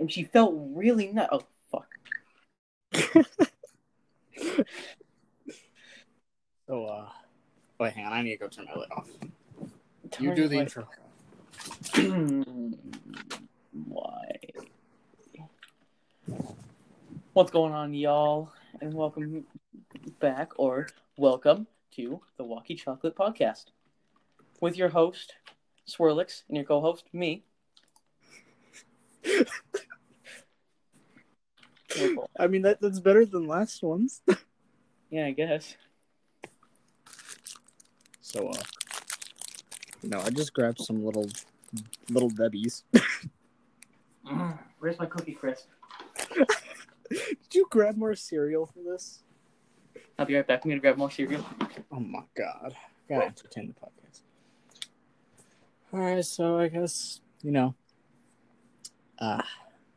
And 0.00 0.10
she 0.10 0.24
felt 0.24 0.54
really 0.56 1.08
nice. 1.08 1.28
Oh 1.30 1.42
fuck. 1.70 1.88
So, 6.66 6.86
uh, 6.86 7.08
wait, 7.78 7.92
hang 7.92 8.06
on. 8.06 8.12
I 8.14 8.22
need 8.22 8.32
to 8.32 8.38
go 8.38 8.48
turn 8.48 8.64
my 8.64 8.72
light 8.80 8.90
off. 8.90 9.06
You 10.18 10.34
do 10.34 10.48
the 10.48 10.56
intro. 10.56 10.88
Why? 13.72 14.38
What's 17.34 17.50
going 17.50 17.74
on, 17.74 17.92
y'all? 17.92 18.50
And 18.80 18.94
welcome 18.94 19.44
back, 20.20 20.52
or 20.56 20.88
welcome 21.18 21.66
to 21.96 22.22
the 22.38 22.44
Walkie 22.44 22.76
Chocolate 22.76 23.14
Podcast 23.14 23.66
with 24.62 24.78
your 24.78 24.88
host, 24.88 25.34
Swirlix, 25.86 26.44
and 26.48 26.56
your 26.56 26.64
co 26.64 26.80
host, 26.80 27.04
me. 27.12 27.44
I 32.38 32.46
mean, 32.46 32.62
that 32.62 32.80
that's 32.80 33.00
better 33.00 33.24
than 33.24 33.46
last 33.46 33.82
ones. 33.82 34.22
Yeah, 35.10 35.26
I 35.26 35.30
guess. 35.30 35.76
So, 38.20 38.48
uh, 38.48 38.62
no, 40.02 40.18
I 40.18 40.30
just 40.30 40.52
grabbed 40.52 40.80
some 40.80 41.04
little, 41.04 41.28
little 42.10 42.30
Debbie's. 42.30 42.82
Mm, 44.26 44.58
Where's 44.80 44.98
my 44.98 45.06
cookie 45.06 45.34
crisp? 45.34 45.68
Did 47.08 47.54
you 47.54 47.66
grab 47.70 47.96
more 47.96 48.16
cereal 48.16 48.66
for 48.66 48.80
this? 48.82 49.22
I'll 50.18 50.26
be 50.26 50.34
right 50.34 50.44
back. 50.44 50.64
I'm 50.64 50.70
gonna 50.70 50.80
grab 50.80 50.96
more 50.96 51.12
cereal. 51.12 51.44
Oh 51.92 52.00
my 52.00 52.24
god. 52.36 52.74
I 52.74 53.14
Gotta 53.14 53.26
entertain 53.26 53.68
the 53.68 53.74
podcast. 53.74 54.22
Alright, 55.92 56.24
so 56.24 56.58
I 56.58 56.68
guess, 56.68 57.20
you 57.42 57.52
know, 57.52 57.74
uh, 59.20 59.42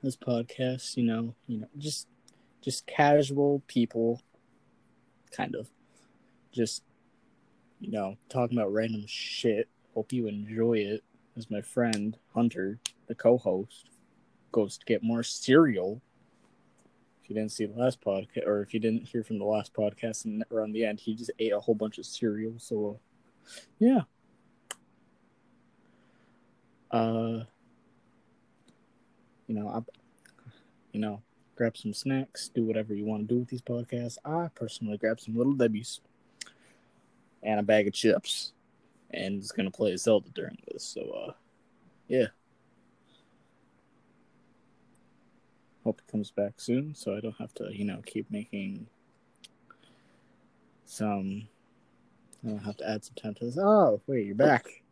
this 0.04 0.18
podcast, 0.18 0.98
you 0.98 1.04
know, 1.04 1.36
you 1.48 1.60
know, 1.60 1.68
just 1.78 2.08
just 2.62 2.86
casual 2.88 3.62
people 3.68 4.22
kind 5.32 5.56
of 5.56 5.70
just 6.52 6.84
you 7.80 7.92
know, 7.92 8.18
talking 8.30 8.58
about 8.58 8.74
random 8.74 9.04
shit. 9.08 9.68
Hope 9.94 10.12
you 10.12 10.28
enjoy 10.28 10.74
it. 10.80 11.04
As 11.36 11.52
my 11.52 11.62
friend 11.62 12.18
Hunter, 12.34 12.80
the 13.08 13.16
co-host, 13.16 13.90
goes 14.52 14.78
to 14.78 14.86
get 14.86 15.04
more 15.04 15.22
cereal. 15.22 16.02
If 17.24 17.30
you 17.30 17.36
didn't 17.36 17.52
see 17.52 17.66
the 17.66 17.80
last 17.80 18.02
podcast, 18.02 18.48
or 18.48 18.62
if 18.62 18.74
you 18.74 18.80
didn't 18.80 19.04
hear 19.04 19.24
from 19.24 19.38
the 19.38 19.46
last 19.46 19.74
podcast, 19.74 20.26
and 20.26 20.44
around 20.52 20.72
the 20.72 20.86
end, 20.86 21.00
he 21.00 21.14
just 21.14 21.32
ate 21.38 21.54
a 21.54 21.60
whole 21.60 21.76
bunch 21.76 22.00
of 22.00 22.06
cereal. 22.06 22.54
So, 22.58 23.00
uh, 23.46 23.60
yeah. 23.78 24.02
Uh, 26.90 27.44
you 29.48 29.56
know, 29.56 29.70
I, 29.70 29.80
you 30.92 31.00
know, 31.00 31.22
grab 31.56 31.76
some 31.76 31.94
snacks, 31.94 32.50
do 32.50 32.64
whatever 32.64 32.94
you 32.94 33.06
want 33.06 33.28
to 33.28 33.34
do 33.34 33.40
with 33.40 33.50
these 33.50 33.62
podcasts. 33.62 34.18
I 34.24 34.50
personally 34.54 34.98
grab 34.98 35.20
some 35.20 35.36
little 35.36 35.54
Debbie's 35.54 36.02
and 37.44 37.60
a 37.60 37.64
bag 37.64 37.88
of 37.88 37.94
chips, 37.94 38.54
and 39.12 39.42
is 39.42 39.52
gonna 39.52 39.72
play 39.72 39.96
Zelda 39.96 40.30
during 40.34 40.58
this. 40.68 40.84
So, 40.84 41.02
uh, 41.02 41.34
yeah. 42.08 42.28
Hope 45.84 46.02
it 46.06 46.12
comes 46.12 46.32
back 46.32 46.54
soon, 46.58 46.94
so 46.94 47.16
I 47.16 47.22
don't 47.22 47.38
have 47.38 47.54
to, 47.56 47.70
you 47.72 47.86
know, 47.86 48.02
keep 48.06 48.30
making 48.30 48.88
some. 50.86 51.48
I 52.44 52.50
don't 52.50 52.64
have 52.64 52.78
to 52.78 52.90
add 52.90 53.06
some 53.06 53.16
time 53.16 53.34
to 53.36 53.46
this. 53.46 53.58
Oh, 53.58 54.02
wait, 54.08 54.26
you're 54.26 54.36
back. 54.36 54.84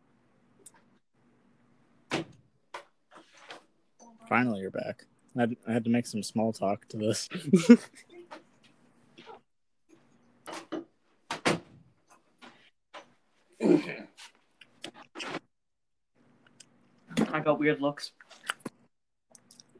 Finally, 4.28 4.60
you're 4.60 4.70
back. 4.70 5.04
I 5.36 5.40
had, 5.40 5.56
I 5.68 5.72
had 5.72 5.84
to 5.84 5.90
make 5.90 6.06
some 6.06 6.22
small 6.22 6.52
talk 6.52 6.88
to 6.88 6.96
this. 6.96 7.28
I 17.32 17.40
got 17.40 17.58
weird 17.58 17.80
looks. 17.80 18.12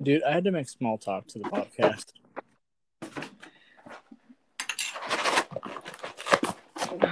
Dude, 0.03 0.23
I 0.23 0.33
had 0.33 0.45
to 0.45 0.53
make 0.53 0.69
small 0.69 0.99
talk 0.99 1.27
to 1.29 1.39
the 1.39 1.45
podcast. 1.47 2.13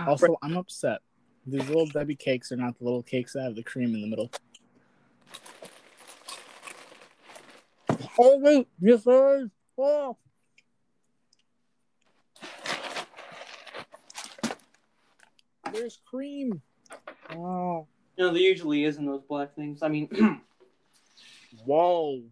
Also, 0.07 0.37
I'm 0.43 0.57
upset. 0.57 1.01
These 1.47 1.67
little 1.67 1.87
Debbie 1.87 2.15
cakes 2.15 2.53
are 2.53 2.57
not 2.57 2.79
the 2.79 2.85
little 2.85 3.03
cakes 3.03 3.33
that 3.33 3.43
have 3.43 3.55
the 3.55 3.63
cream 3.63 3.95
in 3.95 4.03
the 4.03 4.07
middle. 4.09 4.31
Oh 8.19 8.39
wait, 8.39 8.69
yes 8.81 9.05
sir. 9.05 9.51
Oh. 9.77 10.17
There's 15.73 15.99
cream. 16.09 16.63
Oh. 17.33 17.89
You 18.17 18.27
know, 18.27 18.33
there 18.33 18.43
usually 18.43 18.85
is 18.85 18.99
in 18.99 19.07
those 19.07 19.23
black 19.29 19.57
things. 19.57 19.83
I 19.83 19.89
mean, 19.89 20.09
Whoa. 21.65 22.23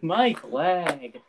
my 0.00 0.32
flag. 0.32 1.20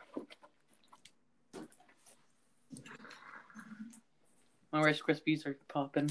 My 4.71 4.81
Rice 4.81 5.01
Krispies 5.01 5.45
are 5.45 5.57
popping. 5.67 6.09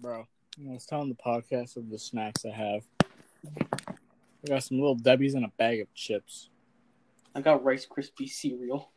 Bro, 0.00 0.26
I 0.68 0.72
was 0.72 0.86
telling 0.86 1.08
the 1.08 1.16
podcast 1.16 1.76
of 1.76 1.90
the 1.90 1.98
snacks 1.98 2.44
I 2.44 2.50
have. 2.50 2.82
I 4.44 4.48
got 4.48 4.64
some 4.64 4.78
little 4.78 4.96
Debbie's 4.96 5.34
and 5.34 5.44
a 5.44 5.52
bag 5.56 5.80
of 5.80 5.92
chips. 5.94 6.50
I 7.34 7.40
got 7.40 7.64
Rice 7.64 7.86
Krispie 7.86 8.28
cereal. 8.28 8.90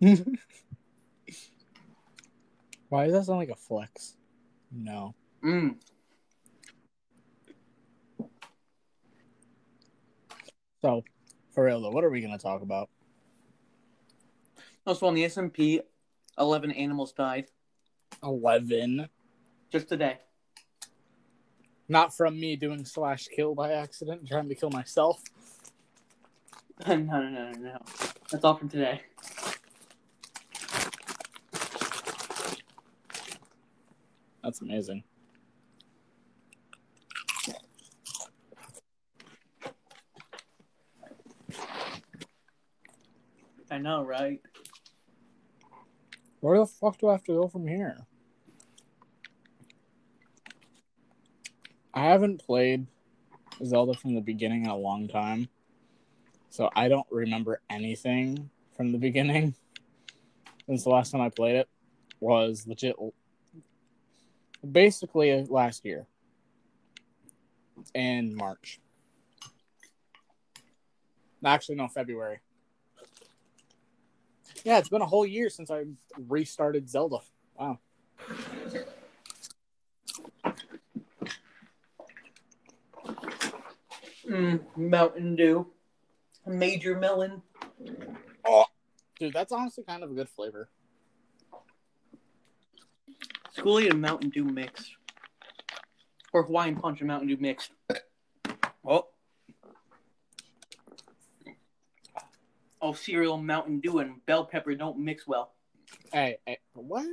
Why 2.88 3.04
does 3.04 3.12
that 3.12 3.24
sound 3.24 3.38
like 3.38 3.50
a 3.50 3.54
flex? 3.54 4.16
No. 4.70 5.14
Mm. 5.44 5.76
So, 10.80 11.04
for 11.52 11.64
real 11.64 11.80
though, 11.80 11.90
what 11.90 12.04
are 12.04 12.10
we 12.10 12.20
gonna 12.20 12.38
talk 12.38 12.62
about? 12.62 12.88
Also 14.86 15.06
on 15.06 15.14
the 15.14 15.24
SMP, 15.24 15.80
11 16.38 16.72
animals 16.72 17.12
died 17.12 17.46
Eleven. 18.22 19.08
just 19.70 19.88
today. 19.88 20.18
Not 21.92 22.16
from 22.16 22.40
me 22.40 22.56
doing 22.56 22.86
slash 22.86 23.28
kill 23.28 23.54
by 23.54 23.74
accident, 23.74 24.26
trying 24.26 24.48
to 24.48 24.54
kill 24.54 24.70
myself. 24.70 25.22
no, 26.88 26.96
no, 26.96 27.20
no, 27.20 27.28
no, 27.28 27.52
no. 27.52 27.78
That's 28.30 28.42
all 28.42 28.56
from 28.56 28.70
today. 28.70 29.02
That's 34.42 34.62
amazing. 34.62 35.04
I 43.70 43.76
know, 43.76 44.02
right? 44.02 44.40
Where 46.40 46.58
the 46.58 46.64
fuck 46.64 46.96
do 46.96 47.10
I 47.10 47.12
have 47.12 47.24
to 47.24 47.32
go 47.32 47.48
from 47.48 47.66
here? 47.66 48.06
I 51.94 52.04
haven't 52.04 52.44
played 52.44 52.86
Zelda 53.64 53.94
from 53.94 54.14
the 54.14 54.20
beginning 54.20 54.64
in 54.64 54.70
a 54.70 54.76
long 54.76 55.08
time. 55.08 55.48
So 56.50 56.70
I 56.74 56.88
don't 56.88 57.06
remember 57.10 57.60
anything 57.70 58.50
from 58.76 58.92
the 58.92 58.98
beginning. 59.08 59.54
Since 60.66 60.84
the 60.84 60.90
last 60.90 61.10
time 61.10 61.20
I 61.20 61.28
played 61.28 61.56
it 61.56 61.68
was 62.20 62.66
legit 62.66 62.96
basically 64.70 65.44
last 65.48 65.84
year 65.84 66.06
in 67.94 68.34
March. 68.34 68.80
Actually, 71.44 71.74
no, 71.74 71.88
February. 71.88 72.38
Yeah, 74.64 74.78
it's 74.78 74.88
been 74.88 75.02
a 75.02 75.06
whole 75.06 75.26
year 75.26 75.50
since 75.50 75.70
I 75.70 75.84
restarted 76.28 76.88
Zelda. 76.88 77.18
Wow. 77.58 77.80
Mm, 84.32 84.60
Mountain 84.76 85.36
Dew. 85.36 85.66
Major 86.46 86.98
melon. 86.98 87.42
Oh, 88.46 88.64
dude, 89.20 89.34
that's 89.34 89.52
honestly 89.52 89.84
kind 89.84 90.02
of 90.02 90.10
a 90.10 90.14
good 90.14 90.28
flavor. 90.30 90.70
Schoolie 93.56 93.90
and 93.90 94.00
Mountain 94.00 94.30
Dew 94.30 94.44
mixed. 94.44 94.96
Or 96.32 96.44
Hawaiian 96.44 96.76
Punch 96.76 97.00
and 97.00 97.08
Mountain 97.08 97.28
Dew 97.28 97.36
mixed. 97.38 97.72
Oh. 98.84 99.08
Oh, 102.80 102.94
cereal, 102.94 103.36
Mountain 103.36 103.80
Dew, 103.80 103.98
and 103.98 104.24
bell 104.24 104.46
pepper 104.46 104.74
don't 104.74 104.98
mix 104.98 105.26
well. 105.28 105.52
Hey, 106.10 106.38
hey 106.46 106.58
what? 106.72 107.04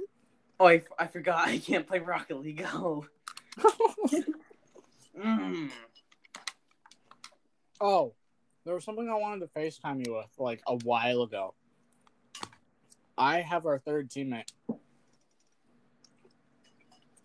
Oh, 0.57 0.68
I, 0.68 0.83
I 0.98 1.07
forgot. 1.07 1.48
I 1.48 1.57
can't 1.57 1.86
play 1.86 2.00
Rocket 2.00 2.39
League. 2.39 2.66
Oh. 2.66 3.06
mm. 5.19 5.69
Oh, 7.81 8.14
there 8.66 8.76
was 8.76 8.84
something 8.84 9.10
I 9.10 9.16
wanted 9.16 9.42
to 9.42 9.60
FaceTime 9.60 10.06
you 10.06 10.16
with 10.16 10.28
like 10.38 10.62
a 10.68 10.76
while 10.78 11.24
ago. 11.24 11.54
I 13.18 13.42
have 13.42 13.66
our 13.66 13.80
third 13.80 14.10
teammate. 14.10 14.52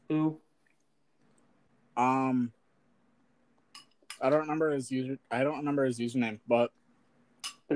Who? 0.09 0.39
Um, 1.97 2.53
I 4.21 4.31
don't 4.31 4.41
remember 4.41 4.71
his 4.71 4.91
user. 4.91 5.19
I 5.31 5.45
don't 5.45 5.59
remember 5.59 5.85
his 5.85 5.99
username, 5.99 6.41
but 6.49 6.71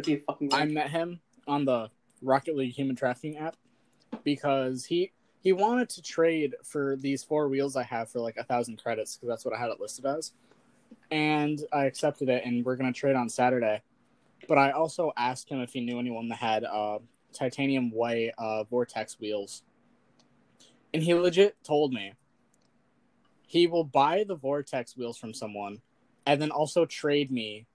be 0.02 0.14
a 0.14 0.20
fucking 0.20 0.52
I 0.52 0.64
met 0.64 0.90
him 0.90 1.20
on 1.46 1.64
the 1.64 1.90
Rocket 2.22 2.56
League 2.56 2.74
human 2.74 2.96
trafficking 2.96 3.36
app 3.36 3.56
because 4.24 4.84
he 4.84 5.12
he 5.40 5.52
wanted 5.52 5.88
to 5.90 6.02
trade 6.02 6.54
for 6.64 6.96
these 6.96 7.22
four 7.22 7.48
wheels 7.48 7.76
I 7.76 7.84
have 7.84 8.10
for 8.10 8.20
like 8.20 8.36
a 8.36 8.44
thousand 8.44 8.82
credits 8.82 9.16
because 9.16 9.28
that's 9.28 9.44
what 9.44 9.54
I 9.54 9.58
had 9.58 9.70
it 9.70 9.80
listed 9.80 10.04
as, 10.06 10.32
and 11.10 11.60
I 11.72 11.84
accepted 11.86 12.28
it, 12.28 12.44
and 12.44 12.64
we're 12.64 12.76
gonna 12.76 12.92
trade 12.92 13.16
on 13.16 13.28
Saturday. 13.28 13.82
But 14.46 14.58
I 14.58 14.70
also 14.70 15.12
asked 15.16 15.48
him 15.48 15.60
if 15.60 15.72
he 15.72 15.80
knew 15.80 15.98
anyone 15.98 16.28
that 16.28 16.36
had 16.36 16.64
uh, 16.64 16.98
titanium 17.32 17.90
white 17.90 18.32
uh, 18.38 18.64
vortex 18.64 19.18
wheels, 19.20 19.62
and 20.92 21.02
he 21.02 21.14
legit 21.14 21.56
told 21.64 21.92
me 21.92 22.14
he 23.46 23.66
will 23.66 23.84
buy 23.84 24.24
the 24.24 24.36
vortex 24.36 24.96
wheels 24.96 25.18
from 25.18 25.32
someone, 25.34 25.80
and 26.26 26.40
then 26.40 26.50
also 26.50 26.84
trade 26.84 27.30
me 27.30 27.66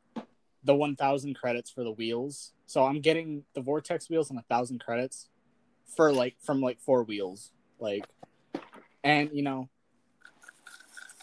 the 0.64 0.76
1000 0.76 1.34
credits 1.34 1.70
for 1.70 1.84
the 1.84 1.92
wheels. 1.92 2.54
So 2.66 2.86
I'm 2.86 3.02
getting 3.02 3.44
the 3.54 3.62
vortex 3.62 4.10
wheels 4.10 4.30
and 4.30 4.40
a 4.40 4.46
1000 4.48 4.80
credits 4.80 5.30
for 5.96 6.14
like 6.14 6.36
from 6.40 6.62
like 6.62 6.80
four 6.80 7.04
wheels. 7.04 7.52
Like 7.80 8.06
and 9.04 9.30
you 9.34 9.44
know 9.44 9.70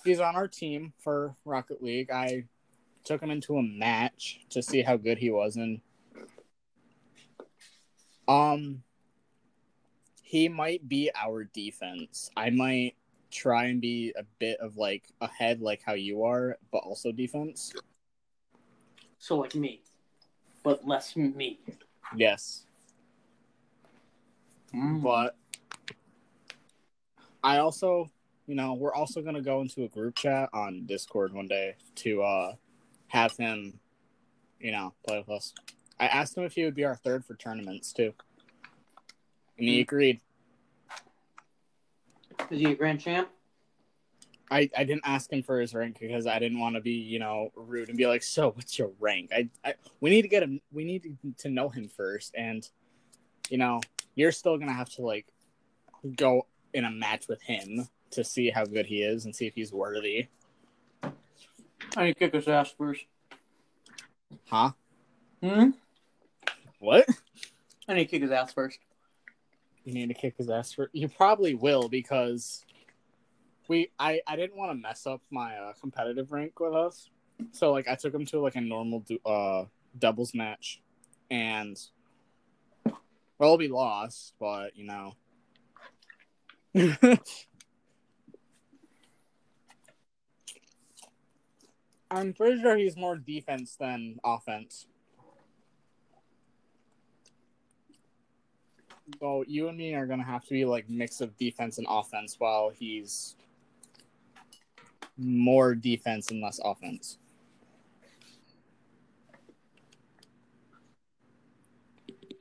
he's 0.04 0.20
on 0.20 0.36
our 0.36 0.48
team 0.48 0.92
for 0.98 1.34
Rocket 1.44 1.82
League. 1.82 2.10
I 2.10 2.44
took 3.04 3.22
him 3.22 3.30
into 3.30 3.56
a 3.56 3.62
match 3.62 4.40
to 4.50 4.62
see 4.62 4.82
how 4.82 4.96
good 4.96 5.18
he 5.18 5.30
was 5.30 5.56
and 5.56 5.80
um 8.28 8.82
he 10.22 10.48
might 10.48 10.88
be 10.88 11.10
our 11.20 11.42
defense. 11.42 12.30
I 12.36 12.50
might 12.50 12.94
try 13.32 13.64
and 13.64 13.80
be 13.80 14.12
a 14.16 14.22
bit 14.38 14.60
of 14.60 14.76
like 14.76 15.04
ahead 15.20 15.60
like 15.60 15.82
how 15.84 15.94
you 15.94 16.22
are, 16.22 16.56
but 16.70 16.78
also 16.78 17.10
defense. 17.10 17.72
So 19.18 19.38
like 19.38 19.56
me, 19.56 19.82
but 20.62 20.86
less 20.86 21.16
me. 21.16 21.58
Yes. 22.14 22.64
Mm. 24.74 25.02
but 25.02 25.36
I 27.42 27.58
also, 27.58 28.08
you 28.50 28.56
know, 28.56 28.74
we're 28.74 28.92
also 28.92 29.22
gonna 29.22 29.40
go 29.40 29.60
into 29.60 29.84
a 29.84 29.88
group 29.88 30.16
chat 30.16 30.50
on 30.52 30.84
Discord 30.84 31.32
one 31.32 31.46
day 31.46 31.76
to 31.94 32.20
uh 32.24 32.54
have 33.06 33.36
him, 33.36 33.78
you 34.58 34.72
know, 34.72 34.92
play 35.06 35.18
with 35.18 35.28
us. 35.28 35.54
I 36.00 36.06
asked 36.08 36.36
him 36.36 36.42
if 36.42 36.54
he 36.54 36.64
would 36.64 36.74
be 36.74 36.84
our 36.84 36.96
third 36.96 37.24
for 37.24 37.36
tournaments 37.36 37.92
too, 37.92 38.12
and 39.56 39.68
he 39.68 39.76
Hmm. 39.76 39.82
agreed. 39.82 40.20
Is 42.50 42.58
he 42.58 42.72
a 42.72 42.74
grand 42.74 43.00
champ? 43.00 43.28
I, 44.50 44.68
I 44.76 44.82
didn't 44.82 45.02
ask 45.04 45.32
him 45.32 45.44
for 45.44 45.60
his 45.60 45.72
rank 45.74 45.98
because 46.00 46.26
I 46.26 46.40
didn't 46.40 46.58
want 46.58 46.74
to 46.74 46.80
be, 46.80 46.94
you 46.94 47.20
know, 47.20 47.52
rude 47.54 47.88
and 47.88 47.96
be 47.96 48.08
like, 48.08 48.24
"So, 48.24 48.50
what's 48.50 48.76
your 48.80 48.90
rank?" 48.98 49.30
I, 49.32 49.48
I 49.64 49.74
we 50.00 50.10
need 50.10 50.22
to 50.22 50.28
get 50.28 50.42
him. 50.42 50.60
We 50.72 50.82
need 50.84 51.16
to 51.38 51.48
know 51.48 51.68
him 51.68 51.86
first, 51.86 52.34
and 52.36 52.68
you 53.48 53.58
know, 53.58 53.80
you're 54.16 54.32
still 54.32 54.58
gonna 54.58 54.72
have 54.72 54.88
to 54.94 55.02
like 55.02 55.26
go 56.16 56.48
in 56.74 56.84
a 56.84 56.90
match 56.90 57.28
with 57.28 57.40
him 57.42 57.88
to 58.10 58.24
see 58.24 58.50
how 58.50 58.64
good 58.64 58.86
he 58.86 59.02
is 59.02 59.24
and 59.24 59.34
see 59.34 59.46
if 59.46 59.54
he's 59.54 59.72
worthy. 59.72 60.28
I 61.96 62.04
need 62.04 62.14
to 62.14 62.18
kick 62.18 62.34
his 62.34 62.48
ass 62.48 62.72
first. 62.76 63.04
Huh? 64.48 64.72
Hmm? 65.42 65.70
What? 66.78 67.06
I 67.88 67.94
need 67.94 68.04
to 68.04 68.10
kick 68.10 68.22
his 68.22 68.30
ass 68.30 68.52
first. 68.52 68.78
You 69.84 69.94
need 69.94 70.08
to 70.08 70.14
kick 70.14 70.34
his 70.36 70.50
ass 70.50 70.72
for. 70.72 70.90
You 70.92 71.08
probably 71.08 71.54
will 71.54 71.88
because 71.88 72.64
we. 73.68 73.90
I 73.98 74.20
I 74.26 74.36
didn't 74.36 74.56
want 74.56 74.70
to 74.70 74.74
mess 74.74 75.06
up 75.06 75.22
my 75.30 75.56
uh, 75.56 75.72
competitive 75.80 76.32
rank 76.32 76.60
with 76.60 76.74
us, 76.74 77.08
so 77.52 77.72
like 77.72 77.88
I 77.88 77.94
took 77.94 78.14
him 78.14 78.26
to 78.26 78.40
like 78.40 78.56
a 78.56 78.60
normal 78.60 79.00
du- 79.00 79.20
uh 79.24 79.64
doubles 79.98 80.34
match, 80.34 80.80
and 81.30 81.80
well 83.38 83.56
we 83.56 83.68
lost, 83.68 84.34
but 84.38 84.76
you 84.76 84.86
know. 84.86 85.14
I'm 92.10 92.32
pretty 92.32 92.60
sure 92.60 92.76
he's 92.76 92.96
more 92.96 93.16
defense 93.16 93.76
than 93.76 94.18
offense. 94.24 94.86
So 99.20 99.44
you 99.46 99.68
and 99.68 99.78
me 99.78 99.94
are 99.94 100.06
gonna 100.06 100.24
have 100.24 100.44
to 100.44 100.50
be 100.50 100.64
like 100.64 100.88
mix 100.88 101.20
of 101.20 101.36
defense 101.36 101.78
and 101.78 101.86
offense, 101.88 102.36
while 102.38 102.70
he's 102.70 103.36
more 105.16 105.74
defense 105.74 106.30
and 106.30 106.40
less 106.40 106.60
offense. 106.64 107.18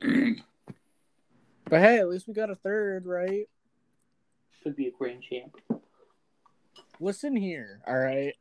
but 0.00 1.80
hey, 1.80 1.98
at 1.98 2.08
least 2.08 2.26
we 2.26 2.34
got 2.34 2.50
a 2.50 2.56
third, 2.56 3.06
right? 3.06 3.48
Could 4.62 4.76
be 4.76 4.88
a 4.88 4.90
grand 4.90 5.22
champ. 5.22 5.56
Listen 6.98 7.36
here, 7.36 7.80
all 7.86 7.98
right. 7.98 8.34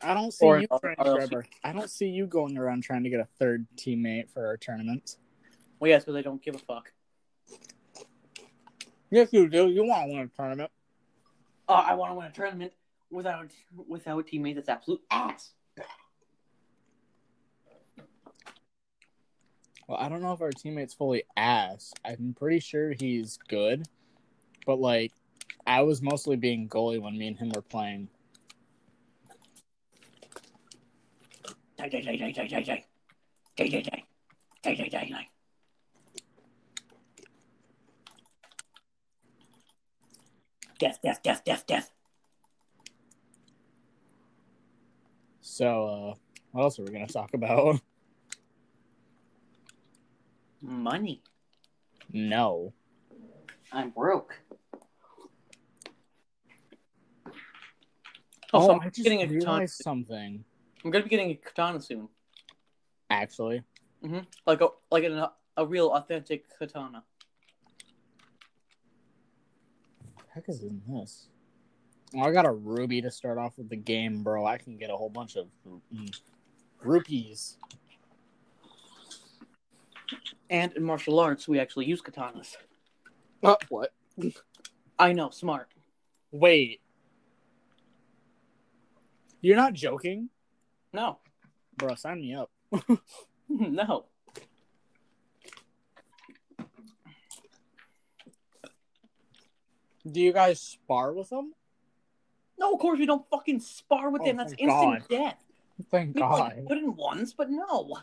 I 0.00 0.14
don't 0.14 0.32
see 0.32 0.46
Or- 0.46 0.60
you 0.60 0.66
or- 0.70 0.78
trying 0.78 0.96
or 0.98 1.04
to 1.04 1.10
else 1.10 1.18
grab 1.28 1.34
our, 1.34 1.46
I 1.64 1.72
don't 1.72 1.90
see 1.90 2.08
you 2.08 2.26
going 2.26 2.56
around 2.56 2.82
trying 2.82 3.02
to 3.04 3.10
get 3.10 3.20
a 3.20 3.28
third 3.38 3.66
teammate 3.76 4.30
for 4.30 4.46
our 4.46 4.56
tournament. 4.56 5.16
Well, 5.80 5.88
yes, 5.88 6.04
because 6.04 6.16
I 6.16 6.22
don't 6.22 6.42
give 6.42 6.54
a 6.54 6.58
fuck. 6.58 6.92
Yes, 9.10 9.32
you 9.32 9.48
do. 9.48 9.68
You 9.68 9.84
want 9.84 10.08
to 10.08 10.14
win 10.14 10.22
a 10.24 10.28
tournament. 10.36 10.70
Oh, 11.68 11.74
I 11.74 11.94
want 11.94 12.12
to 12.12 12.14
win 12.14 12.26
a 12.26 12.30
tournament 12.30 12.72
without 13.10 13.50
without 13.86 14.18
a 14.18 14.22
teammate 14.22 14.54
that's 14.56 14.68
absolute 14.68 15.00
ass. 15.10 15.52
Well, 19.88 19.98
I 19.98 20.08
don't 20.08 20.20
know 20.20 20.32
if 20.32 20.42
our 20.42 20.50
teammate's 20.50 20.92
fully 20.94 21.24
ass. 21.36 21.92
I'm 22.04 22.34
pretty 22.38 22.60
sure 22.60 22.92
he's 22.92 23.38
good, 23.48 23.86
but 24.66 24.78
like, 24.78 25.12
I 25.66 25.80
was 25.82 26.02
mostly 26.02 26.36
being 26.36 26.68
goalie 26.68 27.00
when 27.00 27.16
me 27.16 27.28
and 27.28 27.36
him 27.38 27.50
were 27.54 27.62
playing. 27.62 28.08
Death, 40.78 41.00
death, 41.02 41.22
death, 41.22 41.44
death, 41.44 41.66
death. 41.66 41.90
So, 45.40 45.86
uh, 45.86 46.14
what 46.52 46.62
else 46.62 46.78
are 46.78 46.84
we 46.84 46.92
gonna 46.92 47.06
talk 47.06 47.34
about? 47.34 47.80
Money. 50.60 51.22
No. 52.12 52.72
I'm 53.72 53.90
broke. 53.90 54.40
Oh, 58.52 58.66
so 58.66 58.80
I'm 58.80 58.90
just 58.90 59.02
getting 59.02 59.22
a 59.22 59.26
realized 59.26 59.76
something. 59.76 60.44
I'm 60.84 60.90
gonna 60.90 61.04
be 61.04 61.10
getting 61.10 61.30
a 61.30 61.34
katana 61.34 61.80
soon. 61.80 62.08
Actually, 63.10 63.62
Like 64.46 64.60
a 64.60 64.68
like 64.90 65.04
an, 65.04 65.24
a 65.56 65.66
real 65.66 65.88
authentic 65.90 66.44
katana. 66.58 67.02
what 70.14 70.26
the 70.26 70.32
heck 70.34 70.48
is 70.48 70.62
in 70.62 70.80
this? 70.88 71.28
Oh, 72.14 72.20
I 72.20 72.32
got 72.32 72.46
a 72.46 72.52
ruby 72.52 73.02
to 73.02 73.10
start 73.10 73.38
off 73.38 73.58
with 73.58 73.68
the 73.68 73.76
game, 73.76 74.22
bro. 74.22 74.46
I 74.46 74.56
can 74.56 74.78
get 74.78 74.90
a 74.90 74.96
whole 74.96 75.10
bunch 75.10 75.36
of 75.36 75.48
mm, 75.94 76.20
rupees. 76.82 77.58
And 80.48 80.72
in 80.72 80.82
martial 80.82 81.20
arts, 81.20 81.46
we 81.46 81.58
actually 81.58 81.84
use 81.86 82.00
katanas. 82.00 82.56
Uh, 83.42 83.56
what? 83.68 83.92
I 84.98 85.12
know, 85.12 85.30
smart. 85.30 85.68
Wait. 86.32 86.80
You're 89.40 89.56
not 89.56 89.74
joking? 89.74 90.30
No, 90.98 91.18
Bro, 91.76 91.94
sign 91.94 92.20
me 92.20 92.34
up. 92.34 92.50
no. 93.48 94.06
Do 100.10 100.20
you 100.20 100.32
guys 100.32 100.60
spar 100.60 101.12
with 101.12 101.28
them? 101.30 101.52
No, 102.58 102.72
of 102.72 102.80
course 102.80 102.98
we 102.98 103.06
don't 103.06 103.24
fucking 103.30 103.60
spar 103.60 104.10
with 104.10 104.22
Oh, 104.22 104.24
them. 104.24 104.38
That's 104.38 104.54
instant 104.58 104.68
God. 104.68 105.02
death. 105.08 105.44
Thank 105.88 106.16
We 106.16 106.20
God. 106.20 106.64
put 106.66 106.78
in 106.78 106.96
once, 106.96 107.32
but 107.32 107.48
no. 107.48 107.98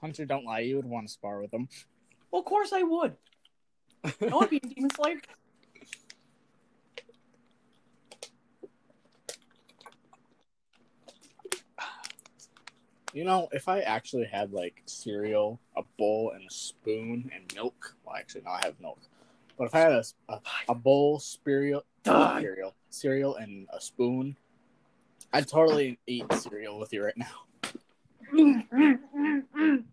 Hunter, 0.00 0.24
don't 0.26 0.44
lie. 0.44 0.60
You 0.60 0.76
would 0.76 0.86
want 0.86 1.08
to 1.08 1.12
spar 1.12 1.40
with 1.40 1.50
them. 1.50 1.68
Well, 2.30 2.38
of 2.38 2.46
course 2.46 2.72
I 2.72 2.84
would. 2.84 3.16
I 4.04 4.12
want 4.28 4.44
to 4.44 4.60
be 4.60 4.60
in 4.62 4.68
Demon 4.68 4.90
Slayer. 4.94 5.16
You 13.12 13.24
know, 13.24 13.48
if 13.52 13.68
I 13.68 13.80
actually 13.80 14.26
had 14.26 14.52
like 14.52 14.82
cereal, 14.86 15.58
a 15.76 15.82
bowl, 15.98 16.32
and 16.34 16.46
a 16.46 16.50
spoon 16.52 17.30
and 17.34 17.52
milk, 17.54 17.96
well, 18.04 18.14
actually, 18.16 18.42
no, 18.42 18.52
I 18.52 18.60
have 18.64 18.78
milk. 18.80 19.00
But 19.58 19.64
if 19.64 19.74
I 19.74 19.80
had 19.80 19.92
a, 19.92 20.04
a, 20.28 20.40
a 20.68 20.74
bowl, 20.74 21.18
cereal, 21.18 21.84
cereal, 22.04 22.74
cereal, 22.88 23.36
and 23.36 23.66
a 23.72 23.80
spoon, 23.80 24.36
I'd 25.32 25.48
totally 25.48 25.98
eat 26.06 26.32
cereal 26.34 26.78
with 26.78 26.92
you 26.92 27.04
right 27.04 27.16
now. 27.16 27.26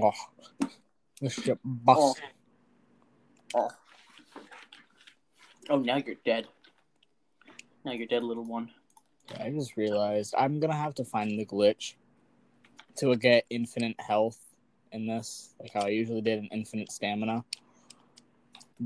Oh, 0.00 0.12
this 1.20 1.32
shit 1.32 1.58
Oh. 1.88 2.14
Oh. 3.54 3.68
Oh, 5.70 5.78
now 5.78 5.96
you're 5.96 6.16
dead. 6.24 6.46
Now 7.84 7.92
you're 7.92 8.06
dead, 8.06 8.22
little 8.22 8.44
one. 8.44 8.70
I 9.38 9.50
just 9.50 9.76
realized 9.76 10.34
I'm 10.36 10.60
gonna 10.60 10.74
have 10.74 10.94
to 10.96 11.04
find 11.04 11.38
the 11.38 11.44
glitch 11.44 11.94
to 12.96 13.14
get 13.16 13.44
infinite 13.50 13.96
health 14.00 14.38
in 14.92 15.06
this, 15.06 15.54
like 15.60 15.72
how 15.72 15.82
I 15.82 15.88
usually 15.88 16.22
did 16.22 16.38
an 16.38 16.48
infinite 16.52 16.90
stamina, 16.90 17.44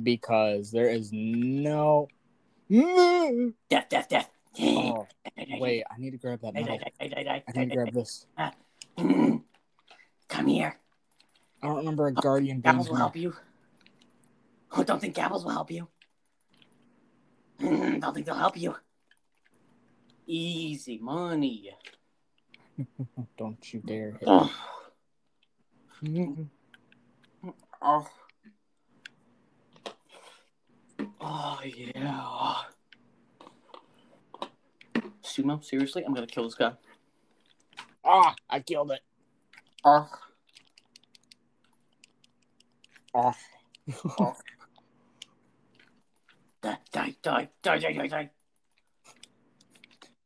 because 0.03 0.71
there 0.71 0.89
is 0.89 1.11
no. 1.13 2.09
Oh, 2.73 3.53
Death, 3.69 3.89
death, 3.89 4.09
death. 4.09 4.31
Oh, 4.61 5.07
wait, 5.59 5.85
I 5.91 5.99
need 5.99 6.11
to 6.11 6.19
grab 6.19 6.41
that 6.41 6.57
I 6.57 7.59
need 7.59 7.71
to 7.71 7.77
grab 7.77 7.93
this. 7.93 8.27
Ah. 8.37 8.53
Come 8.99 10.47
here. 10.47 10.79
I 11.63 11.67
don't 11.67 11.77
remember 11.77 12.09
a 12.09 12.13
oh, 12.17 12.21
guardian 12.21 12.61
being 12.61 12.75
Gabbles 12.75 12.89
will 12.89 12.97
help 12.97 13.17
you. 13.17 13.35
Oh, 14.75 14.83
don't 14.85 15.01
think 15.01 15.15
Gabbles 15.15 15.45
will 15.45 15.53
help 15.53 15.71
you. 15.71 15.89
Mm, 17.61 18.01
don't 18.01 18.15
think 18.15 18.27
they'll 18.27 18.35
help 18.35 18.57
you. 18.57 18.75
Easy 20.27 20.99
money. 20.99 21.71
Don't 23.37 23.73
you 23.73 23.81
dare 23.81 24.13
hit. 24.13 24.23
Oh, 24.27 24.51
oh. 27.83 28.07
oh 31.21 31.61
yeah. 31.65 32.55
Sumo, 35.23 35.63
seriously? 35.63 36.05
I'm 36.05 36.15
gonna 36.15 36.27
kill 36.27 36.45
this 36.45 36.55
guy. 36.55 36.73
Ah, 38.05 38.35
I 38.49 38.61
killed 38.61 38.93
it. 38.93 39.01
Oh, 39.85 40.09
Ah. 43.15 43.35
Die, 46.63 46.79
die, 46.93 47.15
die, 47.23 47.49
die, 47.63 47.79
die, 47.79 47.93
die, 47.93 48.09
die. 48.09 48.31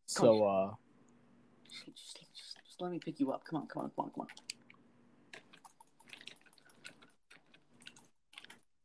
so, 0.07 0.45
uh, 0.45 0.75
Just, 1.69 1.87
just, 1.87 2.35
just, 2.35 2.57
just 2.65 2.81
let 2.81 2.91
me 2.93 2.99
pick 2.99 3.19
you 3.21 3.33
up. 3.33 3.45
Come 3.45 3.61
on, 3.61 3.67
come 3.67 3.85
on, 3.85 3.91
come 3.97 4.05
on, 4.07 4.11
come 4.13 4.21
on. 4.23 4.27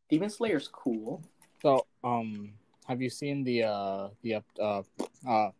Demon 0.10 0.30
Slayer's 0.30 0.68
cool. 0.68 1.24
so, 1.62 1.86
um, 2.04 2.52
have 2.88 3.02
you 3.02 3.10
seen 3.10 3.44
the 3.44 3.64
uh 3.64 4.10
the 4.24 4.36
up 4.36 4.46
uh 4.60 4.82
uh 5.28 5.52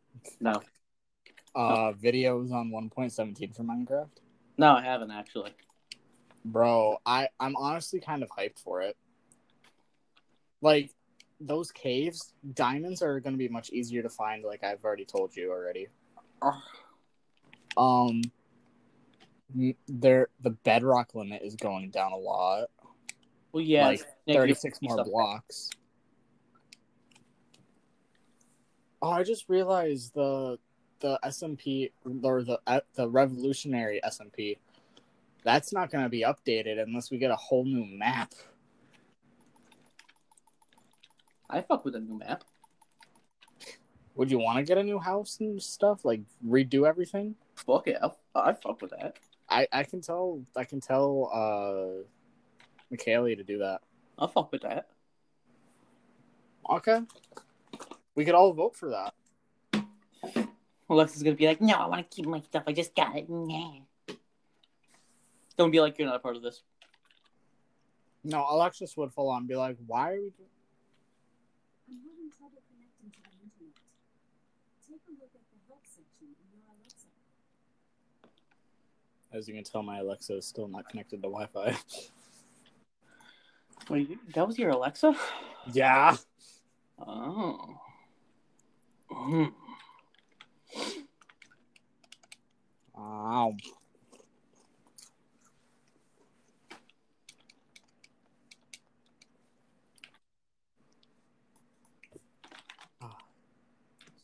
No, 0.42 0.62
uh 1.56 1.94
videos 1.94 2.52
on 2.52 2.70
1.17 2.72 3.56
for 3.56 3.64
Minecraft? 3.64 4.10
no, 4.58 4.74
I 4.76 4.82
haven't 4.84 5.12
actually. 5.12 5.52
Bro, 6.44 6.98
I 7.06 7.30
I'm 7.40 7.56
honestly 7.56 8.02
kind 8.02 8.24
of 8.24 8.30
hyped 8.30 8.60
for 8.60 8.82
it. 8.82 8.98
Like 10.62 10.92
those 11.42 11.72
caves, 11.72 12.34
diamonds 12.54 13.02
are 13.02 13.20
going 13.20 13.34
to 13.34 13.38
be 13.38 13.48
much 13.48 13.70
easier 13.72 14.02
to 14.02 14.10
find 14.10 14.44
like 14.44 14.64
I've 14.64 14.84
already 14.84 15.06
told 15.06 15.36
you 15.36 15.52
already. 15.52 15.88
Um 17.78 18.22
there 19.88 20.30
the 20.42 20.52
bedrock 20.52 21.14
limit 21.14 21.42
is 21.44 21.56
going 21.56 21.90
down 21.90 22.14
a 22.14 22.18
lot. 22.18 22.70
well, 23.52 23.64
yeah, 23.64 23.88
like 23.88 24.06
negative 24.28 24.58
36 24.58 24.80
more 24.82 25.04
blocks. 25.04 25.70
Oh, 29.02 29.10
I 29.10 29.24
just 29.24 29.50
realized 29.50 30.14
the 30.14 30.58
the 31.00 31.20
SMP 31.26 31.92
or 32.24 32.44
the 32.44 32.60
uh, 32.68 32.82
the 32.96 33.10
revolutionary 33.10 34.00
SMP 34.06 34.58
that's 35.44 35.74
not 35.74 35.92
going 35.92 36.04
to 36.04 36.10
be 36.10 36.22
updated 36.22 36.82
unless 36.82 37.12
we 37.12 37.18
get 37.18 37.32
a 37.32 37.36
whole 37.36 37.66
new 37.66 37.86
map. 37.86 38.34
I 41.52 41.62
fuck 41.62 41.84
with 41.86 41.96
a 41.96 42.00
new 42.00 42.18
map. 42.18 42.44
Would 44.16 44.32
you 44.32 44.40
want 44.40 44.58
to 44.58 44.64
get 44.64 44.78
a 44.78 44.84
new 44.84 45.00
house 45.00 45.38
and 45.40 45.62
stuff 45.62 46.06
like 46.06 46.22
redo 46.46 46.88
everything? 46.88 47.36
Fuck 47.56 47.88
it, 47.88 47.98
I, 48.02 48.10
I 48.36 48.54
fuck 48.54 48.82
with 48.82 48.92
that. 48.92 49.18
I 49.50 49.68
I 49.72 49.84
can 49.84 50.02
tell 50.02 50.42
I 50.56 50.64
can 50.64 50.80
tell 50.80 51.30
uh 51.34 52.96
Michaeli 52.96 53.36
to 53.38 53.44
do 53.44 53.60
that. 53.60 53.82
I'll 54.18 54.28
fuck 54.28 54.52
with 54.52 54.62
that. 54.62 54.88
Okay. 56.70 57.02
We 58.16 58.26
could 58.26 58.36
all 58.36 58.54
vote 58.54 58.76
for 58.76 58.90
that. 58.90 59.14
Alexa's 60.90 61.24
gonna 61.24 61.36
be 61.36 61.48
like, 61.48 61.62
no, 61.62 61.76
I 61.76 61.88
want 61.88 62.10
to 62.10 62.16
keep 62.16 62.26
my 62.26 62.42
stuff. 62.42 62.64
I 62.68 62.74
just 62.74 62.96
got 62.96 63.16
it. 63.18 63.30
Nah. 63.30 63.80
Don't 65.58 65.72
be 65.72 65.82
like 65.82 65.98
you're 65.98 66.08
not 66.08 66.16
a 66.16 66.20
part 66.20 66.36
of 66.36 66.42
this. 66.42 66.64
No, 68.24 68.46
Alexis 68.50 68.96
would 68.98 69.12
full 69.12 69.30
on 69.30 69.48
be 69.48 69.56
like, 69.56 69.78
"Why 69.88 70.12
are 70.12 70.22
we?" 70.22 70.30
Do- 70.30 70.44
Having 71.92 72.32
trouble 72.38 72.64
connecting 72.72 73.12
to 73.12 73.20
the 73.20 73.36
internet. 73.44 73.76
Take 74.88 75.04
a 75.08 75.14
look 75.20 75.32
at 75.36 75.44
the 75.52 75.60
help 75.68 75.84
section 75.84 76.28
in 76.40 76.48
your 76.56 76.64
Alexa. 76.72 77.08
As 79.34 79.48
you 79.48 79.56
can 79.56 79.64
tell, 79.64 79.84
my 79.84 80.00
Alexa 80.00 80.38
is 80.38 80.46
still 80.46 80.68
not 80.68 80.88
connected 80.88 81.18
to 81.18 81.30
Wi-Fi. 81.30 81.76
Wait, 83.90 84.18
that 84.34 84.48
was 84.48 84.58
your 84.58 84.70
Alexa? 84.70 85.14
yeah. 85.74 86.16
Oh. 86.98 87.78
Mm. 89.12 89.52
Wow. 92.96 93.56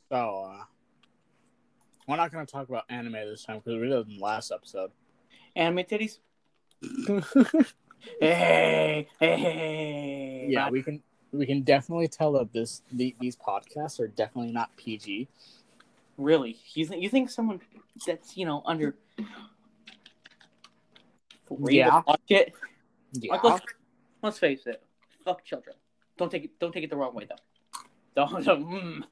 So, 0.09 0.49
uh, 0.51 0.63
we're 2.07 2.15
not 2.15 2.31
going 2.31 2.45
to 2.45 2.51
talk 2.51 2.69
about 2.69 2.85
anime 2.89 3.13
this 3.13 3.43
time 3.43 3.57
because 3.59 3.79
we 3.79 3.87
did 3.87 4.07
in 4.07 4.17
the 4.17 4.23
last 4.23 4.51
episode. 4.51 4.91
Anime 5.55 5.83
titties. 5.85 6.19
Hey, 8.19 9.07
hey, 9.19 9.37
hey. 9.39 10.45
yeah, 10.49 10.65
Bye. 10.65 10.71
we 10.71 10.83
can 10.83 11.01
we 11.31 11.45
can 11.45 11.61
definitely 11.63 12.07
tell 12.07 12.31
that 12.33 12.53
this 12.53 12.81
the, 12.91 13.15
these 13.19 13.35
podcasts 13.35 13.99
are 13.99 14.07
definitely 14.07 14.51
not 14.51 14.75
PG. 14.77 15.27
Really? 16.17 16.57
You 16.73 16.85
think 16.85 17.03
you 17.03 17.09
think 17.09 17.29
someone 17.29 17.59
that's 18.05 18.37
you 18.37 18.45
know 18.45 18.61
under 18.65 18.95
Yeah. 21.67 22.01
it? 22.29 22.53
Yeah. 23.13 23.31
Like, 23.31 23.43
let's, 23.43 23.65
let's 24.21 24.39
face 24.39 24.67
it. 24.67 24.83
Fuck 25.25 25.43
children. 25.43 25.75
Don't 26.17 26.31
take 26.31 26.45
it. 26.45 26.59
Don't 26.59 26.71
take 26.71 26.83
it 26.83 26.89
the 26.89 26.97
wrong 26.97 27.13
way 27.13 27.27
though. 27.27 27.35
Don't. 28.27 28.43
don't 28.45 28.65
mm, 28.65 29.03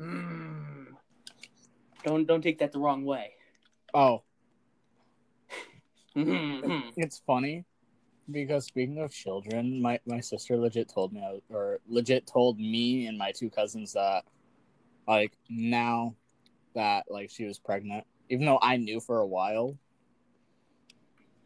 mm. 0.00 0.86
Don't 2.04 2.26
don't 2.26 2.42
take 2.42 2.58
that 2.58 2.72
the 2.72 2.78
wrong 2.78 3.04
way. 3.04 3.32
Oh, 3.94 4.22
Mhm. 6.16 6.92
it's 6.96 7.18
funny 7.26 7.64
because 8.30 8.66
speaking 8.66 8.98
of 8.98 9.12
children, 9.12 9.80
my, 9.80 9.98
my 10.06 10.20
sister 10.20 10.56
legit 10.56 10.88
told 10.88 11.12
me, 11.12 11.22
or 11.48 11.80
legit 11.86 12.26
told 12.26 12.58
me 12.58 13.06
and 13.06 13.16
my 13.16 13.32
two 13.32 13.48
cousins 13.50 13.92
that, 13.94 14.24
like, 15.06 15.32
now 15.48 16.14
that, 16.74 17.10
like, 17.10 17.30
she 17.30 17.44
was 17.44 17.58
pregnant, 17.58 18.04
even 18.28 18.44
though 18.44 18.58
I 18.60 18.76
knew 18.76 19.00
for 19.00 19.20
a 19.20 19.26
while, 19.26 19.76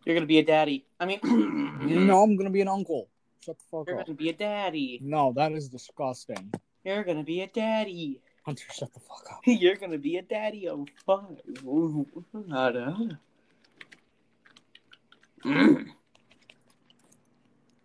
You're 0.04 0.16
gonna 0.16 0.26
be 0.26 0.38
a 0.38 0.44
daddy. 0.44 0.84
I 0.98 1.06
mean, 1.06 1.20
know, 1.22 2.22
I'm 2.22 2.36
gonna 2.36 2.50
be 2.50 2.60
an 2.60 2.68
uncle. 2.68 3.08
Shut 3.40 3.56
the 3.58 3.64
fuck 3.70 3.86
you're 3.86 4.00
up. 4.00 4.06
gonna 4.06 4.16
be 4.16 4.30
a 4.30 4.32
daddy. 4.32 4.98
No, 5.00 5.32
that 5.36 5.52
is 5.52 5.68
disgusting. 5.68 6.52
You're 6.82 7.04
gonna 7.04 7.22
be 7.22 7.42
a 7.42 7.46
daddy. 7.46 8.20
Hunter, 8.42 8.64
shut 8.72 8.92
the 8.92 9.00
fuck 9.00 9.24
up. 9.30 9.40
You're 9.46 9.76
gonna 9.76 9.98
be 9.98 10.16
a 10.16 10.22
daddy 10.22 10.68
of 10.68 10.88
five. 11.06 11.38
Mm. 15.44 15.86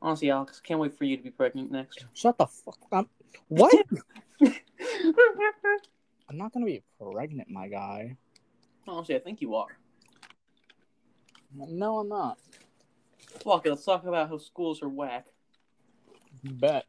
Honestly, 0.02 0.32
Alex, 0.32 0.60
can't 0.60 0.80
wait 0.80 0.98
for 0.98 1.06
you 1.06 1.18
to 1.18 1.24
be 1.24 1.32
pregnant 1.32 1.72
next. 1.72 2.06
Shut 2.14 2.38
the 2.38 2.48
fuck 2.48 2.80
up. 2.92 3.08
What? 3.48 3.74
I'm 6.30 6.38
not 6.38 6.54
gonna 6.54 6.66
be 6.66 6.84
pregnant, 7.00 7.50
my 7.50 7.68
guy. 7.68 8.18
Honestly, 8.88 9.16
I 9.16 9.20
think 9.20 9.42
you 9.42 9.56
are. 9.56 9.78
No, 11.56 12.00
I'm 12.00 12.10
not. 12.10 12.38
Fuck 13.44 13.66
it, 13.66 13.70
let's 13.70 13.86
talk 13.86 14.06
about 14.06 14.30
how 14.30 14.38
schools 14.38 14.82
are 14.82 14.90
whack. 14.90 15.28
Bet. 16.44 16.86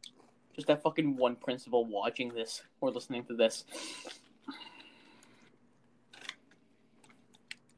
Just 0.59 0.67
that 0.67 0.83
fucking 0.83 1.15
one 1.15 1.37
principal 1.37 1.85
watching 1.85 2.33
this 2.33 2.63
or 2.81 2.91
listening 2.91 3.23
to 3.27 3.33
this. 3.33 3.63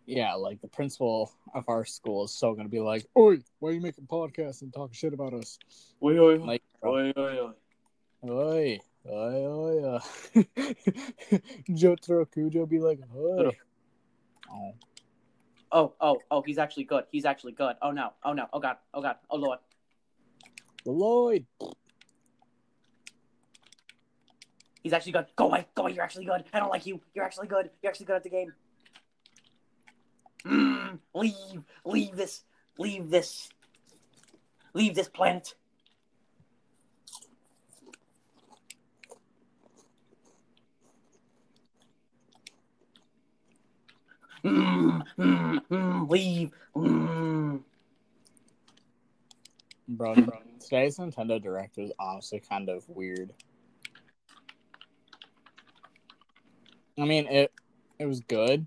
Yeah, 0.07 0.33
like 0.33 0.61
the 0.61 0.67
principal 0.67 1.31
of 1.53 1.69
our 1.69 1.85
school 1.85 2.23
is 2.23 2.31
so 2.31 2.55
gonna 2.55 2.69
be 2.69 2.79
like, 2.79 3.05
"Oi, 3.15 3.37
why 3.59 3.69
are 3.69 3.73
you 3.73 3.81
making 3.81 4.07
podcasts 4.07 4.63
and 4.63 4.73
talking 4.73 4.95
shit 4.95 5.13
about 5.13 5.31
us?" 5.35 5.59
Oi, 6.01 6.17
oi, 6.17 6.39
oi. 6.39 6.43
Like, 6.43 6.63
oi, 6.83 7.13
oi, 7.15 7.39
oi. 7.39 7.51
oi, 8.27 8.79
oi, 9.07 9.45
oi. 9.45 9.83
uh." 9.83 9.99
Jotaro 11.69 12.25
Kujo 12.25 12.67
be 12.67 12.79
like, 12.79 12.99
"Oi." 13.15 13.51
Oh, 14.49 14.73
Oh, 15.71 15.93
oh, 16.01 16.17
oh, 16.31 16.41
he's 16.41 16.57
actually 16.57 16.85
good. 16.85 17.03
He's 17.11 17.25
actually 17.25 17.51
good. 17.51 17.75
Oh 17.83 17.91
no, 17.91 18.13
oh 18.23 18.33
no, 18.33 18.47
oh 18.51 18.59
god, 18.59 18.77
oh 18.91 19.03
god, 19.03 19.17
oh 19.29 19.37
lord. 19.37 19.59
Lloyd. 20.83 21.45
He's 24.81 24.93
actually 24.93 25.11
good. 25.11 25.27
Go 25.35 25.45
away, 25.45 25.67
go 25.75 25.83
away, 25.83 25.93
you're 25.93 26.03
actually 26.03 26.25
good. 26.25 26.43
I 26.53 26.59
don't 26.59 26.69
like 26.69 26.85
you. 26.85 26.99
You're 27.13 27.25
actually 27.25 27.47
good. 27.47 27.69
You're 27.81 27.91
actually 27.91 28.07
good 28.07 28.15
at 28.15 28.23
the 28.23 28.29
game. 28.29 28.53
Mm, 30.45 30.99
leave, 31.13 31.63
leave 31.85 32.15
this, 32.15 32.43
leave 32.79 33.09
this, 33.11 33.49
leave 34.73 34.95
this 34.95 35.07
planet. 35.07 35.53
Mm, 44.43 45.03
mm, 45.19 45.59
mm, 45.69 46.09
leave. 46.09 46.51
Mm. 46.75 47.61
Bro, 49.87 50.15
today's 50.59 50.97
Nintendo 50.97 51.39
Direct 51.39 51.77
was 51.77 51.91
honestly 51.99 52.39
kind 52.39 52.69
of 52.69 52.87
weird. 52.89 53.31
I 56.99 57.05
mean, 57.05 57.27
it 57.27 57.51
it 57.99 58.05
was 58.05 58.19
good, 58.21 58.65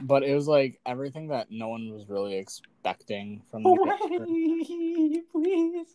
but 0.00 0.22
it 0.22 0.34
was 0.34 0.46
like 0.46 0.80
everything 0.86 1.28
that 1.28 1.50
no 1.50 1.68
one 1.68 1.90
was 1.90 2.08
really 2.08 2.36
expecting 2.36 3.42
from 3.50 3.62
the 3.62 3.68
Away, 3.70 5.22
please, 5.32 5.86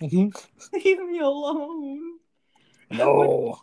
mm-hmm. 0.00 0.28
leave 0.76 1.00
me 1.00 1.18
alone. 1.20 2.18
no. 2.90 3.60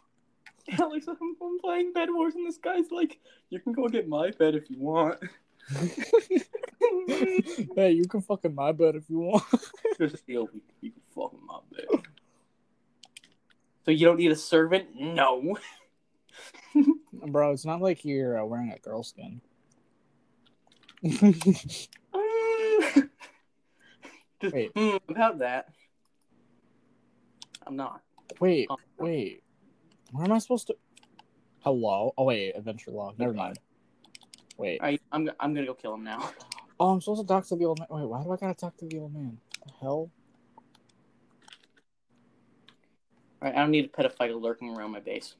Alex, 0.79 1.07
I'm, 1.07 1.17
I'm 1.41 1.59
playing 1.59 1.93
Bed 1.93 2.09
Wars, 2.11 2.35
and 2.35 2.45
this 2.45 2.57
guy's 2.57 2.91
like, 2.91 3.17
"You 3.49 3.59
can 3.59 3.73
go 3.73 3.87
get 3.87 4.07
my 4.07 4.29
bed 4.29 4.53
if 4.53 4.69
you 4.69 4.77
want." 4.77 5.17
hey, 7.75 7.91
you 7.91 8.05
can 8.07 8.21
fucking 8.21 8.53
my 8.53 8.71
bed 8.71 8.95
if 8.95 9.09
you 9.09 9.19
want. 9.19 9.43
Just 9.97 10.23
yo, 10.27 10.47
you 10.53 10.61
you 10.81 10.91
can 10.91 11.01
fuck 11.15 11.33
in 11.33 11.45
my 11.45 11.59
bed. 11.71 12.03
So 13.85 13.91
you 13.91 14.05
don't 14.05 14.17
need 14.17 14.31
a 14.31 14.35
servant? 14.35 14.89
No. 14.95 15.57
Bro, 17.27 17.51
it's 17.51 17.65
not 17.65 17.81
like 17.81 18.05
you're 18.05 18.39
uh, 18.39 18.45
wearing 18.45 18.71
a 18.71 18.79
girl 18.79 19.03
skin. 19.03 19.41
Just 24.41 24.53
Wait. 24.53 24.73
mm, 24.73 24.99
about 25.09 25.39
that. 25.39 25.69
I'm 27.67 27.75
not. 27.75 28.01
wait, 28.39 28.69
wait. 28.97 29.43
Where 30.11 30.25
am 30.25 30.31
I 30.31 30.39
supposed 30.39 30.67
to? 30.67 30.75
Hello? 31.59 32.13
Oh 32.17 32.23
wait, 32.23 32.53
adventure 32.55 32.91
log. 32.91 33.19
Never 33.19 33.33
mind. 33.33 33.59
Wait. 34.57 34.81
Right, 34.81 35.01
I'm 35.11 35.29
I'm 35.39 35.53
gonna 35.53 35.65
go 35.65 35.73
kill 35.73 35.93
him 35.93 36.03
now. 36.03 36.31
Oh, 36.81 36.91
I'm 36.91 37.01
supposed 37.01 37.19
to 37.19 37.27
talk 37.27 37.45
to 37.47 37.57
the 37.57 37.65
old 37.65 37.77
man. 37.77 37.87
Wait, 37.89 38.07
why 38.07 38.23
do 38.23 38.31
I 38.31 38.37
gotta 38.37 38.53
talk 38.53 38.77
to 38.77 38.85
the 38.85 38.99
old 38.99 39.13
man? 39.13 39.37
The 39.65 39.73
hell? 39.81 40.09
All 43.41 43.49
right, 43.49 43.53
I 43.53 43.59
don't 43.59 43.71
need 43.71 43.83
a 43.83 43.89
pedophile 43.89 44.41
lurking 44.41 44.73
around 44.73 44.91
my 44.91 45.01
base. 45.01 45.35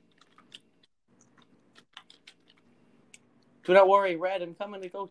Do 3.66 3.74
not 3.74 3.88
worry, 3.88 4.16
Red. 4.16 4.42
I'm 4.42 4.56
coming 4.56 4.82
to 4.82 4.90
go 4.90 5.10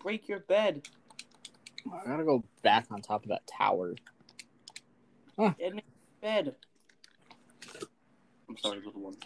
break 0.00 0.28
your 0.28 0.40
bed. 0.40 0.82
I 1.92 2.06
gotta 2.06 2.24
go 2.24 2.44
back 2.62 2.86
on 2.90 3.00
top 3.00 3.22
of 3.24 3.28
that 3.30 3.46
tower. 3.46 3.94
Get 5.38 5.74
me 5.74 5.82
bed. 6.20 6.54
I'm 8.48 8.56
sorry, 8.58 8.80
little 8.84 9.00
one. 9.00 9.16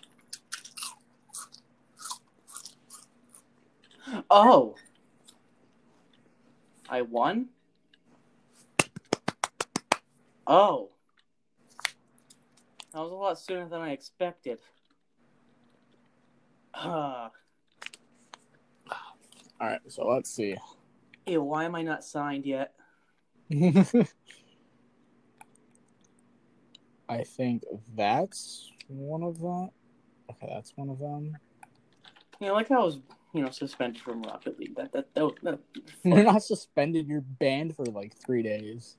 Oh. 4.31 4.77
I 6.89 7.03
won? 7.03 7.49
Oh. 10.47 10.91
That 12.93 13.01
was 13.01 13.13
a 13.13 13.15
lot 13.15 13.39
sooner 13.39 13.69
than 13.69 13.81
I 13.81 13.93
expected. 13.93 14.59
Uh, 16.75 17.29
All 19.61 19.69
right, 19.69 19.81
so 19.89 20.07
let's 20.07 20.31
see. 20.31 20.57
ew, 21.27 21.43
why 21.43 21.65
am 21.65 21.75
I 21.75 21.83
not 21.83 22.03
signed 22.03 22.47
yet? 22.47 22.73
I 27.09 27.25
think 27.25 27.65
that's 27.95 28.71
one 28.87 29.23
of 29.23 29.39
them. 29.41 29.71
Okay, 30.31 30.49
that's 30.49 30.73
one 30.77 30.89
of 30.89 30.99
them. 30.99 31.37
You 32.41 32.47
know, 32.47 32.55
like 32.55 32.69
how 32.71 32.83
I 32.83 32.85
was, 32.85 33.01
you 33.35 33.43
know, 33.43 33.51
suspended 33.51 34.01
from 34.01 34.23
Rocket 34.23 34.59
League. 34.59 34.77
That 34.77 34.93
that 34.93 35.13
that, 35.15 35.33
that 35.43 35.59
You're 36.05 36.25
not 36.25 36.43
suspended. 36.43 37.07
You're 37.07 37.21
banned 37.21 37.77
for 37.77 37.85
like 37.85 38.15
three 38.17 38.43
days. 38.43 38.97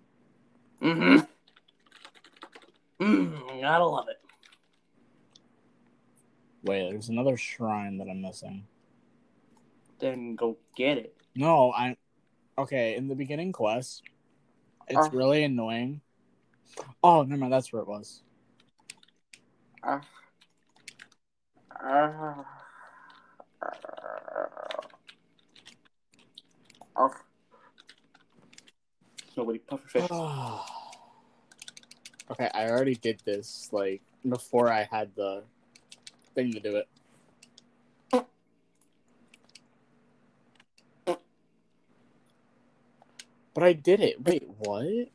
Mm-hmm. 0.82 1.22
Mm, 3.04 3.62
gotta 3.62 3.86
love 3.86 4.10
it. 4.10 4.18
Wait, 6.64 6.92
there's 6.92 7.10
another 7.10 7.36
shrine 7.36 7.98
that 7.98 8.08
I'm 8.08 8.22
missing. 8.22 8.68
Then 10.02 10.36
go 10.36 10.58
get 10.76 10.98
it. 10.98 11.16
No, 11.36 11.72
I. 11.72 11.96
Okay, 12.58 12.96
in 12.96 13.08
the 13.08 13.16
beginning 13.16 13.54
quest, 13.54 14.04
it's 14.90 15.08
Uh. 15.08 15.12
really 15.12 15.44
annoying. 15.44 16.02
Oh, 17.04 17.24
never 17.24 17.40
mind. 17.40 17.54
That's 17.54 17.72
where 17.72 17.84
it 17.84 17.88
was. 17.88 18.24
Uh, 19.84 20.00
uh, 21.84 22.44
uh, 26.96 27.10
Nobody 29.38 29.60
puffer 29.60 29.88
fish. 29.88 30.10
okay, 32.32 32.50
I 32.54 32.70
already 32.70 32.96
did 32.96 33.22
this 33.26 33.70
like 33.72 34.02
before 34.28 34.70
I 34.70 34.84
had 34.84 35.16
the 35.16 35.44
thing 36.36 36.52
to 36.54 36.60
do 36.60 36.76
it. 36.76 36.88
But 43.54 43.64
I 43.64 43.74
did 43.74 44.00
it. 44.02 44.24
Wait, 44.26 44.44
what? 44.60 45.10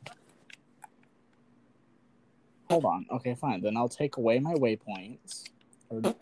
Hold 2.69 2.85
on. 2.85 3.05
Okay, 3.11 3.35
fine. 3.35 3.61
Then 3.61 3.77
I'll 3.77 3.89
take 3.89 4.17
away 4.17 4.39
my 4.39 4.53
waypoints. 4.55 5.45
Or- 5.89 6.15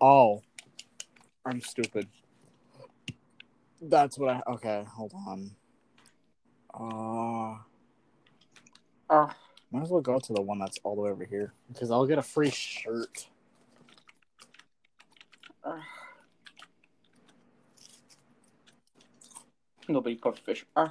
Oh, 0.00 0.42
I'm 1.50 1.60
stupid. 1.60 2.06
That's 3.82 4.16
what 4.18 4.30
I. 4.30 4.42
Okay, 4.52 4.84
hold 4.88 5.12
on. 5.26 5.50
Uh, 6.72 7.58
Uh, 9.12 9.32
might 9.72 9.82
as 9.82 9.88
well 9.90 10.00
go 10.00 10.20
to 10.20 10.32
the 10.32 10.40
one 10.40 10.60
that's 10.60 10.78
all 10.84 10.94
the 10.94 11.00
way 11.00 11.10
over 11.10 11.24
here 11.24 11.52
because 11.72 11.90
I'll 11.90 12.06
get 12.06 12.18
a 12.18 12.22
free 12.22 12.50
shirt. 12.50 13.26
uh, 15.64 15.80
nobody 19.88 20.14
puffer 20.14 20.40
fish. 20.40 20.64
Uh, 20.76 20.88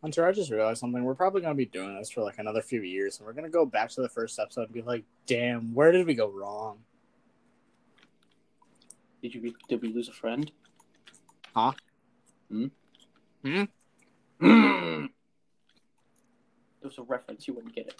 Hunter, 0.00 0.24
I 0.26 0.30
just 0.32 0.52
realized 0.52 0.78
something. 0.78 1.02
We're 1.02 1.14
probably 1.16 1.40
gonna 1.40 1.56
be 1.56 1.66
doing 1.66 1.98
this 1.98 2.10
for 2.10 2.22
like 2.22 2.38
another 2.38 2.62
few 2.62 2.82
years, 2.82 3.18
and 3.18 3.26
we're 3.26 3.32
gonna 3.32 3.48
go 3.48 3.66
back 3.66 3.90
to 3.90 4.00
the 4.02 4.08
first 4.08 4.38
episode 4.38 4.62
and 4.66 4.72
be 4.72 4.82
like, 4.82 5.04
"Damn, 5.26 5.74
where 5.74 5.90
did 5.90 6.06
we 6.06 6.14
go 6.14 6.28
wrong?" 6.30 6.84
Did 9.22 9.34
you 9.34 9.54
did 9.68 9.82
we 9.82 9.92
lose 9.92 10.08
a 10.08 10.12
friend? 10.12 10.50
Huh? 11.54 11.72
Hmm. 12.50 12.66
Hmm? 13.44 13.62
Mm. 14.40 15.08
There 16.80 16.90
was 16.90 16.98
a 16.98 17.02
reference. 17.02 17.48
You 17.48 17.54
wouldn't 17.54 17.74
get 17.74 17.88
it. 17.88 17.94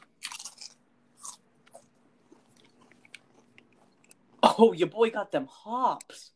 Oh, 4.45 4.73
your 4.73 4.87
boy 4.87 5.11
got 5.11 5.33
them 5.33 5.49
hops. 5.51 6.31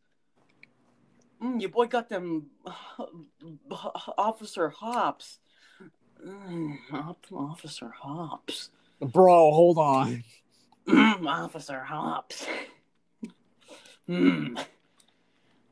Mm, 1.43 1.61
your 1.61 1.71
boy 1.71 1.87
got 1.87 2.09
them 2.09 2.47
Officer 4.19 4.69
Hops. 4.69 5.39
Mm, 6.27 6.77
Officer 7.33 7.93
Hops. 8.01 8.71
Bro, 9.01 9.53
hold 9.53 9.79
on. 9.79 10.25
Officer 11.27 11.85
Hops. 11.85 12.47
Mm. 14.11 14.67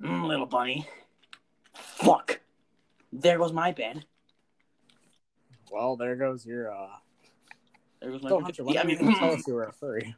Mm, 0.00 0.26
little 0.28 0.46
bunny. 0.46 0.86
Fuck. 1.74 2.40
There 3.12 3.36
goes 3.36 3.52
my 3.52 3.72
bed. 3.72 4.04
Well, 5.72 5.96
there 5.96 6.14
goes 6.14 6.46
your 6.46 6.72
uh 6.72 6.96
There 8.00 8.12
goes 8.12 8.22
my 8.22 8.28
Don't 8.28 8.44
Hunter, 8.44 8.62
yeah, 8.68 8.82
I 8.82 8.84
mean, 8.84 8.96
tell 9.16 9.32
us 9.32 9.44
you 9.48 9.54
were 9.54 9.64
a 9.64 9.72
furry? 9.72 10.14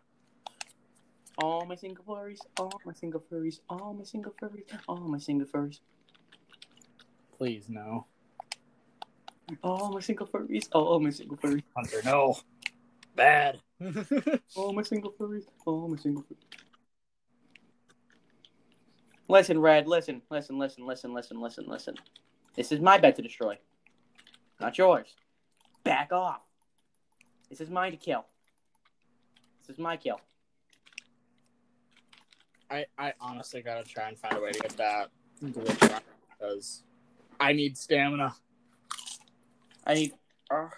all 1.42 1.64
my 1.64 1.74
single 1.74 2.04
furries, 2.04 2.40
all 2.58 2.70
my 2.84 2.92
single 2.92 3.20
furries, 3.32 3.60
all 3.70 3.94
my 3.94 4.04
single 4.04 4.34
furries, 4.40 4.66
all 4.86 4.98
my 4.98 5.18
single 5.18 5.46
furries, 5.48 5.80
Please 7.38 7.70
no. 7.70 8.04
all 9.62 9.90
my 9.92 10.00
single 10.00 10.26
furries, 10.26 10.68
all 10.72 11.00
my 11.00 11.08
single 11.10 11.38
furries, 11.38 11.62
Hunter, 11.74 12.02
no. 12.04 12.36
Bad. 13.16 13.60
all 14.54 14.74
my 14.74 14.82
single 14.82 15.12
furries, 15.12 15.44
all 15.64 15.88
my 15.88 15.96
single 15.96 16.22
furries. 16.24 16.59
Listen, 19.30 19.60
Red, 19.60 19.86
listen, 19.86 20.22
listen, 20.28 20.58
listen, 20.58 20.84
listen, 20.84 21.14
listen, 21.14 21.40
listen, 21.40 21.64
listen. 21.68 21.94
This 22.56 22.72
is 22.72 22.80
my 22.80 22.98
bed 22.98 23.14
to 23.14 23.22
destroy, 23.22 23.56
not 24.60 24.76
yours. 24.76 25.14
Back 25.84 26.12
off. 26.12 26.40
This 27.48 27.60
is 27.60 27.70
mine 27.70 27.92
to 27.92 27.96
kill. 27.96 28.24
This 29.60 29.74
is 29.76 29.78
my 29.78 29.96
kill. 29.96 30.20
I, 32.68 32.86
I 32.98 33.12
honestly 33.20 33.62
gotta 33.62 33.84
try 33.84 34.08
and 34.08 34.18
find 34.18 34.36
a 34.36 34.40
way 34.40 34.50
to 34.50 34.58
get 34.58 34.76
that 34.78 35.10
glitch 35.44 36.00
because 36.36 36.82
I 37.38 37.52
need 37.52 37.78
stamina. 37.78 38.34
I 39.86 39.94
need. 39.94 40.12
Uh, 40.50 40.70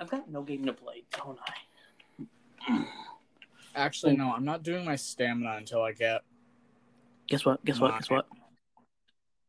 I've 0.00 0.10
got 0.10 0.28
no 0.28 0.42
game 0.42 0.64
to 0.64 0.72
play, 0.72 1.04
don't 1.16 1.38
I? 2.68 2.84
Actually, 3.76 4.16
no, 4.16 4.32
I'm 4.32 4.44
not 4.44 4.62
doing 4.62 4.84
my 4.86 4.96
stamina 4.96 5.56
until 5.58 5.82
I 5.82 5.92
get 5.92 6.22
Guess 7.28 7.44
what? 7.44 7.64
Guess 7.64 7.78
what? 7.80 7.92
Guess 7.98 8.08
what? 8.08 8.26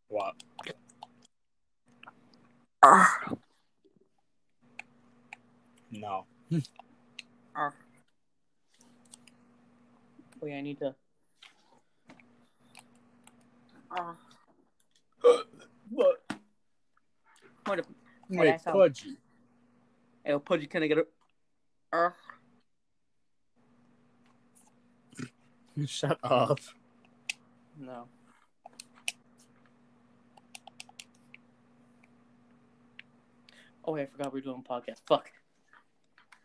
what? 0.09 0.33
No. 5.91 6.25
Oh 10.41 10.45
yeah, 10.45 10.57
I 10.57 10.61
need 10.61 10.79
to. 10.79 10.93
What? 15.89 16.21
What? 17.65 17.79
A, 17.79 17.83
Wait, 18.29 18.45
that's 18.47 18.65
how- 18.65 18.73
could 18.73 19.01
you? 19.03 19.17
hey, 20.23 20.37
Pudgy, 20.37 20.67
can 20.67 20.83
I 20.83 20.87
get 20.87 20.97
a? 20.99 21.05
Uh, 21.91 22.09
Shut 25.85 26.17
up. 26.23 26.59
no. 27.79 28.07
Oh, 33.85 33.93
wait, 33.93 34.03
I 34.03 34.05
forgot 34.07 34.33
we 34.33 34.39
were 34.39 34.43
doing 34.43 34.63
a 34.67 34.73
podcast. 34.73 34.97
Fuck. 35.05 35.31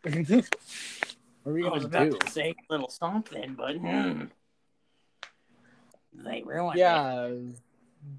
what 0.03 0.15
are 1.45 1.53
we 1.53 1.65
I 1.65 1.69
was 1.69 1.85
gonna 1.85 2.05
about 2.07 2.11
do? 2.11 2.17
to 2.19 2.31
say 2.31 2.51
a 2.51 2.73
little 2.73 2.89
something, 2.89 3.55
but 3.55 3.75
hmm, 3.75 4.23
they 6.13 6.43
ruined 6.45 6.75
it. 6.77 6.79
Yeah, 6.79 7.29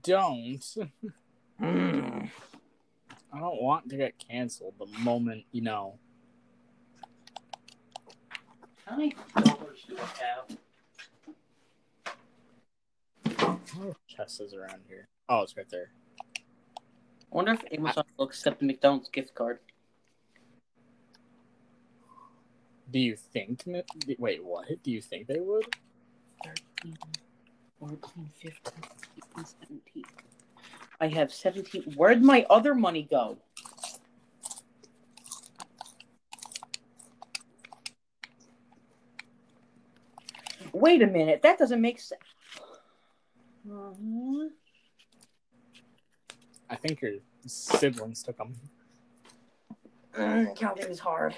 don't. 0.03 0.64
Hmm. 1.59 2.24
I 3.33 3.38
don't 3.38 3.62
want 3.62 3.88
to 3.90 3.96
get 3.96 4.18
canceled 4.18 4.74
the 4.79 4.87
moment 4.98 5.44
you 5.53 5.61
know. 5.62 5.98
How 8.85 8.96
many 8.96 9.14
dollars 9.37 9.85
do 9.88 9.96
I 9.96 10.00
have? 10.00 10.59
What 13.72 13.96
chest 14.07 14.40
is 14.40 14.55
around 14.55 14.83
here? 14.88 15.07
Oh, 15.29 15.42
it's 15.42 15.57
right 15.57 15.68
there. 15.70 15.90
I 16.38 16.81
wonder 17.31 17.53
if 17.53 17.64
Amazon 17.72 18.05
will 18.16 18.27
accept 18.27 18.61
the 18.61 18.66
McDonald's 18.66 19.09
gift 19.09 19.35
card. 19.35 19.59
Do 22.90 22.98
you 22.98 23.16
think? 23.16 23.64
Wait, 24.18 24.44
what? 24.44 24.66
Do 24.83 24.90
you 24.90 25.00
think 25.00 25.27
they 25.27 25.40
would? 25.40 25.64
13, 26.44 26.96
14, 27.81 28.31
15, 28.40 28.72
16, 29.35 29.57
17. 29.68 30.05
I 31.00 31.09
have 31.09 31.33
17. 31.33 31.94
Where'd 31.96 32.22
my 32.22 32.46
other 32.48 32.74
money 32.74 33.09
go? 33.11 33.38
Wait 40.72 41.03
a 41.03 41.07
minute. 41.07 41.42
That 41.42 41.59
doesn't 41.59 41.81
make 41.81 42.00
sense. 42.00 42.20
I 46.70 46.77
think 46.77 47.00
your 47.00 47.12
siblings 47.46 48.22
took 48.22 48.37
them. 48.37 48.55
Mm, 50.16 50.57
counting 50.57 50.87
is 50.87 50.98
hard. 50.98 51.35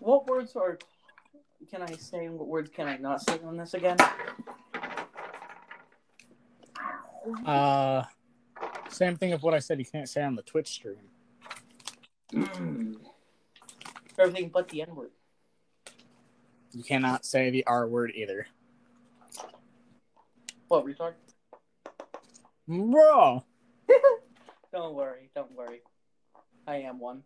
What 0.00 0.26
words 0.26 0.54
are 0.56 0.78
can 1.70 1.82
I 1.82 1.92
say 1.96 2.26
and 2.26 2.38
what 2.38 2.48
words 2.48 2.70
can 2.70 2.88
I 2.88 2.96
not 2.96 3.20
say 3.20 3.38
on 3.44 3.56
this 3.56 3.74
again? 3.74 3.96
Uh, 7.44 8.04
same 8.88 9.16
thing 9.16 9.32
of 9.32 9.42
what 9.42 9.54
I 9.54 9.58
said 9.58 9.78
you 9.78 9.84
can't 9.84 10.08
say 10.08 10.22
on 10.22 10.34
the 10.34 10.42
Twitch 10.42 10.68
stream. 10.68 10.96
Mm. 12.32 12.87
Everything 14.18 14.50
but 14.52 14.68
the 14.68 14.82
N 14.82 14.94
word. 14.94 15.10
You 16.72 16.82
cannot 16.82 17.24
say 17.24 17.50
the 17.50 17.64
R 17.66 17.86
word 17.86 18.12
either. 18.14 18.46
What, 20.68 20.84
retard? 20.84 21.14
Bro! 22.66 23.44
Don't 24.72 24.94
worry, 24.94 25.30
don't 25.34 25.50
worry. 25.52 25.80
I 26.66 26.76
am 26.76 27.00
one. 27.00 27.22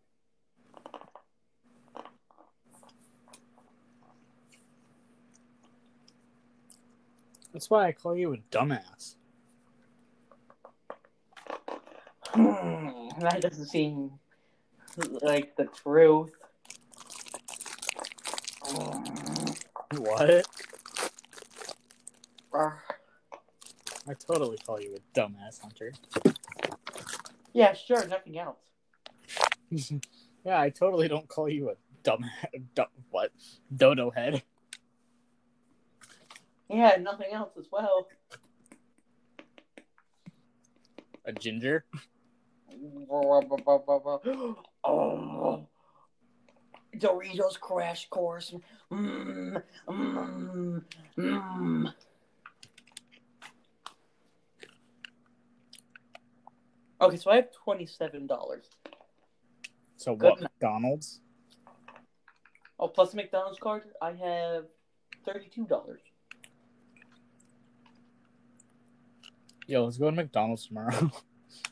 That's 7.52 7.68
why 7.68 7.88
I 7.88 7.92
call 7.92 8.16
you 8.16 8.32
a 8.32 8.36
dumbass. 8.54 9.16
Hmm, 12.28 13.08
that 13.18 13.40
doesn't 13.42 13.66
seem 13.66 14.12
like 15.20 15.56
the 15.56 15.64
truth. 15.64 16.30
What? 19.98 20.46
I 24.08 24.14
totally 24.14 24.58
call 24.58 24.80
you 24.80 24.96
a 24.96 25.18
dumbass, 25.18 25.60
Hunter. 25.60 25.92
yeah, 27.52 27.72
sure, 27.72 28.06
nothing 28.06 28.38
else. 28.38 28.58
yeah, 30.44 30.60
I 30.60 30.70
totally 30.70 31.08
don't 31.08 31.28
call 31.28 31.48
you 31.48 31.70
a 31.70 31.74
dumb, 32.02 32.24
dumb 32.74 32.86
what? 33.10 33.30
Dodo 33.74 34.10
head. 34.10 34.42
Yeah, 36.68 36.96
nothing 37.00 37.32
else 37.32 37.52
as 37.58 37.66
well. 37.70 38.08
A 41.24 41.32
ginger. 41.32 41.84
Oh, 44.84 45.66
Doritos 46.96 47.58
Crash 47.58 48.08
Course. 48.08 48.54
Mmm, 48.90 49.62
mmm, 49.88 50.84
mmm. 51.18 51.94
Okay, 57.00 57.16
so 57.16 57.30
I 57.30 57.36
have 57.36 57.50
twenty-seven 57.52 58.26
dollars. 58.26 58.66
So 59.96 60.14
Good 60.14 60.30
what? 60.30 60.40
McDonald's? 60.42 61.20
Oh, 62.78 62.88
plus 62.88 63.10
the 63.10 63.16
McDonald's 63.16 63.58
card, 63.58 63.82
I 64.00 64.12
have 64.12 64.64
thirty-two 65.24 65.66
dollars. 65.66 66.00
Yo, 69.66 69.84
let's 69.84 69.96
go 69.96 70.10
to 70.10 70.16
McDonald's 70.16 70.66
tomorrow. 70.66 71.10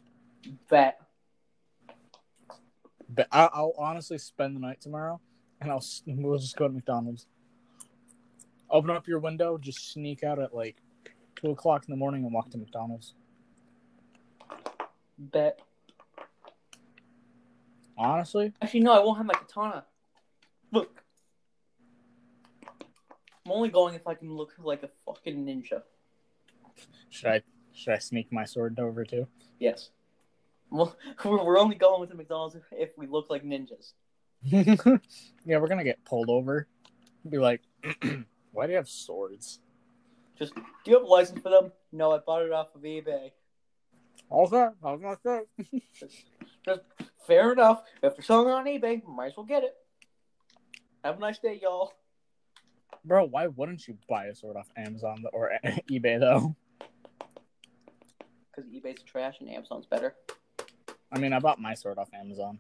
Bet. 0.70 1.00
But 3.11 3.27
I- 3.33 3.51
I'll 3.53 3.75
honestly 3.77 4.18
spend 4.18 4.57
the 4.57 4.61
night 4.61 4.81
tomorrow, 4.81 5.20
and 5.61 5.70
I'll 5.70 5.85
we'll 6.07 6.38
just 6.38 6.57
go 6.57 6.66
to 6.68 6.73
McDonald's. 6.75 7.27
Open 8.70 8.90
up 8.90 9.09
your 9.09 9.18
window, 9.18 9.59
just 9.59 9.92
sneak 9.92 10.23
out 10.23 10.38
at 10.38 10.55
like 10.55 10.77
two 11.37 11.51
o'clock 11.51 11.85
in 11.88 11.90
the 11.92 11.96
morning 11.96 12.25
and 12.25 12.33
walk 12.33 12.51
to 12.51 12.59
McDonald's. 12.59 13.14
Bet. 15.18 15.61
Honestly, 17.99 18.53
Actually, 18.62 18.81
no, 18.81 18.92
I 18.92 19.01
won't 19.05 19.18
have 19.18 19.27
my 19.27 19.35
katana. 19.35 19.85
Look. 20.73 21.03
I'm 23.44 23.53
only 23.53 23.68
going 23.68 23.94
if 23.94 24.07
I 24.07 24.14
can 24.14 24.35
look 24.35 24.53
like 24.59 24.83
a 24.83 24.88
fucking 25.05 25.44
ninja. 25.44 25.83
should 27.11 27.29
I 27.29 27.42
should 27.75 27.92
I 27.92 27.99
sneak 27.99 28.33
my 28.33 28.44
sword 28.44 28.79
over 28.79 29.05
too? 29.05 29.27
Yes. 29.59 29.90
Well, 30.70 30.96
we're 31.24 31.59
only 31.59 31.76
going 31.76 32.00
with 32.00 32.11
the 32.11 32.14
McDonald's 32.14 32.56
if, 32.72 32.90
we 32.96 33.06
look 33.06 33.28
like 33.30 33.44
ninjas. 33.44 33.92
yeah, 34.42 35.59
we're 35.59 35.68
gonna 35.68 35.85
get 35.85 36.04
pulled 36.04 36.30
over. 36.30 36.66
Be 37.28 37.38
like, 37.38 37.62
why 38.52 38.66
do 38.66 38.72
you 38.72 38.76
have 38.76 38.88
swords? 38.88 39.61
Just, 40.38 40.54
do 40.54 40.62
you 40.87 40.94
have 40.94 41.04
a 41.04 41.06
license 41.06 41.42
for 41.42 41.50
them? 41.50 41.72
No, 41.92 42.12
I 42.12 42.18
bought 42.18 42.42
it 42.42 42.52
off 42.52 42.68
of 42.74 42.80
eBay. 42.80 43.33
Okay, 44.33 44.68
okay. 44.85 45.40
Just 45.94 46.80
fair 47.26 47.52
enough. 47.52 47.83
If 48.02 48.16
they're 48.16 48.22
selling 48.22 48.48
it 48.48 48.52
on 48.52 48.64
eBay, 48.64 49.06
might 49.06 49.26
as 49.26 49.37
well 49.37 49.44
get 49.44 49.64
it. 49.64 49.74
Have 51.04 51.18
a 51.18 51.20
nice 51.20 51.38
day, 51.38 51.59
y'all. 51.62 51.92
Bro, 53.04 53.26
why 53.26 53.46
wouldn't 53.48 53.87
you 53.88 53.98
buy 54.09 54.26
a 54.26 54.35
sword 54.35 54.56
off 54.56 54.68
Amazon 54.76 55.24
or 55.33 55.52
eBay 55.90 56.20
though? 56.20 56.54
Because 58.50 58.70
eBay's 58.70 59.02
trash 59.02 59.37
and 59.40 59.50
Amazon's 59.50 59.87
better. 59.87 60.14
I 61.12 61.18
mean, 61.18 61.33
I 61.33 61.38
bought 61.40 61.61
my 61.61 61.75
sword 61.75 61.99
off 61.99 62.09
Amazon. 62.14 62.59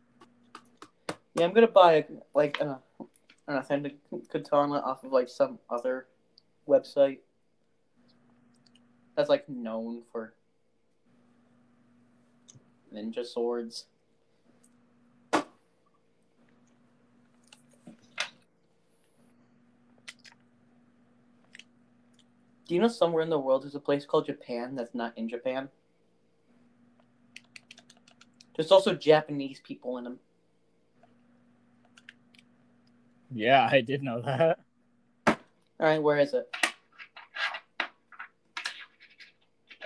Yeah, 1.34 1.44
I'm 1.44 1.52
gonna 1.52 1.68
buy 1.68 1.94
a, 1.94 2.04
like 2.34 2.60
an, 2.60 2.76
an 3.46 3.56
authentic 3.56 3.96
katana 4.28 4.80
off 4.80 5.04
of 5.04 5.12
like 5.12 5.28
some 5.28 5.58
other 5.70 6.06
website 6.68 7.18
that's 9.14 9.28
like 9.28 9.48
known 9.48 10.02
for 10.10 10.34
ninja 12.92 13.24
swords. 13.24 13.86
Do 22.66 22.74
you 22.76 22.80
know 22.80 22.88
somewhere 22.88 23.22
in 23.22 23.30
the 23.30 23.38
world 23.38 23.64
there's 23.64 23.74
a 23.74 23.80
place 23.80 24.06
called 24.06 24.26
Japan 24.26 24.76
that's 24.76 24.94
not 24.94 25.16
in 25.18 25.28
Japan? 25.28 25.68
There's 28.60 28.72
also 28.72 28.92
Japanese 28.92 29.58
people 29.64 29.96
in 29.96 30.04
them. 30.04 30.18
Yeah, 33.32 33.66
I 33.72 33.80
did 33.80 34.02
know 34.02 34.20
that. 34.20 34.58
All 35.26 35.36
right, 35.78 36.02
where 36.02 36.18
is 36.18 36.34
it? 36.34 36.54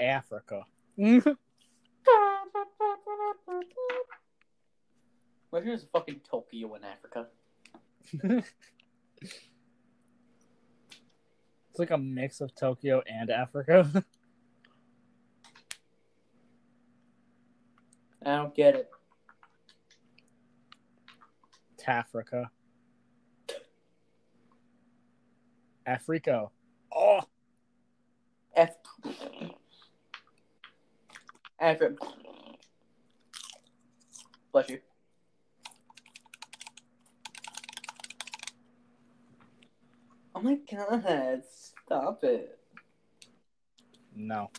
Africa. 0.03 0.65
Where 0.97 1.37
here's 5.63 5.85
fucking 5.93 6.23
Tokyo 6.29 6.75
in 6.75 6.83
Africa? 6.83 7.29
it's 11.71 11.79
like 11.79 11.93
a 11.93 11.99
mix 11.99 12.41
of 12.41 12.57
Tokyo 12.57 13.05
and 13.07 13.31
Africa. 13.31 14.05
I 18.25 18.37
don't 18.37 18.55
get 18.55 18.75
it. 18.75 18.91
Tafrica. 21.77 22.49
Africo. 25.87 26.51
Oh, 26.95 27.21
F. 28.57 28.77
Africa. 31.61 31.97
Bless 34.53 34.71
you. 34.71 34.79
Oh 40.35 40.41
my 40.41 40.59
god, 40.71 41.43
stop 41.51 42.25
it. 42.25 42.59
no. 44.15 44.51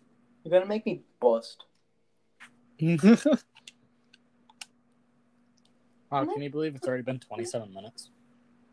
You're 0.43 0.51
gonna 0.51 0.65
make 0.67 0.85
me 0.85 1.01
bust. 1.19 1.65
Oh, 6.17 6.25
can 6.25 6.41
you 6.41 6.49
believe 6.49 6.75
it's 6.75 6.87
already 6.87 7.03
been 7.03 7.19
27 7.19 7.73
minutes? 7.73 8.09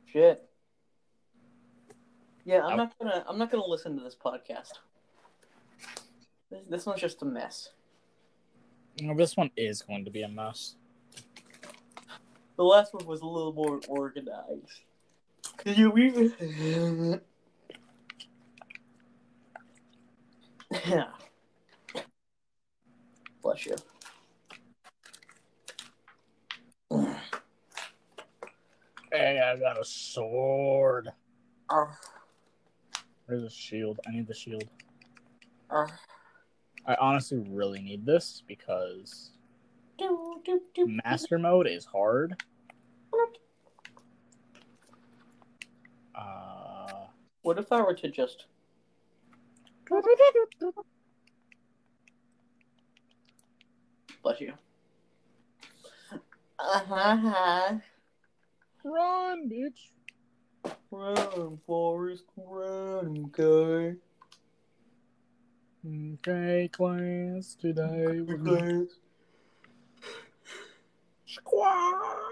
Shit. 0.06 0.48
Yeah, 2.44 2.64
I'm 2.64 2.72
Oh. 2.74 2.76
not 2.76 2.98
gonna 2.98 3.24
I'm 3.28 3.38
not 3.38 3.50
gonna 3.50 3.66
listen 3.66 3.96
to 3.98 4.02
this 4.04 4.14
podcast. 4.16 4.72
This, 6.50 6.60
this 6.68 6.86
one's 6.86 7.00
just 7.00 7.22
a 7.22 7.24
mess. 7.24 7.70
Well, 9.02 9.14
this 9.16 9.36
one 9.36 9.50
is 9.56 9.82
going 9.82 10.04
to 10.04 10.10
be 10.10 10.22
a 10.22 10.28
mess. 10.28 10.76
The 12.56 12.64
last 12.64 12.92
one 12.94 13.06
was 13.06 13.22
a 13.22 13.26
little 13.26 13.52
more 13.52 13.80
organized. 13.88 14.80
Could 15.56 15.78
you 15.78 15.96
even? 15.98 17.20
Yeah. 20.86 21.08
Bless 23.42 23.66
you. 23.66 23.76
Hey, 29.12 29.40
I 29.44 29.56
got 29.58 29.78
a 29.78 29.84
sword. 29.84 31.12
Ah, 31.68 31.98
Where's 33.26 33.42
the 33.42 33.50
shield? 33.50 34.00
I 34.06 34.10
need 34.12 34.26
the 34.26 34.34
shield. 34.34 34.64
ah. 35.70 35.86
I 36.86 36.96
honestly 36.96 37.44
really 37.48 37.80
need 37.80 38.04
this 38.06 38.42
because 38.48 39.30
Do, 39.98 40.40
do, 40.44 40.60
do. 40.74 40.98
master 41.04 41.38
mode 41.38 41.66
is 41.68 41.84
hard. 41.84 42.42
Uh, 46.14 47.06
What 47.42 47.58
if 47.58 47.70
I 47.70 47.80
were 47.82 47.94
to 47.94 48.08
just? 48.10 48.46
Bless 54.22 54.40
you. 54.40 54.52
Uh-huh. 56.58 57.74
Run, 58.84 59.50
bitch. 59.50 59.90
Run, 60.90 61.58
Forrest, 61.66 62.24
run, 62.36 63.30
guy. 63.32 63.94
Okay, 65.84 66.68
class, 66.72 67.56
today 67.60 68.20
we're 68.20 68.36
going 68.36 68.86
to... 68.86 68.88
squawk. 71.26 72.22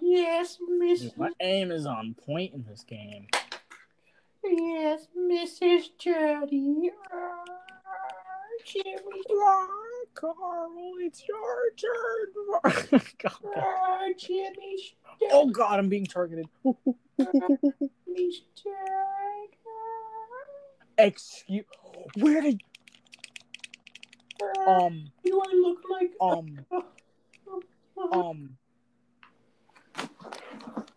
Yes, 0.00 0.58
Mrs. 0.68 1.16
My 1.16 1.30
aim 1.40 1.70
is 1.70 1.86
on 1.86 2.14
point 2.14 2.52
in 2.54 2.64
this 2.64 2.84
game. 2.84 3.28
Yes, 4.44 5.06
Mrs. 5.16 5.90
Jody. 5.98 6.90
Uh, 7.12 7.44
Jimmy. 8.64 9.22
Carl, 10.14 10.72
it's 11.00 11.24
your 11.26 11.70
turn. 11.76 13.00
God. 13.18 13.32
Ah, 13.56 14.06
Jimmy. 14.16 14.94
Oh 15.30 15.48
God, 15.48 15.78
I'm 15.78 15.88
being 15.88 16.06
targeted. 16.06 16.46
Jimmy's 17.18 18.42
Excuse. 20.98 21.64
Where 22.16 22.42
did 22.42 22.62
um 24.66 25.10
Do 25.24 25.40
I 25.40 25.54
look 25.54 25.78
like? 25.90 26.12
um 26.20 26.58
um? 28.12 28.56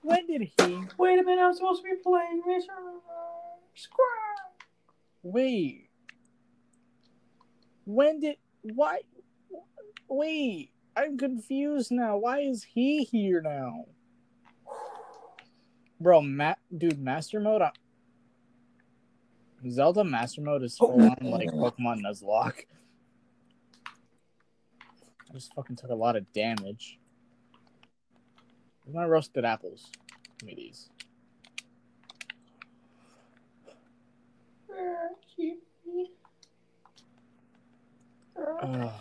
When 0.01 0.27
did 0.27 0.41
he? 0.41 0.83
Wait 0.97 1.19
a 1.19 1.23
minute, 1.23 1.41
I'm 1.41 1.53
supposed 1.53 1.81
to 1.83 1.89
be 1.89 1.95
playing 2.03 2.43
this. 2.45 2.65
Squad. 3.75 4.05
Wait. 5.23 5.89
When 7.85 8.19
did? 8.19 8.37
Why? 8.73 9.01
Wait. 10.07 10.71
I'm 10.97 11.17
confused 11.17 11.91
now. 11.91 12.17
Why 12.17 12.39
is 12.39 12.63
he 12.63 13.03
here 13.03 13.41
now? 13.41 13.85
Bro, 15.99 16.21
Matt, 16.21 16.59
dude, 16.75 16.99
master 16.99 17.39
mode. 17.39 17.61
uh, 17.61 17.71
Zelda 19.69 20.03
master 20.03 20.41
mode 20.41 20.63
is 20.63 20.77
full 20.77 21.01
on 21.01 21.17
like 21.21 21.49
Pokemon 21.51 22.01
Nuzlocke. 22.01 22.65
I 23.87 25.33
just 25.33 25.53
fucking 25.53 25.75
took 25.75 25.89
a 25.89 25.95
lot 25.95 26.15
of 26.15 26.31
damage. 26.33 26.99
Where's 28.83 28.95
my 28.95 29.05
roasted 29.05 29.43
apples? 29.43 29.91
Give 30.39 30.47
me 30.47 30.55
these. 30.55 30.89
Jimmy. 35.35 35.57
Ugh. 38.37 38.91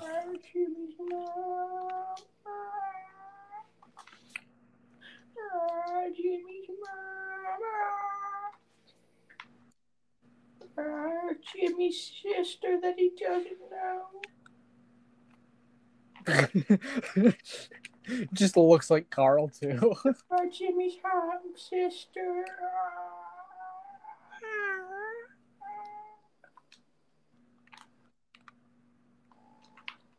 Jimmy's 11.55 12.13
sister 12.23 12.81
that 12.81 12.95
he 12.99 13.11
doesn't 13.19 13.59
know. 13.71 14.07
Just 18.33 18.57
looks 18.57 18.91
like 18.91 19.11
Carl 19.11 19.49
too. 19.49 19.95
Oh, 20.31 20.51
Jimmy's 20.51 20.95
hot 21.03 21.43
sister. 21.57 22.45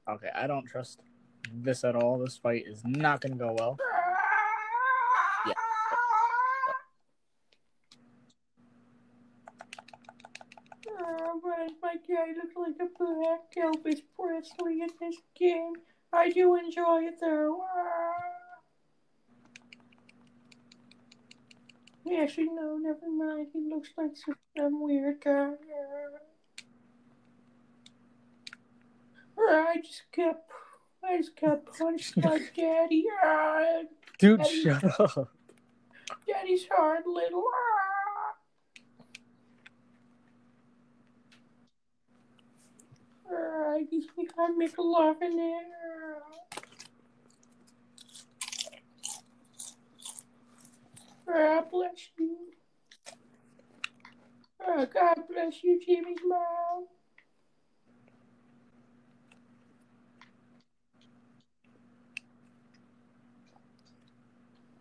Okay, 0.09 0.29
I 0.35 0.47
don't 0.47 0.65
trust 0.65 1.01
this 1.53 1.83
at 1.83 1.95
all. 1.95 2.17
This 2.17 2.37
fight 2.37 2.65
is 2.67 2.81
not 2.85 3.21
gonna 3.21 3.35
go 3.35 3.55
well. 3.57 3.77
Yeah. 5.47 5.53
Oh, 10.99 11.41
my 11.81 11.95
guy 12.07 12.33
look 12.35 12.55
like 12.55 12.75
a 12.81 12.87
black 12.97 13.53
Elvis 13.57 14.01
Presley 14.15 14.81
in 14.81 14.89
this 14.99 15.17
game? 15.37 15.73
I 16.13 16.29
do 16.31 16.55
enjoy 16.55 17.03
it 17.03 17.19
though. 17.19 17.63
Actually, 22.21 22.49
no, 22.49 22.77
never 22.77 23.09
mind. 23.09 23.47
He 23.51 23.59
looks 23.59 23.89
like 23.97 24.11
some 24.57 24.81
weird 24.81 25.21
guy. 25.21 25.51
I 29.37 29.75
just 29.83 30.03
got, 30.15 30.41
I 31.03 31.17
just 31.17 31.39
got 31.39 31.65
punched 31.77 32.19
by 32.21 32.39
Daddy. 32.55 33.05
Ah, 33.23 33.63
Dude, 34.17 34.39
Daddy. 34.39 34.61
shut 34.63 34.99
up. 34.99 35.29
Daddy's 36.27 36.67
hard 36.71 37.03
little. 37.05 37.43
Ah, 43.31 43.77
gives 43.91 44.07
me 44.17 44.27
I'm 44.39 44.59
McLovin 44.59 45.35
there. 45.35 46.21
Ah, 51.27 51.61
bless 51.69 52.09
you. 52.17 52.37
Ah, 54.65 54.85
God 54.85 55.17
bless 55.29 55.63
you, 55.63 55.79
Jimmy's 55.85 56.17
mom. 56.25 56.39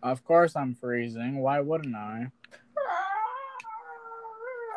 Of 0.05 0.23
course 0.23 0.55
I'm 0.55 0.75
freezing. 0.75 1.39
Why 1.39 1.59
wouldn't 1.61 1.95
I? 1.95 2.27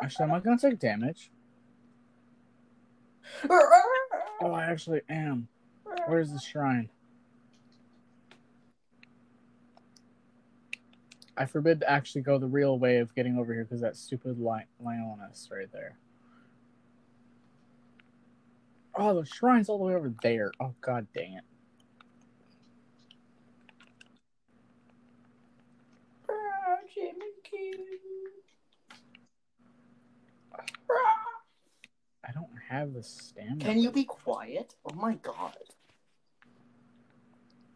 Actually, 0.01 0.23
am 0.23 0.33
I 0.33 0.39
gonna 0.39 0.57
take 0.57 0.79
damage? 0.79 1.29
Oh, 3.47 4.51
I 4.53 4.63
actually 4.63 5.01
am. 5.07 5.47
Where's 6.07 6.31
the 6.31 6.39
shrine? 6.39 6.89
I 11.37 11.45
forbid 11.45 11.81
to 11.81 11.89
actually 11.89 12.21
go 12.21 12.39
the 12.39 12.47
real 12.47 12.79
way 12.79 12.97
of 12.97 13.13
getting 13.13 13.37
over 13.37 13.53
here 13.53 13.65
because 13.65 13.81
that 13.81 13.97
stupid 13.97 14.39
li- 14.39 14.65
lioness 14.79 15.47
right 15.51 15.71
there. 15.71 15.99
Oh, 18.95 19.13
the 19.13 19.25
shrine's 19.25 19.69
all 19.69 19.77
the 19.77 19.83
way 19.85 19.93
over 19.93 20.11
there. 20.23 20.51
Oh, 20.59 20.73
god 20.81 21.05
dang 21.13 21.33
it. 21.33 21.43
Ah, 26.29 26.77
Jimmy 26.81 26.87
King. 26.87 26.88
I 32.25 32.31
don't 32.31 32.49
have 32.67 32.93
the 32.93 33.03
stamina. 33.03 33.63
Can 33.63 33.79
you 33.79 33.91
be 33.91 34.03
quiet? 34.03 34.75
Oh 34.85 34.93
my 34.93 35.15
god. 35.15 35.55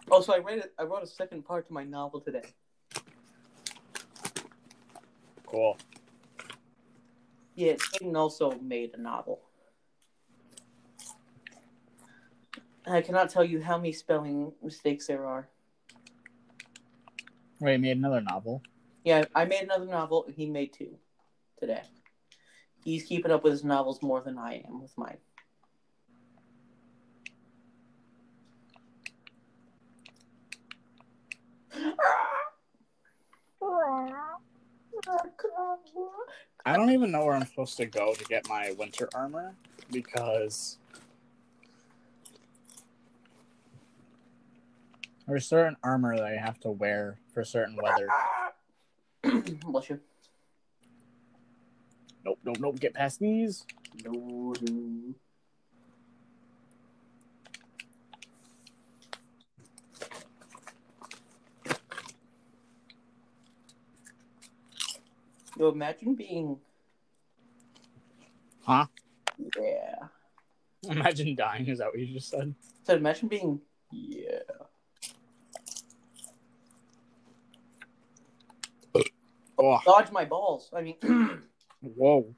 Oh, 0.10 0.18
also, 0.18 0.34
I 0.34 0.40
read 0.40 0.60
it. 0.60 0.74
I 0.78 0.84
wrote 0.84 1.04
a 1.04 1.08
second 1.08 1.44
part 1.44 1.68
to 1.68 1.74
my 1.74 1.84
novel 1.84 2.20
today. 2.20 2.54
Cool. 5.46 5.78
Yeah, 7.56 7.76
Hayden 7.94 8.16
also 8.16 8.52
made 8.60 8.94
a 8.96 9.02
novel. 9.02 9.42
I 12.86 13.02
cannot 13.02 13.30
tell 13.30 13.46
you 13.46 13.62
how 13.62 13.78
many 13.78 13.94
spelling 13.94 14.52
mistakes 14.62 15.08
there 15.08 15.26
are. 15.26 15.48
Wait, 17.60 17.80
made 17.80 17.98
another 17.98 18.20
novel. 18.20 18.62
Yeah, 19.04 19.26
I 19.36 19.46
made 19.46 19.64
another 19.64 19.86
novel. 19.86 20.26
and 20.26 20.36
He 20.36 20.46
made 20.46 20.74
two 20.74 20.98
today. 21.60 21.82
He's 22.84 23.04
keeping 23.04 23.32
up 23.32 23.44
with 23.44 23.54
his 23.54 23.64
novels 23.64 24.02
more 24.02 24.22
than 24.22 24.38
I 24.38 24.64
am 24.68 24.82
with 24.82 24.98
mine. 24.98 25.18
I 36.66 36.78
don't 36.78 36.92
even 36.92 37.12
know 37.12 37.26
where 37.26 37.36
I'm 37.36 37.46
supposed 37.46 37.78
to 37.78 37.86
go 37.86 38.14
to 38.14 38.24
get 38.26 38.48
my 38.48 38.74
winter 38.78 39.10
armor 39.14 39.56
because 39.92 40.78
there's 45.28 45.46
certain 45.48 45.76
armor 45.84 46.16
that 46.16 46.26
I 46.26 46.36
have 46.36 46.60
to 46.62 46.72
wear 46.72 47.18
for 47.34 47.44
certain 47.44 47.76
weather. 47.82 48.08
Bless 49.66 49.90
you. 49.90 50.00
Nope, 52.26 52.40
nope, 52.44 52.58
nope. 52.60 52.80
Get 52.80 52.94
past 52.94 53.20
these. 53.20 53.66
No. 54.06 54.54
Yo, 65.58 65.70
imagine 65.70 66.16
being. 66.16 66.58
Huh? 68.64 68.88
Yeah. 69.58 70.08
Imagine 70.90 71.36
dying. 71.36 71.68
Is 71.68 71.80
that 71.80 71.88
what 71.88 72.00
you 72.00 72.14
just 72.14 72.30
said? 72.30 72.54
So 72.86 72.96
imagine 72.96 73.28
being. 73.28 73.62
Yeah. 73.92 74.40
Oh, 79.66 79.80
Dodge 79.86 80.12
my 80.12 80.26
balls. 80.26 80.70
I 80.76 80.82
mean, 80.82 80.98
whoa. 81.82 82.36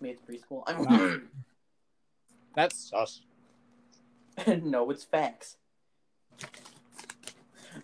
made 0.00 0.16
preschool. 0.26 0.62
I'm. 0.66 1.28
That's 2.56 2.88
sus. 2.88 3.20
no, 4.62 4.90
it's 4.90 5.04
facts. 5.04 5.58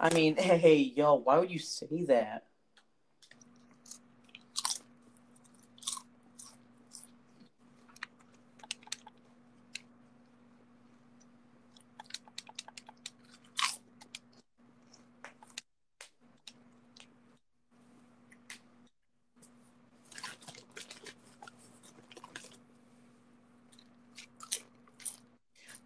I 0.01 0.13
mean, 0.15 0.37
hey, 0.37 0.77
yo, 0.79 1.17
why 1.17 1.39
would 1.39 1.51
you 1.51 1.59
say 1.59 2.05
that? 2.09 2.46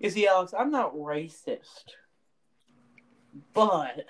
You 0.00 0.08
see, 0.08 0.26
Alex, 0.26 0.54
I'm 0.58 0.70
not 0.70 0.96
racist. 0.96 1.84
But 3.52 4.06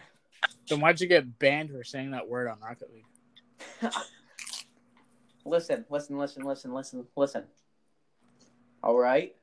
Then 0.68 0.80
why'd 0.80 1.00
you 1.00 1.08
get 1.08 1.38
banned 1.38 1.70
for 1.70 1.82
saying 1.82 2.12
that 2.12 2.28
word 2.28 2.48
on 2.48 2.60
Rocket 2.60 2.90
League? 2.94 3.92
listen, 5.44 5.84
listen, 5.90 6.16
listen, 6.16 6.44
listen, 6.44 6.72
listen, 6.72 7.06
listen. 7.16 7.44
All 8.84 8.96
right. 8.96 9.34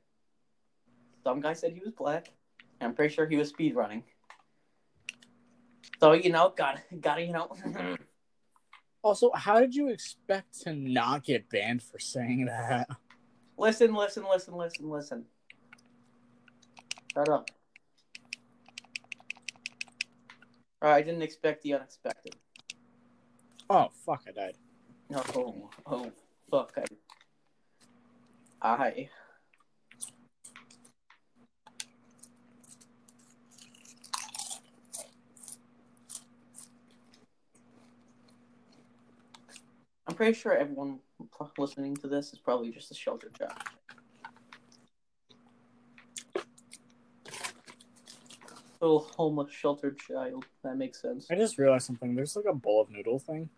Some 1.23 1.41
guy 1.41 1.51
said 1.51 1.73
he 1.73 1.81
was 1.81 1.91
black. 1.91 2.31
and 2.79 2.89
I'm 2.89 2.95
pretty 2.95 3.13
sure 3.13 3.27
he 3.27 3.35
was 3.35 3.49
speed 3.49 3.75
running. 3.75 4.03
So 5.99 6.13
you 6.13 6.31
know, 6.31 6.53
got 6.55 6.79
gotta 7.01 7.23
you 7.23 7.33
know. 7.33 7.51
Also, 9.03 9.31
how 9.33 9.59
did 9.59 9.73
you 9.73 9.87
expect 9.89 10.61
to 10.61 10.73
not 10.73 11.23
get 11.23 11.49
banned 11.49 11.81
for 11.81 11.97
saying 11.97 12.45
that? 12.45 12.89
listen, 13.57 13.93
listen, 13.93 14.25
listen, 14.29 14.55
listen, 14.55 14.89
listen. 14.89 15.25
Shut 17.17 17.29
up. 17.29 17.49
All 20.79 20.91
right, 20.91 20.97
I 20.97 21.01
didn't 21.01 21.23
expect 21.23 21.63
the 21.63 21.73
unexpected. 21.73 22.35
Oh, 23.71 23.87
fuck, 24.05 24.21
I 24.27 24.31
died. 24.33 24.57
No, 25.09 25.23
oh, 25.35 25.69
oh, 25.87 26.11
fuck. 26.51 26.77
I, 28.61 28.69
I 28.69 29.09
I'm 40.07 40.13
pretty 40.13 40.33
sure 40.33 40.55
everyone 40.55 40.99
listening 41.57 41.95
to 41.97 42.07
this 42.07 42.31
is 42.31 42.37
probably 42.37 42.69
just 42.69 42.91
a 42.91 42.93
shelter 42.93 43.31
job. 43.35 43.57
Little 48.79 48.99
homeless 48.99 49.51
sheltered 49.51 49.97
child. 49.97 50.45
That 50.63 50.77
makes 50.77 51.01
sense. 51.01 51.27
I 51.31 51.35
just 51.35 51.57
realized 51.57 51.85
something. 51.87 52.13
There's 52.15 52.35
like 52.35 52.45
a 52.45 52.53
bowl 52.53 52.81
of 52.81 52.91
noodle 52.91 53.19
thing 53.19 53.49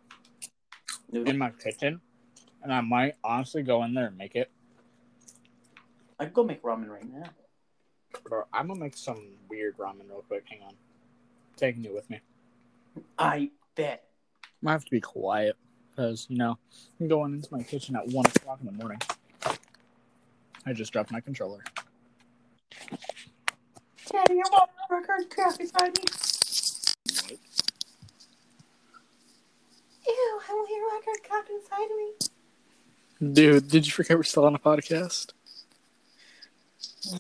in 1.14 1.38
my 1.38 1.50
kitchen, 1.50 2.00
and 2.64 2.74
I 2.74 2.82
might 2.82 3.16
honestly 3.24 3.64
go 3.64 3.84
in 3.84 3.94
there 3.94 4.08
and 4.08 4.18
make 4.18 4.36
it. 4.36 4.50
I 6.20 6.26
could 6.26 6.34
go 6.34 6.44
make 6.44 6.62
ramen 6.62 6.90
right 6.90 7.10
now. 7.10 7.30
Bro, 8.24 8.44
I'm 8.54 8.68
gonna 8.68 8.80
make 8.80 8.96
some 8.96 9.22
weird 9.50 9.78
ramen 9.78 10.10
real 10.10 10.24
quick. 10.28 10.46
Hang 10.50 10.62
on. 10.64 10.74
Taking 11.58 11.84
you 11.84 11.94
with 11.94 12.10
me. 12.10 12.20
I 13.18 13.52
bet. 13.76 14.06
Might 14.62 14.72
have 14.74 14.86
to 14.86 14.92
be 14.92 15.02
quiet 15.02 15.56
because 15.90 16.28
you 16.30 16.38
know 16.38 16.58
I'm 17.00 17.08
going 17.08 17.34
into 17.34 17.54
my 17.54 17.64
kitchen 17.64 17.96
at 17.96 18.08
one 18.08 18.26
o'clock 18.26 18.60
in 18.62 18.66
the 18.66 18.72
morning. 18.72 19.00
I 20.66 20.74
just 20.74 20.94
dropped 20.94 21.12
my 21.12 21.20
controller. 21.20 21.64
Daddy, 24.12 24.36
your 24.36 24.46
mom 24.52 24.68
record 24.90 25.30
crap 25.30 25.58
beside 25.58 25.96
me. 25.98 26.04
Ew, 30.08 30.40
I 30.50 30.54
will 30.54 30.66
hear 30.66 30.84
record 30.84 31.24
crap 31.28 31.48
inside 31.50 31.90
me. 31.96 33.34
Dude, 33.34 33.68
did 33.68 33.86
you 33.86 33.92
forget 33.92 34.18
we're 34.18 34.24
still 34.24 34.46
on 34.46 34.56
a 34.56 34.60
podcast? 34.60 35.34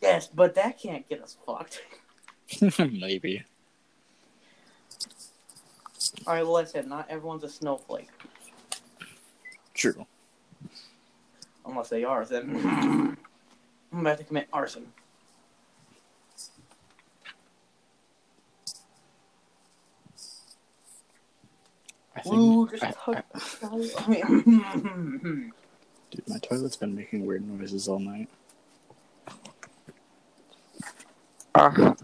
Yes, 0.01 0.27
but 0.27 0.55
that 0.55 0.79
can't 0.79 1.07
get 1.07 1.21
us 1.21 1.37
fucked. 1.45 1.81
Maybe. 2.79 3.43
All 6.25 6.33
right, 6.33 6.45
listen. 6.45 6.89
Not 6.89 7.07
everyone's 7.09 7.43
a 7.43 7.49
snowflake, 7.49 8.09
True. 9.73 10.05
unless 11.65 11.89
they 11.89 12.03
are. 12.03 12.25
Then 12.25 13.17
I'm 13.93 13.99
about 13.99 14.17
to 14.17 14.23
commit 14.23 14.47
arson. 14.51 14.91
I 22.15 22.21
think. 22.21 22.35
Ooh, 22.35 22.67
just 22.69 22.83
I- 22.83 22.93
hug. 22.97 23.23
I- 23.63 24.09
mean, 24.09 25.51
dude, 26.11 26.27
my 26.27 26.37
toilet's 26.39 26.75
been 26.75 26.95
making 26.95 27.25
weird 27.25 27.47
noises 27.47 27.87
all 27.87 27.99
night. 27.99 28.29
Ah. 31.55 31.95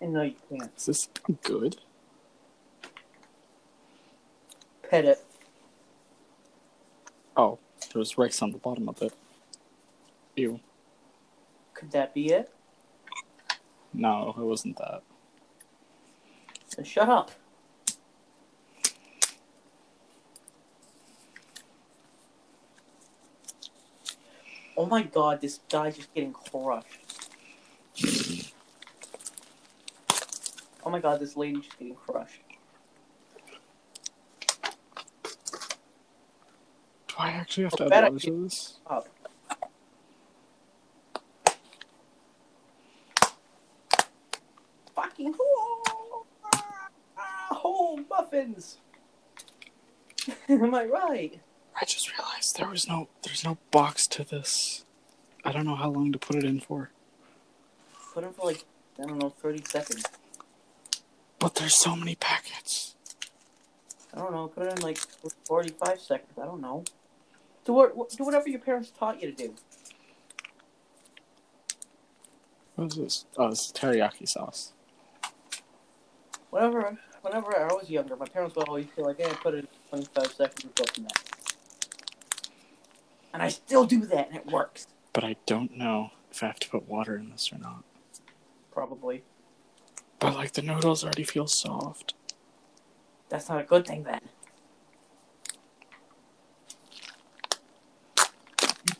no, 0.00 0.22
you 0.22 0.34
can't. 0.48 0.70
Is 0.76 0.86
this 0.86 1.08
good? 1.42 1.76
Pet 4.88 5.04
it. 5.04 5.24
Oh, 7.36 7.58
there 7.92 7.98
was 7.98 8.16
rice 8.18 8.42
on 8.42 8.52
the 8.52 8.58
bottom 8.58 8.88
of 8.88 9.00
it. 9.02 9.12
Ew. 10.36 10.60
Could 11.72 11.90
that 11.92 12.14
be 12.14 12.26
it? 12.32 12.52
No, 13.94 14.34
it 14.36 14.42
wasn't 14.42 14.76
that. 14.78 15.02
Then 16.76 16.84
shut 16.84 17.08
up. 17.08 17.30
Oh 24.76 24.86
my 24.86 25.04
god, 25.04 25.40
this 25.40 25.60
guy's 25.70 25.96
just 25.96 26.12
getting 26.12 26.32
crushed. 26.32 27.30
Oh 30.84 30.90
my 30.90 30.98
god, 30.98 31.20
this 31.20 31.36
lady's 31.36 31.64
just 31.64 31.78
getting 31.78 31.94
crushed. 31.94 32.40
Do 37.08 37.14
I 37.16 37.28
actually 37.30 37.64
have 37.64 37.72
to 37.74 37.84
add 37.84 37.90
bet 37.90 38.04
I 38.04 38.10
water 38.10 38.26
to 38.26 38.42
this? 38.42 38.80
Up. 38.88 39.08
Fucking 44.94 45.34
whoa! 45.38 46.26
Ah, 47.16 47.48
whole 47.50 48.00
muffins. 48.10 48.78
Am 50.48 50.74
I 50.74 50.84
right? 50.84 51.40
I 51.80 51.84
just 51.84 52.12
realized 52.16 52.56
there 52.58 52.68
was 52.68 52.86
no 52.86 53.08
there's 53.22 53.44
no 53.44 53.56
box 53.70 54.06
to 54.08 54.24
this. 54.24 54.84
I 55.44 55.52
don't 55.52 55.64
know 55.64 55.74
how 55.74 55.90
long 55.90 56.12
to 56.12 56.18
put 56.18 56.36
it 56.36 56.44
in 56.44 56.60
for. 56.60 56.90
Put 58.12 58.24
it 58.24 58.34
for 58.36 58.46
like 58.46 58.64
I 59.00 59.06
don't 59.06 59.18
know, 59.18 59.30
thirty 59.30 59.62
seconds. 59.66 60.04
But 61.38 61.54
there's 61.56 61.74
so 61.74 61.96
many 61.96 62.14
packets. 62.14 62.94
I 64.12 64.18
don't 64.18 64.32
know. 64.32 64.48
Put 64.48 64.66
it 64.66 64.78
in 64.78 64.82
like 64.82 64.98
forty-five 65.46 66.00
seconds. 66.00 66.32
I 66.40 66.44
don't 66.44 66.60
know. 66.60 66.84
Do 67.64 67.72
what? 67.72 68.10
Do 68.10 68.24
whatever 68.24 68.48
your 68.48 68.60
parents 68.60 68.92
taught 68.96 69.22
you 69.22 69.32
to 69.32 69.36
do. 69.36 69.54
What 72.74 72.92
is 72.92 72.96
this? 72.96 73.24
Oh, 73.38 73.50
this 73.50 73.66
is 73.66 73.72
teriyaki 73.72 74.28
sauce. 74.28 74.72
Whenever, 76.50 76.98
whenever 77.22 77.56
I 77.56 77.72
was 77.72 77.88
younger, 77.88 78.16
my 78.16 78.26
parents 78.26 78.54
would 78.56 78.68
always 78.68 78.86
be 78.86 79.02
like, 79.02 79.18
"Hey, 79.18 79.32
put 79.42 79.54
it 79.54 79.68
in 79.98 80.04
twenty-five 80.04 80.32
seconds 80.36 80.64
and 80.64 80.74
go 80.74 80.84
from 80.92 81.04
there." 81.04 81.22
And 83.32 83.42
I 83.42 83.48
still 83.48 83.84
do 83.84 84.06
that, 84.06 84.28
and 84.28 84.36
it 84.36 84.46
works. 84.46 84.86
But 85.12 85.24
I 85.24 85.36
don't 85.46 85.76
know 85.76 86.10
if 86.30 86.42
I 86.42 86.46
have 86.46 86.58
to 86.60 86.68
put 86.68 86.88
water 86.88 87.16
in 87.16 87.30
this 87.30 87.52
or 87.52 87.58
not. 87.58 87.84
Probably. 88.70 89.24
But 90.18 90.34
like 90.34 90.52
the 90.52 90.62
noodles 90.62 91.04
already 91.04 91.24
feel 91.24 91.46
soft. 91.46 92.14
That's 93.28 93.48
not 93.48 93.60
a 93.60 93.64
good 93.64 93.86
thing 93.86 94.04
then. 94.04 94.20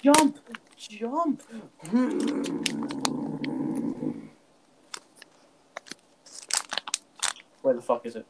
Jump! 0.03 0.39
Jump! 0.77 1.43
Where 7.63 7.75
the 7.75 7.81
fuck 7.81 8.05
is 8.05 8.17
it? 8.17 8.27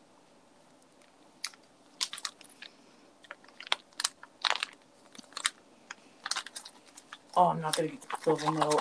Oh, 7.36 7.48
I'm 7.48 7.60
not 7.60 7.76
gonna 7.76 7.88
get 7.88 8.00
the 8.02 8.16
silver 8.22 8.50
medal. 8.52 8.80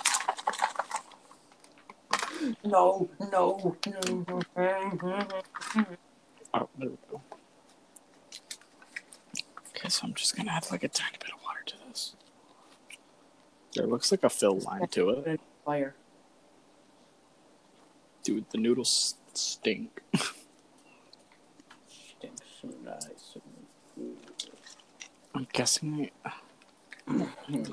No, 2.63 3.09
no, 3.31 3.77
no. 3.91 4.41
Oh, 6.53 6.69
there 6.77 6.89
we 6.89 6.97
go. 7.09 7.21
Okay, 9.69 9.89
so 9.89 10.05
I'm 10.05 10.13
just 10.13 10.35
gonna 10.35 10.51
add 10.51 10.69
like 10.71 10.83
a 10.83 10.87
tiny 10.87 11.17
bit 11.19 11.31
of 11.33 11.41
water 11.43 11.63
to 11.65 11.75
this. 11.87 12.15
There 13.75 13.87
looks 13.87 14.11
like 14.11 14.23
a 14.23 14.29
fill 14.29 14.59
line 14.59 14.87
to 14.89 15.09
it. 15.09 15.41
Fire. 15.65 15.95
Dude, 18.23 18.45
the 18.51 18.57
noodles 18.59 19.15
stink. 19.33 20.01
Stinks 21.87 22.43
so 22.61 22.69
nice. 22.83 23.37
I'm 25.33 25.47
guessing 25.51 26.11
I, 26.23 26.31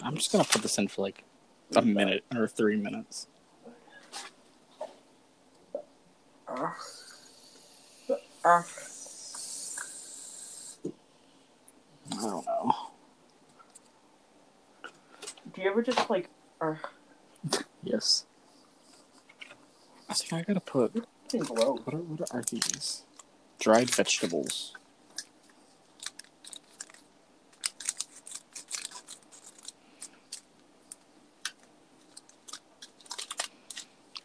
I'm 0.02 0.16
just 0.16 0.32
gonna 0.32 0.44
put 0.44 0.62
this 0.62 0.78
in 0.78 0.88
for 0.88 1.02
like 1.02 1.24
a 1.76 1.82
minute 1.82 2.24
or 2.34 2.48
three 2.48 2.76
minutes. 2.76 3.26
I 6.48 6.72
don't 12.12 12.46
know. 12.46 12.72
Do 15.54 15.62
you 15.62 15.70
ever 15.70 15.82
just 15.82 16.10
like, 16.10 16.28
ugh, 16.60 16.76
Yes. 17.82 18.26
I 20.08 20.14
think 20.14 20.32
I 20.32 20.42
gotta 20.42 20.60
put 20.60 21.06
what 21.32 21.94
are, 21.94 21.98
what 21.98 22.28
are 22.32 22.42
these? 22.42 23.04
Dried 23.60 23.90
vegetables. 23.90 24.74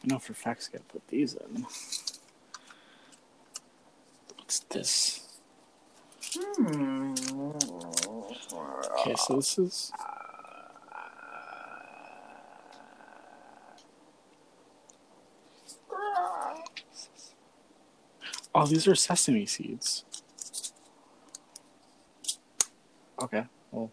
I 0.05 0.07
know 0.13 0.19
for 0.19 0.35
facts 0.35 0.69
I 0.71 0.77
gotta 0.77 0.83
put 0.85 1.07
these 1.07 1.33
in. 1.33 1.65
What's 4.37 4.59
this? 4.69 5.21
Okay, 8.99 9.15
so 9.15 9.35
this 9.37 9.57
is 9.57 9.91
Oh, 18.53 18.65
these 18.67 18.87
are 18.87 18.95
sesame 18.95 19.47
seeds. 19.47 20.05
Okay. 23.21 23.43
Well, 23.71 23.91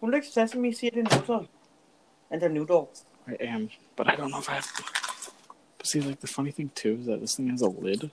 Who 0.00 0.10
likes 0.10 0.32
sesame 0.32 0.72
seed 0.72 0.94
and 0.96 1.08
noodle? 1.10 1.48
And 2.30 2.42
their 2.42 2.50
noodle. 2.50 2.90
I 3.26 3.32
am, 3.40 3.70
but 3.96 4.08
I 4.08 4.16
don't 4.16 4.30
know 4.30 4.38
if 4.38 4.50
I 4.50 4.54
have. 4.54 5.32
But 5.78 5.86
see, 5.86 6.00
like 6.00 6.20
the 6.20 6.26
funny 6.26 6.50
thing 6.50 6.70
too 6.74 6.98
is 7.00 7.06
that 7.06 7.20
this 7.20 7.36
thing 7.36 7.48
has 7.48 7.62
a 7.62 7.68
lid. 7.68 8.10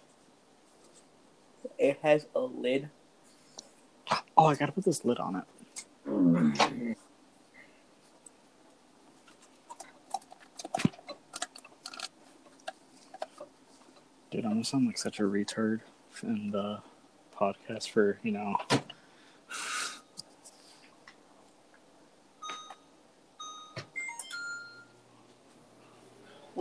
It 1.78 2.00
has 2.02 2.28
a 2.36 2.40
lid. 2.40 2.90
Oh, 4.38 4.46
I 4.46 4.56
gotta 4.56 4.72
put 4.72 4.86
this 4.86 5.04
lid 5.04 5.18
on 5.18 5.36
it. 5.36 5.44
Dude, 14.32 14.46
I'm 14.46 14.52
gonna 14.52 14.64
sound 14.64 14.88
like 14.88 14.98
such 14.98 15.20
a 15.20 15.24
retard 15.24 15.82
in 16.24 16.52
the 16.52 16.60
uh, 16.60 16.80
podcast 17.38 17.90
for 17.90 18.18
you 18.24 18.32
know 18.32 18.56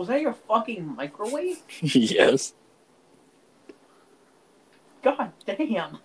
Was 0.01 0.07
that 0.07 0.19
your 0.19 0.33
fucking 0.33 0.95
microwave? 0.95 1.59
yes. 1.81 2.55
God 5.03 5.31
damn. 5.45 5.99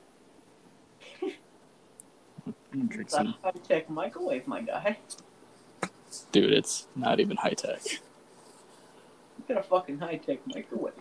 I'm 1.23 1.33
gonna 2.75 2.85
drink 2.89 3.09
It's 3.09 3.15
a 3.15 3.25
high 3.43 3.53
tech 3.67 3.89
microwave, 3.89 4.47
my 4.47 4.61
guy. 4.61 4.99
Dude, 6.31 6.53
it's 6.53 6.89
not 6.95 7.21
even 7.21 7.39
high 7.39 7.55
tech. 7.55 7.81
You 7.91 7.99
got 9.49 9.57
a 9.57 9.63
fucking 9.63 9.99
high 9.99 10.17
tech 10.17 10.41
microwave. 10.47 10.93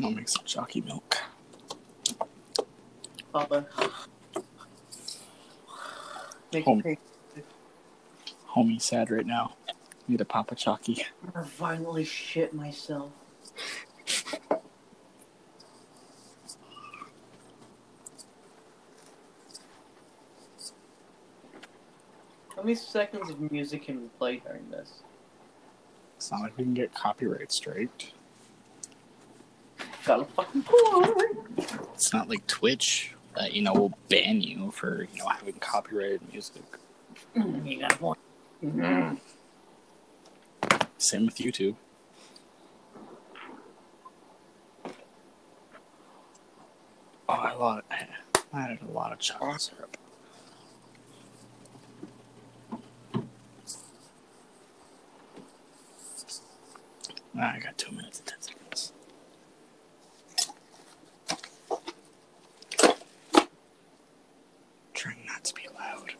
I'll 0.00 0.12
make 0.12 0.28
some 0.28 0.44
chalky 0.44 0.80
milk. 0.80 1.16
Papa. 3.32 3.66
Make 6.52 6.64
Home. 6.66 6.84
Me 8.56 8.76
Homie 8.76 8.82
sad 8.82 9.10
right 9.10 9.26
now. 9.26 9.56
Need 10.08 10.20
a 10.20 10.24
Papa 10.24 10.54
Chalky. 10.54 11.04
I'm 11.22 11.30
gonna 11.30 11.46
finally 11.46 12.04
shit 12.04 12.52
myself. 12.54 13.12
How 22.56 22.62
many 22.64 22.74
seconds 22.74 23.30
of 23.30 23.40
music 23.50 23.86
can 23.86 24.02
we 24.02 24.08
play 24.18 24.42
during 24.44 24.68
this? 24.70 25.02
It's 26.16 26.30
not 26.30 26.42
like 26.42 26.58
we 26.58 26.64
can 26.64 26.74
get 26.74 26.94
copyright 26.94 27.50
straight. 27.52 28.12
Got 30.04 30.20
a 30.20 30.24
fucking 30.24 30.64
cord. 30.64 31.38
It's 31.94 32.12
not 32.12 32.28
like 32.28 32.46
Twitch 32.46 33.14
that, 33.36 33.54
you 33.54 33.62
know, 33.62 33.72
will 33.72 33.98
ban 34.08 34.42
you 34.42 34.70
for, 34.72 35.08
you 35.12 35.20
know, 35.20 35.28
having 35.28 35.54
copyrighted 35.54 36.20
music. 36.30 36.62
You 37.34 37.80
got 37.80 37.98
a 37.98 38.14
Mhm. 38.62 39.18
Same 40.98 41.26
with 41.26 41.36
YouTube. 41.36 41.76
Oh, 47.28 47.32
I 47.32 47.54
lot 47.54 47.84
I 47.90 48.06
added 48.52 48.80
a 48.82 48.92
lot 48.92 49.12
of 49.12 49.18
chocolate 49.18 49.60
syrup. 49.62 49.96
I 57.38 57.58
got 57.60 57.78
two 57.78 57.92
minutes 57.92 58.18
and 58.18 58.26
ten 58.28 58.40
seconds. 58.42 58.92
Trying 64.92 65.24
not 65.26 65.44
to 65.44 65.54
be 65.54 65.62
loud. 65.74 66.12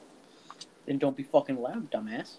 Then 0.91 0.99
don't 0.99 1.17
be 1.17 1.23
fucking 1.23 1.63
loud, 1.63 1.89
dumbass. 1.93 2.39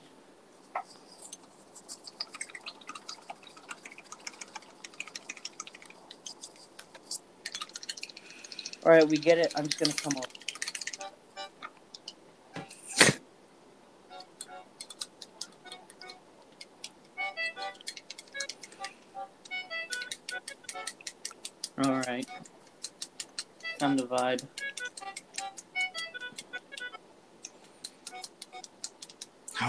Alright, 8.84 9.08
we 9.08 9.16
get 9.16 9.38
it. 9.38 9.54
I'm 9.56 9.68
just 9.68 9.80
gonna 9.80 9.93
come 9.93 10.18
up. 10.18 10.40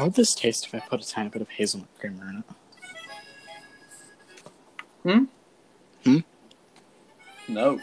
How 0.02 0.06
would 0.06 0.16
this 0.16 0.34
taste 0.34 0.66
if 0.66 0.74
I 0.74 0.80
put 0.80 1.00
a 1.00 1.08
tiny 1.08 1.28
bit 1.28 1.42
of 1.42 1.48
hazelnut 1.48 1.86
creamer 1.96 2.28
in 2.28 2.38
it? 2.38 2.44
Hmm? 5.04 5.24
Hmm? 6.04 6.18
No. 7.46 7.78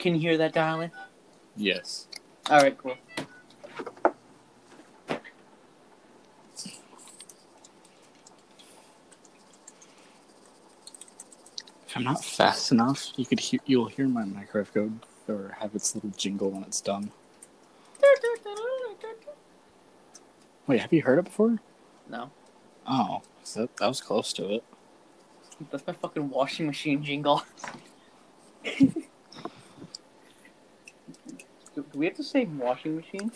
Can 0.00 0.16
you 0.16 0.20
hear 0.20 0.36
that, 0.38 0.52
darling? 0.52 0.90
Yes. 1.54 2.08
Alright, 2.50 2.76
cool. 2.78 2.96
If 11.86 11.94
I'm 11.94 12.02
not 12.02 12.24
fast 12.24 12.72
enough, 12.72 13.12
you 13.14 13.24
could 13.24 13.38
hear 13.38 13.60
you'll 13.66 13.86
hear 13.86 14.08
my 14.08 14.24
microwave 14.24 14.74
go 14.74 14.90
or 15.28 15.56
have 15.60 15.76
its 15.76 15.94
little 15.94 16.10
jingle 16.10 16.50
when 16.50 16.64
it's 16.64 16.80
done. 16.80 17.12
Wait, 20.70 20.80
have 20.82 20.92
you 20.92 21.02
heard 21.02 21.18
it 21.18 21.24
before? 21.24 21.58
No. 22.08 22.30
Oh, 22.86 23.22
that, 23.56 23.76
that 23.78 23.88
was 23.88 24.00
close 24.00 24.32
to 24.34 24.54
it. 24.54 24.64
That's 25.68 25.84
my 25.84 25.94
fucking 25.94 26.30
washing 26.30 26.68
machine 26.68 27.02
jingle. 27.02 27.42
do, 28.78 28.92
do 31.74 31.84
we 31.96 32.06
have 32.06 32.14
to 32.14 32.22
say 32.22 32.44
washing 32.44 32.94
machine? 32.94 33.32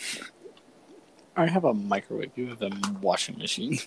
I 1.36 1.46
have 1.48 1.64
a 1.64 1.74
microwave. 1.74 2.30
You 2.36 2.50
have 2.50 2.62
a 2.62 2.70
washing 3.02 3.36
machine. 3.36 3.80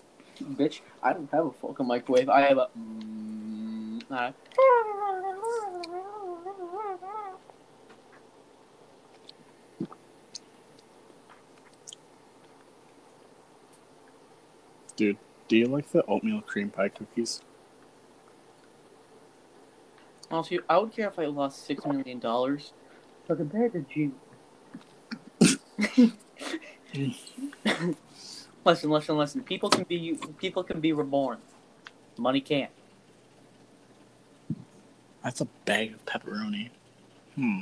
Bitch, 0.43 0.81
I 1.01 1.13
don't 1.13 1.31
have 1.31 1.45
a 1.45 1.51
fucking 1.51 1.87
microwave. 1.87 2.27
I 2.27 2.41
have 2.41 2.57
a. 2.57 2.67
Mm, 2.77 3.07
Dude, 14.97 15.17
do 15.47 15.57
you 15.57 15.65
like 15.67 15.91
the 15.91 16.03
oatmeal 16.05 16.41
cream 16.41 16.69
pie 16.69 16.89
cookies? 16.89 17.41
honestly, 20.31 20.59
I 20.69 20.77
would 20.77 20.91
care 20.91 21.07
if 21.07 21.17
I 21.19 21.25
lost 21.25 21.65
six 21.65 21.85
million 21.85 22.19
dollars. 22.19 22.73
But 23.27 23.37
compared 23.37 23.73
to 23.73 23.81
G. 23.81 24.11
listen, 28.65 28.89
listen, 28.89 29.17
listen. 29.17 29.43
People 29.43 29.69
can 29.69 29.83
be 29.83 30.17
people 30.39 30.63
can 30.63 30.79
be 30.79 30.93
reborn. 30.93 31.39
Money 32.17 32.41
can't. 32.41 32.71
That's 35.23 35.41
a 35.41 35.45
bag 35.65 35.93
of 35.93 36.05
pepperoni. 36.05 36.69
Hmm. 37.35 37.59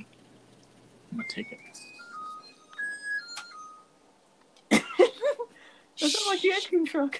I'm 1.11 1.17
gonna 1.17 1.23
take 1.29 1.51
it. 1.51 1.59
That 4.69 6.09
sounds 6.09 6.27
like 6.27 6.41
the 6.41 6.51
ice 6.51 6.67
cream 6.67 6.85
truck. 6.85 7.19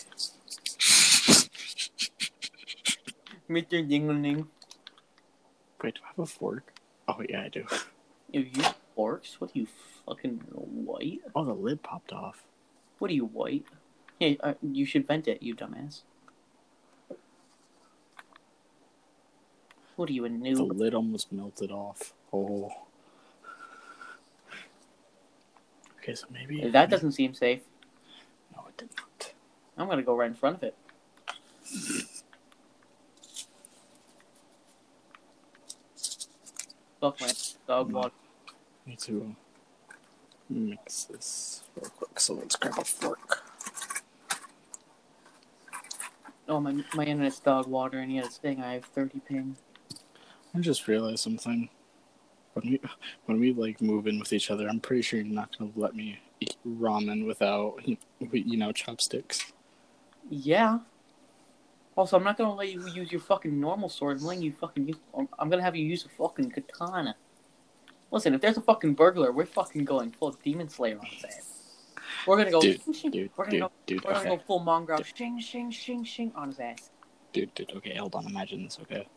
Mr. 3.50 3.88
Dingling. 3.88 4.48
Wait, 5.82 5.96
do 5.96 6.02
I 6.04 6.08
have 6.08 6.20
a 6.20 6.26
fork? 6.26 6.74
Oh 7.08 7.22
yeah, 7.28 7.44
I 7.44 7.50
do. 7.50 7.66
You 8.32 8.42
use 8.42 8.74
forks? 8.96 9.40
What 9.40 9.52
are 9.52 9.60
you 9.60 9.68
fucking 10.06 10.42
white? 10.50 11.22
Oh, 11.36 11.46
the 11.46 11.54
lid 11.54 11.84
popped 11.84 12.12
off. 12.12 12.44
What 12.98 13.12
are 13.12 13.14
you 13.14 13.26
white? 13.26 13.66
Yeah, 14.20 14.34
uh, 14.40 14.54
you 14.62 14.86
should 14.86 15.06
vent 15.08 15.28
it, 15.28 15.44
you 15.44 15.56
dumbass. 15.56 16.02
What 19.96 20.10
are 20.10 20.14
you 20.14 20.26
a 20.26 20.30
new? 20.30 20.56
The 20.56 20.64
lid 20.64 20.94
almost 20.94 21.32
melted 21.32 21.72
off. 21.72 22.14
Oh. 22.34 22.72
Okay, 26.00 26.16
so 26.16 26.28
maybe 26.32 26.68
That 26.70 26.90
doesn't 26.90 27.14
seem 27.14 27.34
safe. 27.34 27.62
No, 28.56 28.66
it 28.70 28.78
did 28.78 28.90
not. 28.98 29.34
I'm 29.78 29.88
gonna 29.88 30.04
go 30.04 30.16
right 30.16 30.30
in 30.30 30.36
front 30.36 30.58
of 30.58 30.64
it. 30.64 30.76
Fuck 37.06 37.22
my 37.22 37.32
dog 37.68 37.92
water. 37.92 38.16
Me 38.88 38.96
too. 38.96 39.36
mix 40.50 41.04
this 41.04 41.62
real 41.76 41.92
quick. 41.92 42.20
So 42.20 42.34
let's 42.34 42.56
grab 42.56 42.80
a 42.80 42.84
fork. 42.84 43.44
Oh 46.48 46.60
my 46.60 46.84
my 46.96 47.06
internet's 47.06 47.40
dog 47.40 47.68
water 47.68 48.00
and 48.00 48.12
yet 48.12 48.26
it's 48.26 48.40
saying 48.42 48.60
I 48.60 48.74
have 48.74 48.86
30 48.86 49.20
ping. 49.20 49.56
I 50.56 50.60
just 50.62 50.88
realized 50.88 51.20
something. 51.20 51.70
When 52.54 52.72
we 52.72 52.82
when 53.26 53.40
we 53.40 53.54
like 53.54 53.84
move 53.84 54.08
in 54.08 54.18
with 54.18 54.34
each 54.34 54.50
other, 54.50 54.68
I'm 54.68 54.80
pretty 54.80 55.04
sure 55.04 55.20
you're 55.20 55.32
not 55.32 55.56
gonna 55.56 55.70
let 55.76 55.96
me 55.96 56.20
eat 56.40 56.58
ramen 56.68 57.28
without 57.28 57.82
you 57.86 58.58
know 58.58 58.72
chopsticks. 58.72 59.54
Yeah. 60.28 60.80
Also, 61.96 62.18
I'm 62.18 62.24
not 62.24 62.38
gonna 62.38 62.54
let 62.54 62.72
you 62.72 62.86
use 62.90 63.12
your 63.12 63.22
fucking 63.22 63.58
normal 63.58 63.88
sword. 63.88 64.20
I'm 64.20 64.26
letting 64.26 64.44
you 64.44 64.52
fucking 64.52 64.88
use. 64.88 64.98
I'm 65.40 65.50
gonna 65.50 65.64
have 65.64 65.76
you 65.76 65.86
use 65.86 66.06
a 66.06 66.10
fucking 66.10 66.52
katana. 66.52 67.16
Listen, 68.12 68.34
if 68.34 68.42
there's 68.42 68.58
a 68.58 68.62
fucking 68.62 68.94
burglar, 68.96 69.32
we're 69.32 69.46
fucking 69.46 69.86
going 69.86 70.12
full 70.12 70.32
Demon 70.44 70.70
Slayer 70.70 71.00
on 71.00 71.06
his 71.06 71.24
ass. 71.24 71.56
We're 72.28 72.38
gonna 72.38 72.52
go. 72.52 72.60
Dude, 72.62 72.82
shing, 72.94 73.12
dude, 73.12 73.32
we're 73.38 73.46
gonna 73.46 73.52
dude, 73.52 73.62
go. 73.62 73.72
dude, 73.86 74.04
We're 74.04 74.14
gonna 74.14 74.30
okay. 74.30 74.38
go 74.38 74.44
full 74.46 74.60
mongrel. 74.60 75.02
Shing, 75.04 75.40
shing, 75.40 75.72
shing, 75.72 76.04
shing 76.04 76.32
on 76.36 76.50
his 76.50 76.60
ass. 76.60 76.90
Dude, 77.34 77.54
dude, 77.54 77.72
okay, 77.76 77.96
hold 77.96 78.16
on, 78.16 78.26
imagine 78.26 78.64
this, 78.64 78.80
okay? 78.82 79.08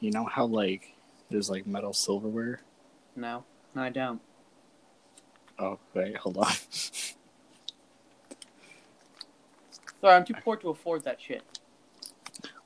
You 0.00 0.10
know 0.10 0.24
how, 0.24 0.44
like, 0.44 0.94
there's, 1.30 1.48
like, 1.48 1.66
metal 1.66 1.92
silverware? 1.92 2.60
No, 3.14 3.44
no, 3.74 3.82
I 3.82 3.90
don't. 3.90 4.20
Oh, 5.58 5.78
wait, 5.94 6.16
hold 6.16 6.36
on. 6.38 6.52
Sorry, 10.00 10.14
I'm 10.14 10.24
too 10.24 10.34
poor 10.42 10.56
to 10.56 10.68
afford 10.70 11.04
that 11.04 11.20
shit. 11.20 11.42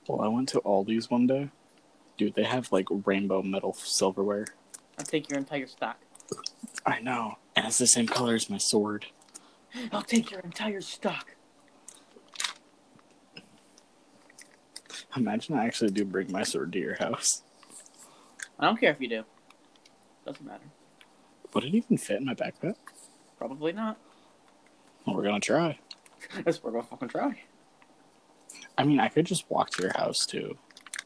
well, 0.07 0.21
I 0.23 0.29
went 0.29 0.49
to 0.51 0.61
Aldi's 0.61 1.11
one 1.11 1.27
day. 1.27 1.51
Dude, 2.17 2.35
they 2.35 2.45
have, 2.45 2.71
like, 2.73 2.87
rainbow 3.05 3.43
metal 3.43 3.73
silverware. 3.73 4.47
I'll 4.99 5.05
take 5.05 5.31
your 5.31 5.39
entire 5.39 5.67
stock. 5.67 5.99
I 6.85 7.01
know. 7.01 7.39
And 7.57 7.67
it's 7.67 7.79
the 7.79 7.87
same 7.87 8.07
color 8.07 8.35
as 8.35 8.51
my 8.51 8.59
sword. 8.59 9.07
I'll 9.93 10.03
take 10.03 10.31
your 10.31 10.41
entire 10.41 10.81
stock. 10.81 11.35
Imagine 15.17 15.57
I 15.57 15.67
actually 15.67 15.91
do 15.91 16.05
bring 16.05 16.31
my 16.31 16.43
sword 16.43 16.73
to 16.73 16.79
your 16.79 16.97
house. 16.97 17.43
I 18.59 18.67
don't 18.67 18.79
care 18.79 18.93
if 18.93 19.01
you 19.01 19.09
do. 19.09 19.25
Doesn't 20.27 20.45
matter. 20.45 20.65
Would 21.55 21.65
it 21.65 21.75
even 21.75 21.97
fit 21.97 22.21
in 22.21 22.27
my 22.27 22.35
backpack? 22.35 22.77
Probably 23.39 23.73
not. 23.73 23.99
Well, 25.05 25.17
we're 25.17 25.25
gonna 25.25 25.41
try. 25.41 25.79
Guess 26.45 26.63
we're 26.63 26.71
gonna 26.73 26.83
fucking 26.85 27.09
try. 27.09 27.41
I 28.79 28.85
mean, 28.85 29.01
I 29.01 29.09
could 29.09 29.27
just 29.27 29.51
walk 29.51 29.71
to 29.71 29.83
your 29.83 29.93
house 29.97 30.27
too. 30.27 30.57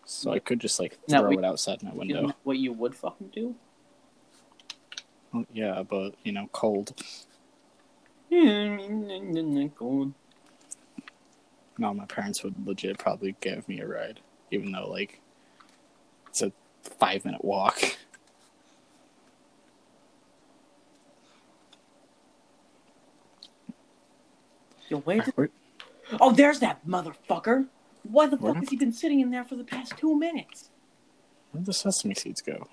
So 0.05 0.33
I 0.33 0.39
could 0.39 0.61
just 0.61 0.79
like 0.79 0.99
throw 1.09 1.29
we- 1.29 1.39
it 1.39 1.45
outside 1.45 1.83
my 1.83 1.93
window. 1.93 2.33
what 2.45 2.59
you 2.59 2.73
would 2.73 2.95
fucking 2.95 3.29
do? 3.29 3.55
Well, 5.33 5.45
yeah, 5.53 5.83
but 5.83 6.15
you 6.23 6.33
know, 6.33 6.49
cold. 6.53 6.95
Cold. 9.79 10.13
No, 11.79 11.93
my 11.93 12.05
parents 12.07 12.45
would 12.45 12.67
legit 12.67 12.99
probably 12.99 13.35
give 13.41 13.69
me 13.69 13.81
a 13.81 13.87
ride, 13.87 14.21
even 14.51 14.73
though 14.73 14.89
like 14.89 15.21
it's 16.29 16.43
a 16.43 16.53
five 16.83 17.25
minute 17.25 17.45
walk. 17.45 17.81
Yo, 24.89 24.99
where 24.99 25.21
did... 25.21 25.35
Where, 25.37 25.51
Oh, 26.21 26.33
there's 26.33 26.61
that 26.61 26.87
motherfucker. 26.87 27.67
Why 28.03 28.27
the 28.27 28.37
Where 28.37 28.53
fuck 28.53 28.61
the- 28.61 28.67
has 28.67 28.69
he 28.71 28.77
been 28.77 28.93
sitting 28.93 29.21
in 29.21 29.31
there 29.31 29.45
for 29.45 29.57
the 29.57 29.65
past 29.65 29.97
two 29.97 30.19
minutes? 30.19 30.71
where'd 31.53 31.65
the 31.67 31.73
sesame 31.73 32.15
seeds 32.15 32.43
go? 32.43 32.69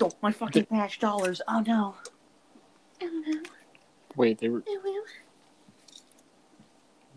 Oh, 0.00 0.10
my 0.20 0.30
fucking 0.32 0.66
cash 0.66 0.98
dollars. 0.98 1.40
Oh 1.48 1.60
no. 1.66 1.94
Oh 3.02 3.22
no. 3.26 3.40
Wait, 4.16 4.38
they 4.38 4.48
were. 4.48 4.62
Oh, 4.68 4.80
well. 4.84 5.02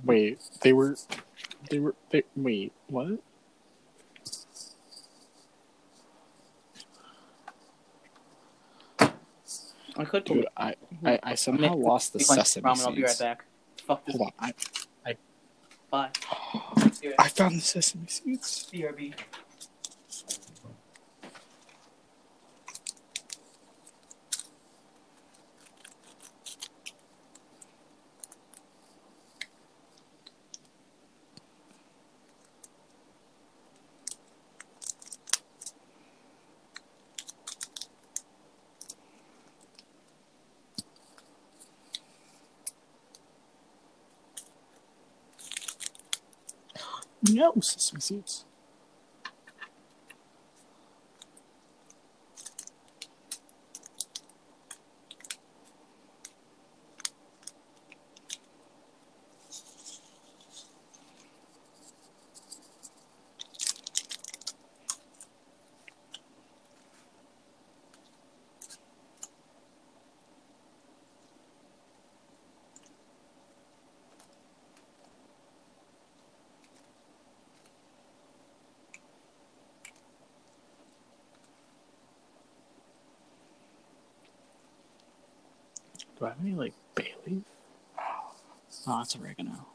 Wait, 0.03 0.39
they 0.61 0.71
were. 0.73 0.95
They 1.69 1.79
were. 1.79 1.95
They, 2.11 2.23
wait, 2.35 2.71
what? 2.87 3.19
I 9.97 10.05
could 10.05 10.23
Dude, 10.25 10.47
I, 10.55 10.75
I, 11.05 11.19
I 11.23 11.35
somehow 11.35 11.75
lost 11.75 12.13
the 12.13 12.19
sesame 12.19 12.63
ramen, 12.63 12.85
I'll 12.85 12.95
be 12.95 13.01
right 13.01 13.09
seeds. 13.09 13.19
back. 13.19 13.45
Fuck 13.85 14.05
this. 14.05 14.15
Hold 14.15 14.31
on, 14.39 14.53
I, 15.05 15.15
Bye. 15.91 16.09
I 17.19 17.27
found 17.27 17.57
the 17.57 17.61
sesame 17.61 18.07
seeds. 18.07 18.69
BRB. 18.73 19.13
No 47.41 47.53
sesame 47.59 47.99
seeds. 48.01 48.45
Do 86.21 86.27
I 86.27 86.29
have 86.29 86.37
any 86.39 86.53
like 86.53 86.75
bay 86.93 87.15
leaf? 87.25 87.41
Oh, 88.85 89.00
that's 89.11 89.21
oregano. 89.21 89.67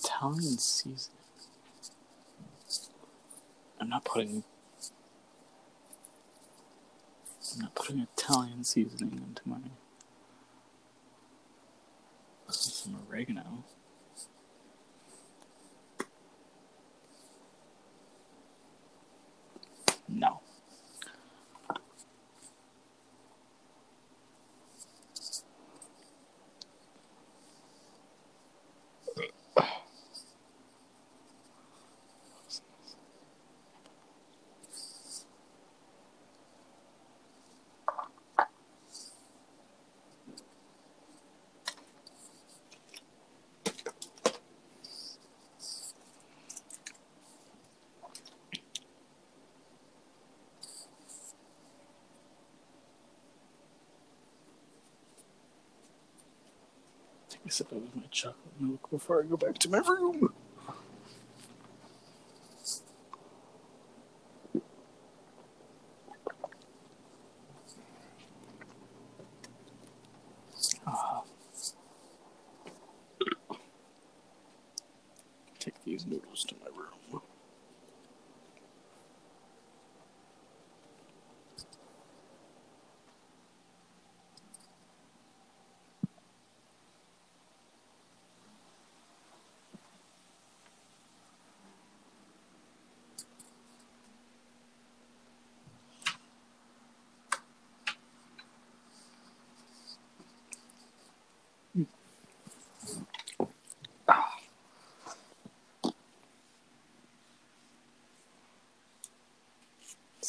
Italian 0.00 0.58
seasoning. 0.58 1.18
I'm 3.80 3.88
not 3.88 4.04
putting. 4.04 4.44
I'm 7.54 7.60
not 7.62 7.74
putting 7.74 8.00
Italian 8.00 8.64
seasoning 8.64 9.12
into 9.26 9.42
my. 9.46 9.58
Some 12.50 12.96
oregano. 13.08 13.64
No. 20.08 20.40
Take 57.28 57.43
a 57.43 57.43
sip 57.54 57.70
of 57.70 57.94
my 57.94 58.02
chocolate 58.10 58.60
milk 58.60 58.90
before 58.90 59.22
I 59.22 59.26
go 59.26 59.36
back 59.36 59.58
to 59.58 59.70
my 59.70 59.78
room. 59.78 60.33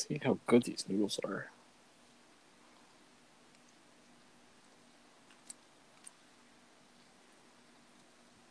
See 0.08 0.22
how 0.24 0.38
good 0.45 0.64
these 0.64 0.86
noodles 0.88 1.20
are. 1.26 1.49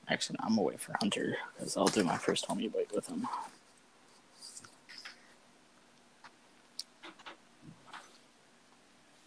Actually, 0.08 0.38
I'm 0.40 0.50
gonna 0.50 0.62
wait 0.62 0.80
for 0.80 0.96
Hunter 1.00 1.36
because 1.54 1.76
I'll 1.76 1.86
do 1.86 2.02
my 2.02 2.18
first 2.18 2.48
homie 2.48 2.72
bite 2.72 2.92
with 2.94 3.06
him. 3.06 3.28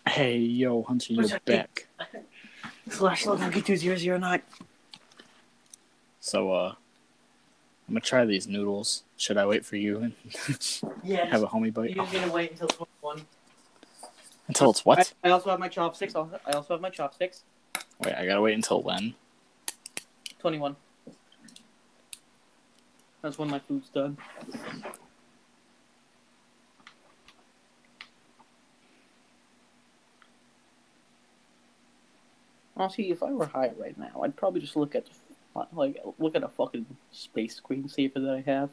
Hey, 0.08 0.38
yo, 0.38 0.84
Hunter, 0.84 1.14
you're 1.14 1.24
What's 1.24 1.40
back. 1.46 1.88
Slash 2.90 3.26
monkey 3.26 3.62
two 3.62 3.76
zero 3.78 3.96
zero 3.96 4.18
nine. 4.18 4.42
So, 6.20 6.52
uh, 6.52 6.76
I'm 7.88 7.94
gonna 7.94 8.02
try 8.02 8.26
these 8.26 8.48
noodles. 8.48 9.04
Should 9.16 9.38
I 9.38 9.46
wait 9.46 9.66
for 9.66 9.78
you 9.78 10.00
and 10.00 10.14
Yeah. 11.04 11.26
have 11.26 11.42
a 11.44 11.48
homie 11.48 11.74
bite? 11.74 11.96
You're 11.96 12.06
gonna 12.06 12.32
wait 12.32 12.52
until 12.52 12.68
twenty 12.68 12.92
one. 13.02 13.22
Until 14.48 14.72
it's 14.72 14.84
what? 14.86 15.14
I, 15.24 15.30
I 15.30 15.32
also 15.32 15.50
have 15.50 15.60
my 15.60 15.70
chopsticks. 15.70 16.14
also- 16.16 16.40
I 16.46 16.52
also 16.52 16.74
have 16.74 16.82
my 16.82 16.90
chopsticks. 16.90 17.44
Wait, 18.04 18.14
I 18.14 18.26
gotta 18.26 18.42
wait 18.42 18.56
until 18.56 18.82
when? 18.82 19.16
Twenty 20.40 20.58
one. 20.60 20.76
That's 23.22 23.38
when 23.38 23.50
my 23.50 23.60
food's 23.60 23.90
done. 23.90 24.18
Honestly, 32.76 33.10
if 33.12 33.24
I 33.24 33.32
were 33.32 33.48
high 33.48 33.72
right 33.78 33.98
now, 33.98 34.22
I'd 34.24 34.36
probably 34.36 34.62
just 34.62 34.76
look 34.76 34.94
at 34.96 35.06
like 35.74 35.98
look 36.20 36.36
at 36.36 36.44
a 36.44 36.48
fucking 36.48 36.86
space 37.12 37.60
screensaver 37.60 38.16
that 38.16 38.44
I 38.46 38.50
have, 38.50 38.70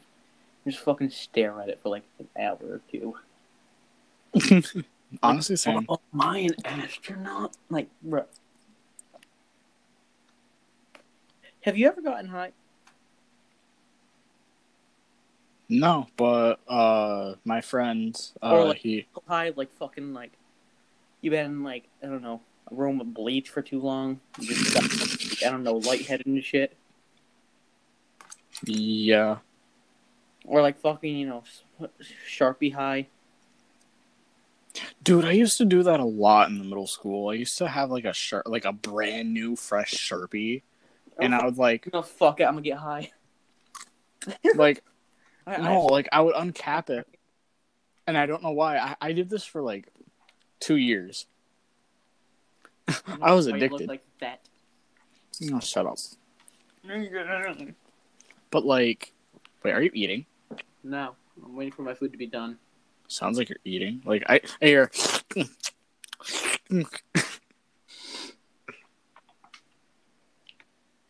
just 0.65 0.79
fucking 0.79 1.09
stare 1.09 1.59
at 1.61 1.69
it 1.69 1.79
for 1.81 1.89
like 1.89 2.03
an 2.19 2.27
hour 2.39 2.57
or 2.61 2.81
two. 2.91 3.15
Honestly, 5.23 5.55
same. 5.55 5.85
Oh, 5.87 5.99
am 6.13 6.21
I 6.21 6.39
an 6.39 6.55
astronaut? 6.65 7.55
Like, 7.69 7.89
bro. 8.01 8.25
Have 11.61 11.77
you 11.77 11.87
ever 11.87 12.01
gotten 12.01 12.27
high? 12.27 12.51
No, 15.67 16.07
but 16.15 16.59
uh, 16.67 17.35
my 17.43 17.61
friend, 17.61 18.15
Or, 18.41 18.59
uh, 18.59 18.65
like- 18.65 18.77
he 18.77 19.07
high, 19.27 19.51
like 19.55 19.71
fucking 19.73 20.13
like 20.13 20.31
you 21.21 21.31
been 21.31 21.63
like 21.63 21.85
I 22.03 22.05
don't 22.07 22.21
know 22.21 22.41
a 22.71 22.75
room 22.75 22.99
with 22.99 23.13
bleach 23.13 23.49
for 23.49 23.61
too 23.61 23.79
long. 23.79 24.19
You 24.39 24.55
just 24.55 24.73
got, 24.73 25.47
I 25.47 25.51
don't 25.51 25.63
know 25.63 25.75
lightheaded 25.75 26.25
and 26.25 26.43
shit, 26.43 26.75
yeah. 28.63 29.37
or 30.45 30.61
like 30.61 30.79
fucking 30.79 31.15
you 31.15 31.27
know 31.27 31.43
sharpie 32.29 32.73
high. 32.73 33.07
Dude, 35.03 35.25
I 35.25 35.31
used 35.31 35.57
to 35.59 35.65
do 35.65 35.83
that 35.83 35.99
a 35.99 36.05
lot 36.05 36.49
in 36.49 36.57
the 36.57 36.63
middle 36.63 36.87
school. 36.87 37.29
I 37.29 37.35
used 37.35 37.57
to 37.59 37.67
have 37.67 37.91
like 37.91 38.05
a 38.05 38.13
sharp, 38.13 38.47
like 38.47 38.65
a 38.65 38.73
brand 38.73 39.33
new 39.33 39.55
fresh 39.55 39.93
sharpie, 39.93 40.63
and 41.19 41.33
oh, 41.33 41.37
I 41.37 41.45
would 41.45 41.57
like, 41.57 41.91
no 41.93 42.01
fuck 42.01 42.39
it, 42.39 42.43
I'm 42.43 42.53
gonna 42.53 42.61
get 42.61 42.77
high. 42.77 43.11
like 44.55 44.83
I, 45.47 45.57
no, 45.57 45.85
like 45.85 46.09
I 46.11 46.21
would 46.21 46.35
uncap 46.35 46.89
it, 46.89 47.07
and 48.07 48.17
I 48.17 48.25
don't 48.25 48.43
know 48.43 48.51
why. 48.51 48.77
I, 48.77 48.95
I 48.99 49.11
did 49.13 49.29
this 49.29 49.45
for 49.45 49.61
like 49.61 49.87
two 50.59 50.75
years. 50.75 51.27
I 53.21 53.33
was 53.33 53.47
Why 53.47 53.57
you 53.57 53.61
look 53.61 53.71
addicted. 53.73 53.89
like 53.89 54.03
that. 54.19 54.41
No, 55.41 55.59
shut 55.59 55.85
up. 55.85 55.97
But 58.51 58.65
like, 58.65 59.13
wait, 59.63 59.71
are 59.71 59.81
you 59.81 59.91
eating? 59.93 60.25
No, 60.83 61.15
I'm 61.43 61.55
waiting 61.55 61.73
for 61.73 61.81
my 61.81 61.93
food 61.93 62.11
to 62.11 62.17
be 62.17 62.27
done. 62.27 62.57
Sounds 63.07 63.37
like 63.37 63.49
you're 63.49 63.57
eating. 63.65 64.01
Like 64.05 64.23
I, 64.27 64.41
I 64.61 64.65
hear. 64.65 64.91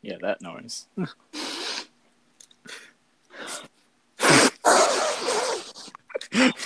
yeah, 0.01 0.17
that 0.21 0.41
noise. 0.41 0.87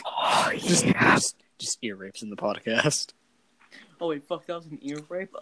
Oh 0.05 0.51
just, 0.57 0.85
just, 0.85 1.35
just 1.57 1.77
ear 1.83 1.95
rapes 1.95 2.21
in 2.23 2.29
the 2.29 2.35
podcast. 2.35 3.13
Oh 4.01 4.07
wait, 4.09 4.25
fuck, 4.25 4.45
that 4.45 4.55
was 4.55 4.65
an 4.67 4.79
ear 4.81 4.99
rape. 5.09 5.35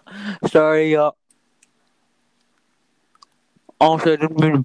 Sorry, 0.48 0.96
uh. 0.96 1.12
Also, 3.80 4.18
All 4.18 4.64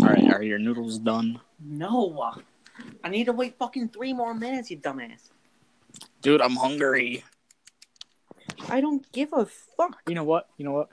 right, 0.00 0.32
are 0.32 0.42
your 0.42 0.58
noodles 0.58 0.98
done, 0.98 1.40
no. 1.62 2.32
I 3.04 3.08
need 3.10 3.24
to 3.24 3.32
wait 3.32 3.58
fucking 3.58 3.90
three 3.90 4.14
more 4.14 4.32
minutes, 4.32 4.70
you 4.70 4.78
dumbass. 4.78 5.28
dude? 6.22 6.40
I'm 6.40 6.56
hungry. 6.56 7.24
I 8.68 8.80
don't 8.80 9.10
give 9.12 9.30
a 9.34 9.44
fuck. 9.44 9.98
You 10.06 10.14
know 10.14 10.24
what? 10.24 10.48
You 10.56 10.64
know 10.64 10.72
what? 10.72 10.88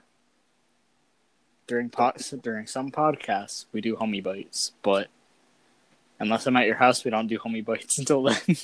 During 1.66 1.88
pod, 1.88 2.16
during 2.42 2.66
some 2.66 2.90
podcasts, 2.90 3.66
we 3.72 3.80
do 3.80 3.96
homie 3.96 4.22
bites, 4.22 4.72
but 4.82 5.08
unless 6.20 6.46
I'm 6.46 6.56
at 6.56 6.66
your 6.66 6.76
house, 6.76 7.04
we 7.04 7.10
don't 7.10 7.26
do 7.26 7.38
homie 7.38 7.64
bites 7.64 7.96
until 8.02 8.22
then. 8.24 8.56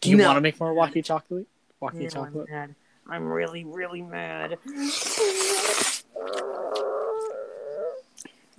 Do 0.00 0.10
you 0.10 0.16
No. 0.16 0.26
want 0.26 0.36
to 0.36 0.40
make 0.40 0.58
more 0.60 0.74
walkie 0.74 1.02
chocolate? 1.02 1.46
Walkie 1.80 1.98
No, 1.98 2.04
I'm 2.04 2.10
chocolate. 2.10 2.50
mad. 2.50 2.74
I'm 3.08 3.26
really, 3.28 3.64
really 3.64 4.02
mad. 4.02 4.58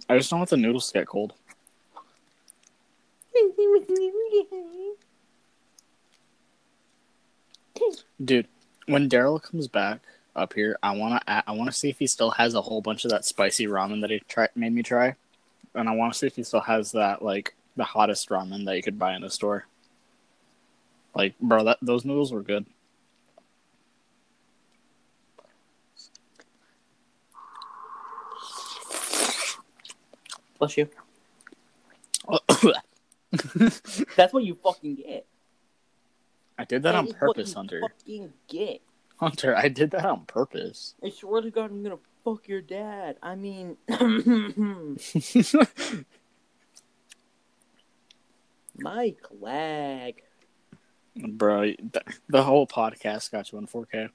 I 0.09 0.17
just 0.17 0.29
don't 0.29 0.39
want 0.39 0.49
the 0.49 0.57
noodles 0.57 0.87
to 0.87 0.99
get 0.99 1.07
cold. 1.07 1.33
Dude, 8.23 8.47
when 8.85 9.09
Daryl 9.09 9.41
comes 9.41 9.67
back 9.67 9.99
up 10.35 10.53
here, 10.53 10.77
I 10.83 10.95
wanna 10.95 11.21
I 11.25 11.51
want 11.51 11.69
to 11.71 11.77
see 11.77 11.89
if 11.89 11.99
he 11.99 12.07
still 12.07 12.31
has 12.31 12.53
a 12.53 12.61
whole 12.61 12.81
bunch 12.81 13.05
of 13.05 13.11
that 13.11 13.25
spicy 13.25 13.67
ramen 13.67 14.01
that 14.01 14.09
he 14.09 14.19
tried 14.27 14.49
made 14.55 14.73
me 14.73 14.83
try, 14.83 15.15
and 15.75 15.89
I 15.89 15.93
want 15.93 16.13
to 16.13 16.19
see 16.19 16.27
if 16.27 16.35
he 16.35 16.43
still 16.43 16.61
has 16.61 16.91
that 16.93 17.21
like 17.21 17.55
the 17.75 17.83
hottest 17.83 18.29
ramen 18.29 18.65
that 18.65 18.75
you 18.75 18.83
could 18.83 18.99
buy 18.99 19.15
in 19.15 19.21
the 19.21 19.29
store. 19.29 19.67
Like, 21.15 21.37
bro, 21.39 21.63
that 21.65 21.77
those 21.81 22.05
noodles 22.05 22.31
were 22.31 22.41
good. 22.41 22.65
Bless 30.59 30.77
you. 30.77 30.89
That's 34.15 34.33
what 34.33 34.43
you 34.43 34.55
fucking 34.63 34.95
get. 34.95 35.25
I 36.57 36.65
did 36.65 36.83
that 36.83 36.95
on 36.95 37.05
That 37.05 37.11
what 37.11 37.19
purpose, 37.19 37.49
you 37.49 37.55
Hunter. 37.55 37.81
Fucking 37.81 38.33
get. 38.47 38.81
Hunter, 39.17 39.55
I 39.55 39.67
did 39.67 39.91
that 39.91 40.05
on 40.05 40.25
purpose. 40.25 40.95
I 41.03 41.09
swear 41.09 41.41
to 41.41 41.51
God, 41.51 41.71
I'm 41.71 41.83
gonna 41.83 41.97
fuck 42.23 42.47
your 42.47 42.61
dad. 42.61 43.17
I 43.21 43.35
mean, 43.35 43.77
Mike 48.77 49.21
lag. 49.39 50.21
bro, 51.15 51.63
th- 51.65 52.05
the 52.29 52.43
whole 52.43 52.65
podcast 52.67 53.31
got 53.31 53.51
you 53.51 53.57
on 53.59 53.67
4K. 53.67 54.09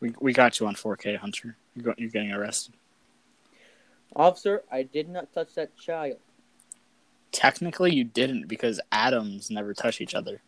We 0.00 0.14
we 0.20 0.32
got 0.32 0.58
you 0.60 0.66
on 0.66 0.74
4K, 0.74 1.16
Hunter. 1.18 1.56
You're, 1.74 1.84
go- 1.84 1.94
you're 1.98 2.10
getting 2.10 2.32
arrested. 2.32 2.74
Officer, 4.16 4.64
I 4.72 4.82
did 4.82 5.08
not 5.08 5.32
touch 5.32 5.54
that 5.54 5.76
child. 5.76 6.16
Technically, 7.32 7.94
you 7.94 8.04
didn't 8.04 8.48
because 8.48 8.80
atoms 8.90 9.50
never 9.50 9.72
touch 9.74 10.00
each 10.00 10.14
other. 10.14 10.42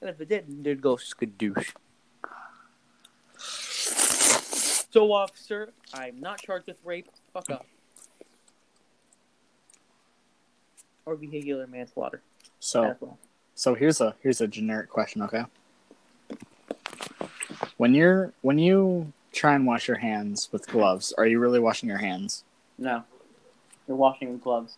And 0.00 0.10
if 0.10 0.20
it 0.20 0.28
did, 0.28 0.64
there'd 0.64 0.80
go 0.80 0.96
skadoosh. 0.96 1.72
So, 4.92 5.12
officer, 5.12 5.72
I'm 5.94 6.18
not 6.20 6.40
charged 6.42 6.66
with 6.66 6.76
rape. 6.84 7.08
Fuck 7.32 7.50
up. 7.50 7.66
Or 11.06 11.14
vehicular 11.16 11.66
manslaughter. 11.66 12.22
So 12.58 12.94
well. 13.00 13.18
so 13.54 13.74
here's 13.74 14.00
a 14.00 14.14
here's 14.22 14.40
a 14.40 14.46
generic 14.46 14.90
question, 14.90 15.22
okay? 15.22 15.44
When 17.78 17.94
you're 17.94 18.32
when 18.42 18.58
you 18.58 19.12
try 19.32 19.54
and 19.54 19.66
wash 19.66 19.88
your 19.88 19.96
hands 19.98 20.48
with 20.52 20.66
gloves, 20.68 21.12
are 21.16 21.26
you 21.26 21.38
really 21.38 21.58
washing 21.60 21.88
your 21.88 21.98
hands? 21.98 22.44
No. 22.78 23.04
You're 23.88 23.96
washing 23.96 24.32
with 24.32 24.42
gloves. 24.42 24.76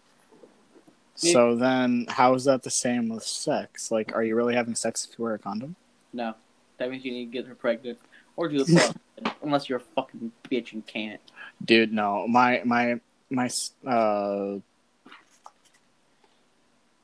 Me- 1.22 1.32
So 1.32 1.56
then, 1.56 2.06
how 2.08 2.34
is 2.34 2.44
that 2.44 2.62
the 2.62 2.70
same 2.70 3.08
with 3.08 3.24
sex? 3.24 3.90
Like, 3.90 4.14
are 4.14 4.22
you 4.22 4.34
really 4.36 4.54
having 4.54 4.74
sex 4.74 5.06
if 5.10 5.18
you 5.18 5.24
wear 5.24 5.34
a 5.34 5.38
condom? 5.38 5.76
No. 6.12 6.34
That 6.78 6.90
means 6.90 7.04
you 7.04 7.12
need 7.12 7.26
to 7.26 7.30
get 7.32 7.46
her 7.46 7.54
pregnant. 7.54 7.98
Or 8.36 8.48
do 8.48 8.58
the 8.58 8.64
plus. 8.72 8.94
Unless 9.42 9.68
you're 9.68 9.78
a 9.78 9.82
fucking 9.94 10.32
bitch 10.50 10.72
and 10.72 10.86
can't. 10.86 11.20
Dude, 11.64 11.92
no. 11.92 12.26
My 12.28 12.62
my 12.64 13.00
my 13.30 13.50
uh 13.86 14.58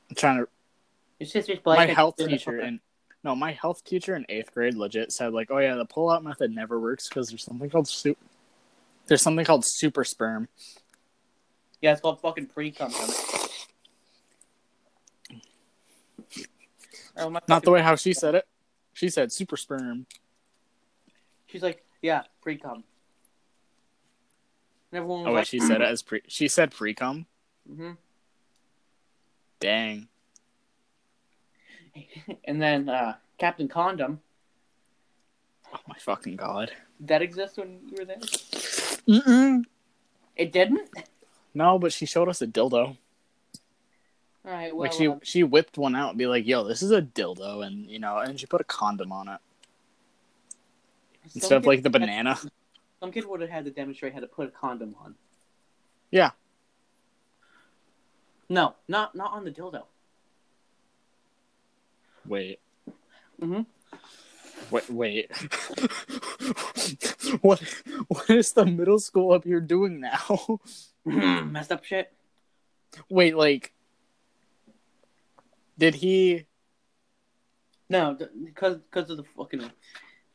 I'm 0.09 0.15
trying 0.15 0.37
to 0.37 0.47
Your 1.19 1.27
sister's 1.27 1.59
my 1.65 1.85
health 1.85 2.17
teacher 2.17 2.59
and 2.59 2.79
no, 3.23 3.35
my 3.35 3.51
health 3.51 3.83
teacher 3.83 4.15
in 4.15 4.25
eighth 4.29 4.53
grade 4.53 4.75
legit 4.75 5.11
said 5.11 5.33
like, 5.33 5.51
oh 5.51 5.57
yeah, 5.57 5.75
the 5.75 5.85
pull 5.85 6.09
out 6.09 6.23
method 6.23 6.55
never 6.55 6.79
works 6.79 7.09
because 7.09 7.29
there's 7.29 7.43
something 7.43 7.69
called 7.69 7.87
su- 7.87 8.15
there's 9.07 9.21
something 9.21 9.43
called 9.43 9.65
super 9.65 10.03
sperm. 10.03 10.47
Yeah, 11.81 11.91
it's 11.91 12.01
called 12.01 12.21
fucking 12.21 12.47
pre 12.47 12.71
cum. 12.71 12.93
Not 17.47 17.63
the 17.63 17.71
way 17.71 17.81
how 17.81 17.95
she 17.95 18.13
said 18.13 18.35
it. 18.35 18.47
She 18.93 19.09
said 19.09 19.31
super 19.31 19.57
sperm. 19.57 20.05
She's 21.47 21.63
like, 21.63 21.83
yeah, 22.01 22.23
pre 22.41 22.57
cum. 22.57 22.83
Everyone 24.91 25.27
Oh 25.27 25.31
wait, 25.31 25.39
like, 25.39 25.47
she 25.47 25.59
said 25.59 25.81
it 25.81 25.87
as 25.87 26.01
pre. 26.01 26.21
She 26.27 26.47
said 26.47 26.71
pre 26.71 26.93
cum. 26.93 27.25
hmm 27.67 27.91
Dang. 29.59 30.07
And 32.45 32.61
then 32.61 32.89
uh, 32.89 33.15
Captain 33.37 33.67
Condom. 33.67 34.21
Oh 35.73 35.79
my 35.87 35.95
fucking 35.99 36.37
god. 36.37 36.71
That 37.01 37.21
exists 37.21 37.57
when 37.57 37.79
you 37.89 37.97
were 37.97 38.05
there? 38.05 38.17
Mm-mm. 39.07 39.63
It 40.35 40.51
didn't? 40.51 40.89
No, 41.53 41.77
but 41.77 41.93
she 41.93 42.05
showed 42.05 42.29
us 42.29 42.41
a 42.41 42.47
dildo. 42.47 42.97
All 44.45 44.51
right, 44.51 44.75
well, 44.75 44.85
like 44.85 44.93
she 44.93 45.07
um, 45.07 45.19
she 45.23 45.43
whipped 45.43 45.77
one 45.77 45.95
out 45.95 46.09
and 46.09 46.17
be 46.17 46.25
like, 46.25 46.47
"Yo, 46.47 46.63
this 46.63 46.81
is 46.81 46.91
a 46.91 47.01
dildo," 47.01 47.65
and 47.65 47.85
you 47.89 47.99
know, 47.99 48.17
and 48.17 48.39
she 48.39 48.45
put 48.45 48.61
a 48.61 48.63
condom 48.63 49.11
on 49.11 49.27
it 49.27 49.39
instead 51.35 51.57
of 51.57 51.65
like 51.65 51.83
the 51.83 51.89
had- 51.89 51.93
banana. 52.01 52.37
Some 52.99 53.11
kid 53.13 53.25
would 53.25 53.39
have 53.41 53.49
had 53.49 53.63
to 53.65 53.71
demonstrate 53.71 54.13
how 54.13 54.19
to 54.19 54.27
put 54.27 54.49
a 54.49 54.51
condom 54.51 54.93
on. 55.03 55.15
Yeah. 56.11 56.31
No, 58.49 58.75
not 58.87 59.15
not 59.15 59.31
on 59.31 59.45
the 59.45 59.51
dildo. 59.51 59.83
Wait. 62.25 62.59
Mm 63.41 63.47
Mhm. 63.47 63.65
Wait, 64.71 64.89
wait. 64.89 65.31
what 67.41 67.59
what 68.07 68.29
is 68.29 68.51
the 68.53 68.65
middle 68.65 68.99
school 68.99 69.31
up 69.31 69.43
here 69.45 69.61
doing 69.61 69.99
now? 70.01 70.59
Messed 71.05 71.71
up 71.71 71.85
shit. 71.85 72.11
wait, 73.09 73.35
like 73.37 73.71
did 75.77 75.95
he 75.95 76.45
No, 77.89 78.17
because 78.43 78.77
because 78.77 79.09
of 79.09 79.17
the 79.17 79.23
fucking 79.37 79.71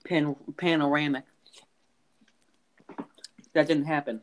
pan, 0.05 0.37
panoramic. 0.57 1.25
That 3.55 3.67
didn't 3.67 3.85
happen. 3.85 4.21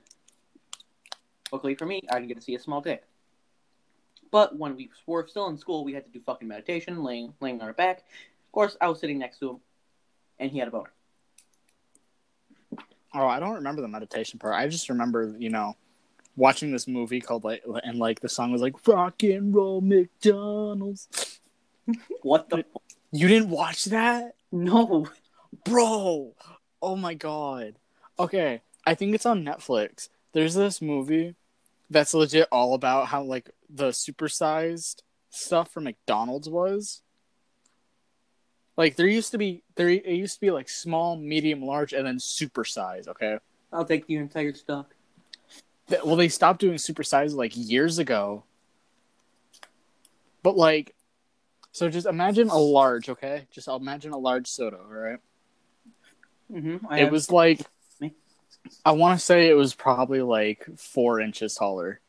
Luckily 1.52 1.76
for 1.76 1.86
me, 1.86 2.02
I 2.10 2.16
didn't 2.16 2.30
get 2.30 2.38
to 2.38 2.44
see 2.44 2.56
a 2.56 2.60
small 2.60 2.82
dick. 2.82 3.04
But 4.32 4.58
when 4.58 4.76
we 4.76 4.90
were 5.06 5.28
still 5.28 5.48
in 5.48 5.58
school, 5.58 5.84
we 5.84 5.94
had 5.94 6.06
to 6.06 6.12
do 6.12 6.22
fucking 6.26 6.48
meditation, 6.48 7.04
laying 7.04 7.34
laying 7.42 7.60
on 7.62 7.68
our 7.68 7.74
back. 7.74 7.98
Of 8.00 8.52
course, 8.54 8.78
I 8.80 8.88
was 8.88 9.00
sitting 9.00 9.20
next 9.20 9.40
to 9.40 9.52
him, 9.52 9.58
and 10.40 10.52
he 10.52 10.60
had 10.60 10.70
a 10.70 10.72
boner. 10.72 10.92
Oh, 13.14 13.28
I 13.28 13.42
don't 13.42 13.56
remember 13.56 13.82
the 13.82 13.90
meditation 13.90 14.40
part. 14.40 14.56
I 14.56 14.68
just 14.70 14.88
remember, 14.88 15.36
you 15.38 15.50
know, 15.50 15.76
watching 16.38 16.72
this 16.72 16.88
movie 16.88 17.20
called 17.20 17.44
like 17.44 17.64
and 17.84 18.00
like 18.00 18.22
the 18.22 18.30
song 18.30 18.54
was 18.54 18.62
like 18.62 18.76
rock 18.88 19.22
and 19.24 19.54
roll 19.54 19.82
McDonald's. 19.82 21.08
What 22.22 22.48
the? 22.50 22.64
You 23.12 23.28
didn't 23.28 23.50
watch 23.50 23.86
that? 23.86 24.36
No. 24.52 25.10
Bro. 25.66 26.36
Oh 26.82 26.96
my 26.96 27.14
god. 27.14 27.76
Okay, 28.20 28.62
I 28.86 28.96
think 28.96 29.16
it's 29.16 29.26
on 29.26 29.44
Netflix. 29.44 30.10
There's 30.34 30.56
this 30.56 30.82
movie 30.82 31.36
that's 31.90 32.14
legit 32.14 32.48
all 32.52 32.74
about 32.74 33.08
how 33.08 33.24
like 33.24 33.52
the 33.70 33.90
supersized 33.90 35.02
stuff 35.30 35.72
from 35.72 35.86
McDonald's 35.86 36.50
was. 36.50 37.02
Like 38.78 38.96
there 38.96 39.08
used 39.08 39.32
to 39.32 39.38
be 39.38 39.64
there 39.76 39.90
it 39.90 40.06
used 40.06 40.36
to 40.36 40.42
be 40.42 40.52
like 40.52 40.70
small, 40.70 41.18
medium, 41.18 41.62
large, 41.62 41.94
and 41.94 42.06
then 42.06 42.18
supersize, 42.18 43.08
okay? 43.08 43.38
I'll 43.74 43.86
take 43.86 44.08
the 44.08 44.16
entire 44.16 44.54
stock. 44.54 44.96
Well 46.06 46.16
they 46.16 46.30
stopped 46.30 46.62
doing 46.62 46.76
supersize 46.76 47.36
like 47.36 47.52
years 47.56 48.00
ago 48.00 48.46
but 50.44 50.56
like 50.58 50.96
so 51.72 51.90
just 51.90 52.08
imagine 52.08 52.50
a 52.50 52.58
large 52.58 53.10
okay 53.10 53.48
just 53.52 53.68
imagine 53.68 54.12
a 54.12 54.18
large 54.18 54.48
soda 54.48 54.78
all 54.78 54.94
right 54.94 55.20
Mm-hmm. 56.52 56.94
it 56.94 57.10
was 57.12 57.32
like 57.32 57.62
Me. 58.00 58.14
i 58.84 58.92
want 58.92 59.20
to 59.20 59.26
say 59.26 59.48
it 59.48 59.54
was 59.54 59.74
probably 59.74 60.22
like 60.22 60.68
four 60.78 61.22
inches 61.22 61.56
taller 61.56 62.02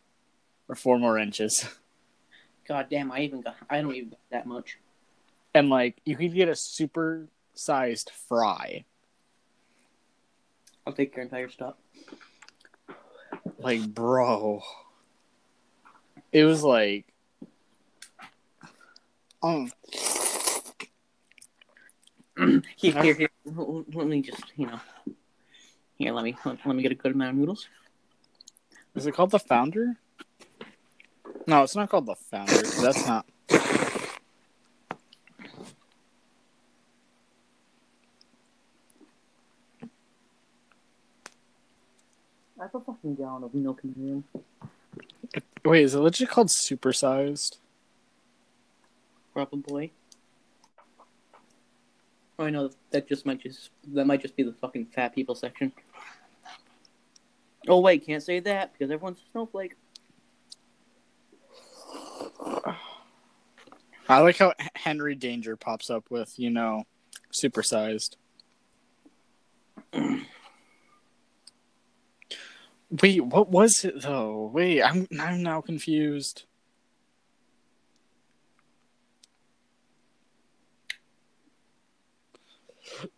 or 0.68 0.74
four 0.74 0.98
more 0.98 1.18
inches 1.18 1.64
God 2.68 2.86
damn! 2.88 3.10
I 3.10 3.20
even 3.22 3.40
got. 3.40 3.56
I 3.68 3.80
don't 3.82 3.94
even 3.94 4.10
got 4.10 4.18
that 4.30 4.46
much. 4.46 4.78
and 5.52 5.68
like 5.68 5.96
you 6.04 6.16
could 6.16 6.32
get 6.32 6.48
a 6.48 6.54
super 6.56 7.26
sized 7.54 8.10
fry 8.28 8.84
I'll 10.86 10.92
take 10.92 11.14
your 11.16 11.24
entire 11.24 11.48
stock. 11.48 11.76
like 13.58 13.86
bro 13.92 14.62
it 16.32 16.44
was 16.44 16.62
like 16.62 17.04
um 19.42 19.70
Uh-huh. 22.38 22.60
Here, 22.76 23.02
here, 23.02 23.14
here. 23.14 23.28
Let 23.44 24.06
me 24.06 24.22
just, 24.22 24.44
you 24.56 24.66
know. 24.66 24.80
Here, 25.98 26.12
let 26.12 26.24
me 26.24 26.36
let, 26.44 26.58
let 26.64 26.74
me 26.74 26.82
get 26.82 26.90
a 26.92 26.96
good 26.96 27.12
amount 27.12 27.30
of 27.30 27.36
noodles. 27.36 27.68
Is 28.94 29.06
it 29.06 29.12
called 29.12 29.30
the 29.30 29.38
Founder? 29.38 29.98
No, 31.46 31.62
it's 31.62 31.76
not 31.76 31.90
called 31.90 32.06
the 32.06 32.14
Founder. 32.14 32.62
That's 32.80 33.06
not. 33.06 33.26
That's 42.56 42.74
a 42.74 42.80
fucking 42.80 43.16
gallon 43.16 43.44
of 43.44 43.54
milk 43.54 43.80
in 43.84 43.92
the 43.92 44.00
room. 44.00 44.24
Wait, 45.64 45.82
is 45.82 45.94
it 45.94 45.98
legit 45.98 46.28
called 46.28 46.48
Supersized? 46.48 47.58
Probably. 49.32 49.92
I 52.44 52.50
know 52.50 52.70
that 52.90 53.08
just 53.08 53.26
might 53.26 53.40
just 53.42 53.70
that 53.92 54.06
might 54.06 54.22
just 54.22 54.36
be 54.36 54.42
the 54.42 54.52
fucking 54.52 54.86
fat 54.86 55.14
people 55.14 55.34
section. 55.34 55.72
Oh 57.68 57.80
wait, 57.80 58.04
can't 58.04 58.22
say 58.22 58.40
that 58.40 58.72
because 58.72 58.90
everyone's 58.90 59.18
a 59.18 59.30
snowflake. 59.30 59.76
I 64.08 64.18
like 64.20 64.36
how 64.38 64.52
Henry 64.74 65.14
Danger 65.14 65.56
pops 65.56 65.88
up 65.88 66.10
with, 66.10 66.38
you 66.38 66.50
know, 66.50 66.84
Supersized. 67.32 68.16
Wait, 73.02 73.24
what 73.24 73.48
was 73.48 73.86
it 73.86 74.02
though? 74.02 74.50
Wait, 74.52 74.82
I'm 74.82 75.08
I'm 75.18 75.42
now 75.42 75.62
confused. 75.62 76.44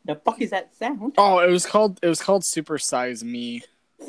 The 0.05 0.14
fuck 0.16 0.41
is 0.41 0.51
that 0.51 0.74
sound? 0.74 1.14
Oh, 1.18 1.39
it 1.39 1.51
was 1.51 1.66
called 1.66 1.99
it 2.03 2.09
was 2.09 2.22
called 2.22 2.43
Supersize 2.43 3.22
Me. 3.22 3.62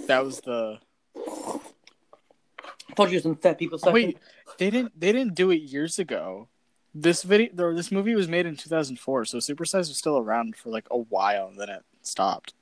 That 0.08 0.24
was 0.24 0.42
the 0.42 0.80
I 1.16 2.94
thought 2.96 3.12
you 3.12 3.18
were 3.18 3.22
some 3.22 3.36
fat 3.36 3.58
people 3.58 3.78
section. 3.78 3.94
Wait, 3.94 4.18
they 4.58 4.70
didn't 4.70 5.00
they 5.00 5.12
didn't 5.12 5.36
do 5.36 5.52
it 5.52 5.62
years 5.62 6.00
ago. 6.00 6.48
This 6.94 7.24
video, 7.24 7.74
this 7.74 7.92
movie 7.92 8.16
was 8.16 8.30
made 8.30 8.46
in 8.46 8.56
2004, 8.56 9.26
so 9.26 9.40
Supersize 9.40 9.90
was 9.90 9.98
still 9.98 10.18
around 10.18 10.56
for 10.56 10.70
like 10.70 10.88
a 10.90 10.98
while, 10.98 11.48
and 11.48 11.60
then 11.60 11.68
it 11.68 11.84
stopped 12.04 12.54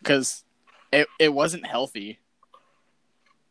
because 0.00 0.44
it 0.92 1.08
it 1.18 1.32
wasn't 1.32 1.66
healthy. 1.66 2.20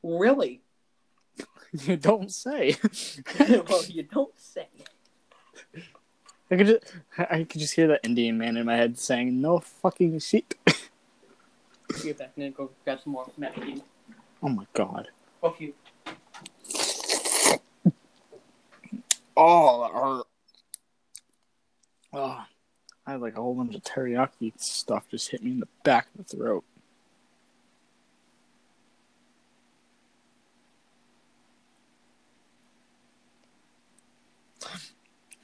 really? 0.01 0.62
You 1.76 1.97
don't 1.97 2.32
say. 2.32 2.78
well, 3.39 3.84
you 3.86 4.04
don't 4.04 4.39
say. 4.39 4.68
I 6.52 6.58
could 6.58 6.68
just 6.68 6.96
I 7.18 7.44
could 7.44 7.62
just 7.62 7.74
hear 7.74 7.88
that 7.88 8.02
Indian 8.04 8.38
man 8.38 8.58
in 8.58 8.66
my 8.66 8.76
head 8.76 8.98
saying 9.00 9.41
"No 9.41 9.60
fucking 9.60 10.20
shit." 10.20 10.56
Get 12.04 12.18
back 12.18 12.32
and 12.38 12.56
go 12.56 12.72
grab 12.84 13.00
some 13.04 13.14
more 13.14 13.30
mac 13.38 13.56
and 13.58 13.66
cheese. 13.66 13.82
Oh 14.41 14.50
my 14.50 14.66
god. 14.74 15.10
Fuck 15.41 15.62
you. 15.62 15.74
Oh, 19.36 19.82
that 19.82 19.91
hurt. 19.91 20.26
Oh, 22.14 22.46
I 23.06 23.12
had 23.12 23.22
like 23.22 23.38
a 23.38 23.41
whole 23.41 23.56
bunch 23.56 23.76
of 23.76 23.84
teriyaki 23.84 24.54
stuff 24.60 25.06
just 25.10 25.30
hit 25.32 25.44
me 25.44 25.52
in 25.52 25.60
the 25.60 25.68
back 25.84 26.08
of 26.18 26.26
the 26.26 26.38
throat. 26.38 26.64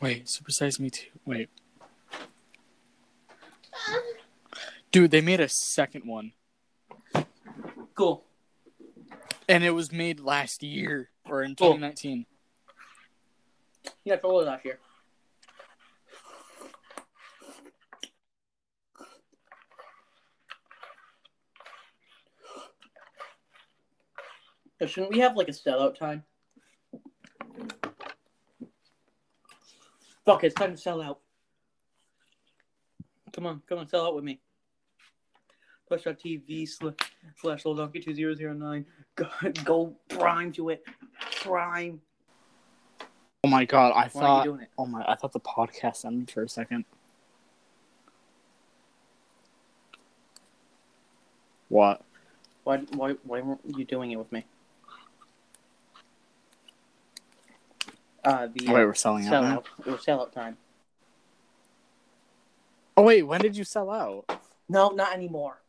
Wait, 0.02 0.30
Super 0.30 0.52
Size 0.52 0.80
Me 0.80 0.90
Too. 0.90 1.08
Wait. 1.26 1.50
Dude, 4.92 5.12
they 5.12 5.22
made 5.22 5.40
a 5.40 5.50
second 5.50 6.06
one. 6.06 6.32
Cool. 7.96 8.24
And 9.48 9.64
it 9.64 9.72
was 9.72 9.92
made 9.92 10.20
last 10.20 10.64
year 10.64 11.10
or 11.26 11.44
in 11.44 11.56
cool. 11.56 11.74
2019. 11.74 12.26
Yeah, 14.06 14.16
it 14.40 14.48
last 14.48 14.66
year. 14.66 14.80
Shouldn't 24.88 25.12
we 25.12 25.20
have 25.20 25.36
like 25.36 25.50
a 25.50 25.52
sellout 25.52 26.00
time? 26.00 26.24
Fuck 30.26 30.44
it, 30.44 30.48
it's 30.48 30.56
time 30.56 30.72
to 30.72 30.78
sell 30.78 31.02
out. 31.02 31.20
Come 33.34 33.46
on, 33.46 33.62
come 33.68 33.80
on, 33.80 33.88
sell 33.88 34.06
out 34.06 34.16
with 34.16 34.24
me. 34.24 34.40
Twitch.tv 35.88 36.68
sl- 36.68 36.90
slash 37.38 37.66
little 37.66 37.88
Donkey2009. 37.88 38.86
Go, 39.16 39.28
go 39.64 39.96
prime 40.10 40.52
to 40.54 40.70
it. 40.70 40.84
Prime. 41.42 42.02
Oh 43.44 43.48
my 43.48 43.66
god, 43.66 43.92
I 43.92 43.94
Why 43.94 44.02
are 44.02 44.06
you 44.06 44.12
thought. 44.12 44.44
doing 44.44 44.62
it? 44.62 44.70
Oh 44.78 44.86
my, 44.86 45.04
I 45.08 45.16
thought 45.16 45.32
the 45.32 45.40
podcast 45.40 46.06
ended 46.06 46.30
for 46.30 46.44
a 46.44 46.50
second. 46.50 46.86
What? 51.70 52.02
Why, 52.64 52.78
why, 52.96 53.16
why 53.24 53.42
weren't 53.42 53.62
you 53.78 53.86
doing 53.86 54.12
it 54.12 54.18
with 54.18 54.32
me? 54.32 54.46
Uh, 58.24 58.48
the 58.54 58.68
Oh, 58.68 58.74
wait, 58.74 58.86
we're 58.86 58.94
selling 58.94 59.28
out. 59.28 59.32
now? 59.44 59.58
sellout. 59.58 59.88
It 59.88 59.92
was 59.92 60.02
sellout 60.02 60.32
time. 60.32 60.58
Oh 62.98 63.04
wait, 63.04 63.24
when 63.24 63.40
did 63.40 63.56
you 63.56 63.64
sell 63.64 63.90
out? 63.90 64.26
No, 64.68 64.90
not 64.90 65.14
anymore. 65.14 65.62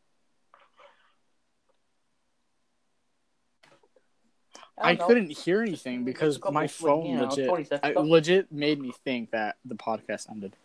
I, 4.76 4.94
don't 4.94 5.06
couldn't 5.06 5.30
hear 5.30 5.62
anything 5.62 6.04
because 6.04 6.40
my 6.50 6.66
phone 6.66 7.06
you 7.06 7.16
know, 7.16 7.28
legit, 7.28 7.80
I, 7.82 7.92
legit 7.92 8.50
made 8.50 8.80
me 8.80 8.92
think 9.04 9.30
that 9.30 9.56
the 9.64 9.74
podcast 9.74 10.30
ended. 10.30 10.56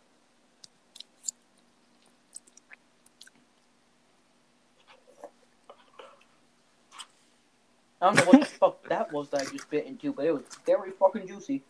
I 8.00 8.06
don't 8.06 8.16
know 8.16 8.24
what 8.24 8.40
the 8.40 8.46
fuck 8.60 8.88
that 8.88 9.12
was 9.12 9.28
that 9.30 9.42
I 9.42 9.44
just 9.44 9.70
bit 9.70 9.86
into, 9.86 10.12
but 10.12 10.24
it 10.24 10.32
was 10.32 10.44
very 10.64 10.90
fucking 10.92 11.26
juicy. 11.26 11.62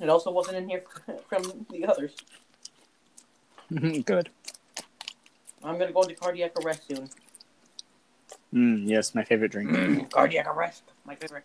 It 0.00 0.08
also 0.08 0.30
wasn't 0.30 0.58
in 0.58 0.68
here 0.68 0.84
from 1.28 1.66
the 1.70 1.86
others. 1.86 2.14
Good. 4.04 4.30
I'm 5.64 5.78
gonna 5.78 5.92
go 5.92 6.02
into 6.02 6.14
cardiac 6.14 6.52
arrest 6.60 6.86
soon. 6.86 7.10
Mm, 8.54 8.88
yes, 8.88 9.14
my 9.14 9.24
favorite 9.24 9.50
drink. 9.50 10.10
cardiac 10.10 10.46
arrest, 10.46 10.82
my 11.04 11.14
favorite. 11.14 11.44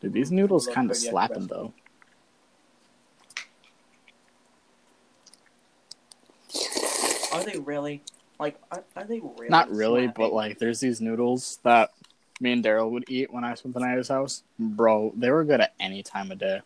Dude, 0.00 0.12
these 0.12 0.30
noodles 0.30 0.66
kind 0.66 0.90
of 0.90 0.96
slapping 0.96 1.46
though. 1.46 1.72
Are 7.32 7.42
they 7.42 7.58
really? 7.58 8.02
Like, 8.38 8.56
are, 8.70 8.84
are 8.96 9.04
they 9.04 9.20
really? 9.20 9.48
Not 9.48 9.70
really, 9.70 10.08
but 10.08 10.32
like, 10.32 10.58
there's 10.58 10.80
these 10.80 11.00
noodles 11.00 11.58
that 11.62 11.90
me 12.42 12.52
and 12.52 12.64
Daryl 12.64 12.90
would 12.90 13.04
eat 13.08 13.32
when 13.32 13.44
I 13.44 13.54
spent 13.54 13.74
the 13.74 13.80
night 13.80 13.92
at 13.92 13.98
his 13.98 14.08
house. 14.08 14.42
Bro, 14.58 15.14
they 15.16 15.30
were 15.30 15.44
good 15.44 15.60
at 15.60 15.74
any 15.80 16.02
time 16.02 16.30
of 16.32 16.38
day. 16.38 16.60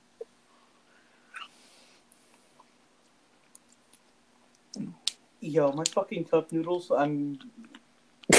Yo, 5.41 5.71
my 5.73 5.85
fucking 5.85 6.25
cup 6.25 6.51
noodles. 6.51 6.91
I'm. 6.91 7.39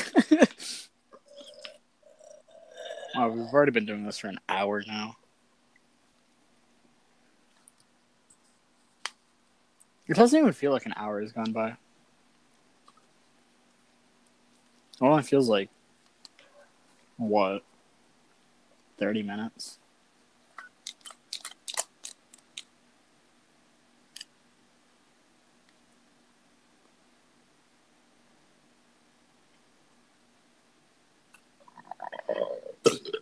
Oh, 3.20 3.30
we've 3.30 3.52
already 3.52 3.72
been 3.72 3.88
doing 3.88 4.04
this 4.04 4.20
for 4.20 4.28
an 4.28 4.38
hour 4.48 4.84
now. 4.86 5.16
It 10.08 10.16
doesn't 10.16 10.38
even 10.38 10.54
feel 10.54 10.72
like 10.72 10.86
an 10.86 10.94
hour 10.96 11.20
has 11.20 11.32
gone 11.32 11.52
by. 11.52 11.70
It 11.70 11.78
only 15.02 15.24
feels 15.24 15.50
like 15.50 15.70
what? 17.18 17.64
Thirty 18.98 19.24
minutes. 19.24 19.80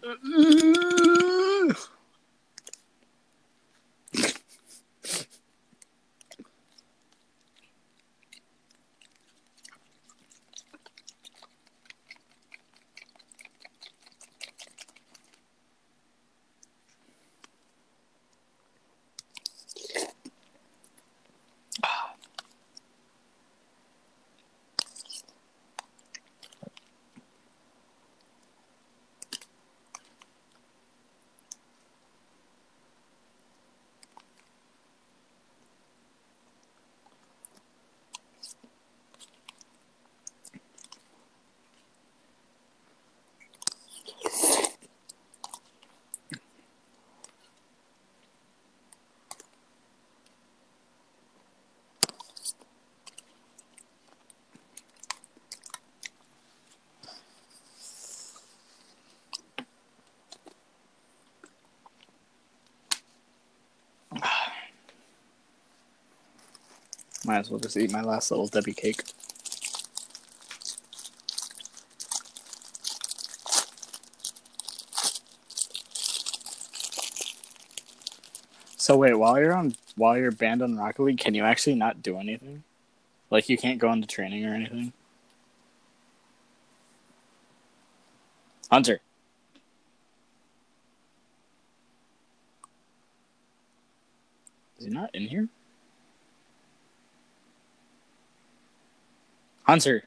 Might 67.25 67.39
as 67.39 67.49
well 67.49 67.59
just 67.59 67.75
eat 67.75 67.91
my 67.91 68.01
last 68.01 68.29
little 68.29 68.45
Debbie 68.47 68.73
cake. 68.73 69.01
So 78.77 78.95
wait, 78.97 79.15
while 79.15 79.39
you're 79.39 79.55
on 79.55 79.73
while 79.95 80.15
you're 80.15 80.31
banned 80.31 80.61
on 80.61 80.77
Rocket 80.77 81.01
League, 81.01 81.17
can 81.17 81.33
you 81.33 81.43
actually 81.43 81.73
not 81.73 82.03
do 82.03 82.19
anything? 82.19 82.63
Like 83.31 83.49
you 83.49 83.57
can't 83.57 83.79
go 83.79 83.91
into 83.91 84.05
training 84.07 84.45
or 84.45 84.53
anything? 84.53 84.93
Hunter. 88.69 88.99
Is 94.77 94.85
he 94.85 94.91
not 94.91 95.09
in 95.15 95.23
here? 95.23 95.49
Hunter. 99.65 100.03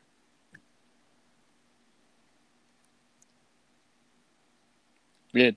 Good. 5.34 5.56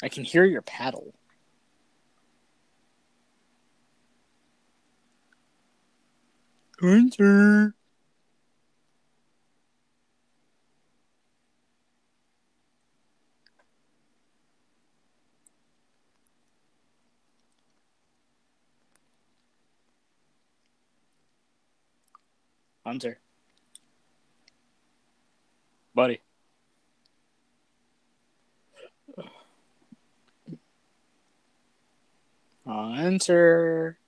I 0.00 0.08
can 0.08 0.22
hear 0.22 0.44
your 0.44 0.62
paddle. 0.62 1.12
Hunter. 6.80 7.74
Hunter. 22.88 23.18
Buddy. 25.94 26.20
Hunter. 32.66 33.98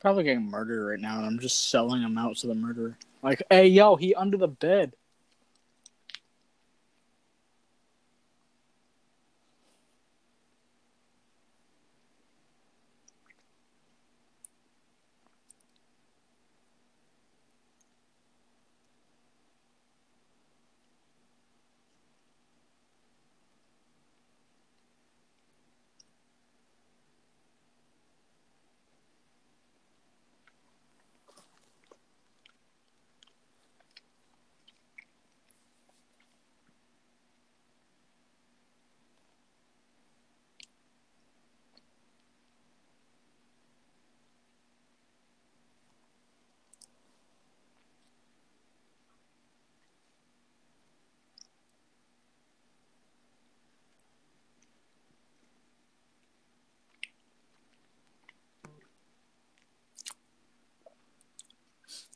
Probably 0.00 0.24
getting 0.24 0.48
murdered 0.48 0.88
right 0.88 0.98
now, 0.98 1.18
and 1.18 1.26
I'm 1.26 1.38
just 1.38 1.68
selling 1.68 2.00
him 2.00 2.16
out 2.16 2.36
to 2.36 2.46
the 2.46 2.54
murderer. 2.54 2.96
Like, 3.22 3.42
hey, 3.50 3.66
yo, 3.66 3.96
he 3.96 4.14
under 4.14 4.38
the 4.38 4.48
bed. 4.48 4.94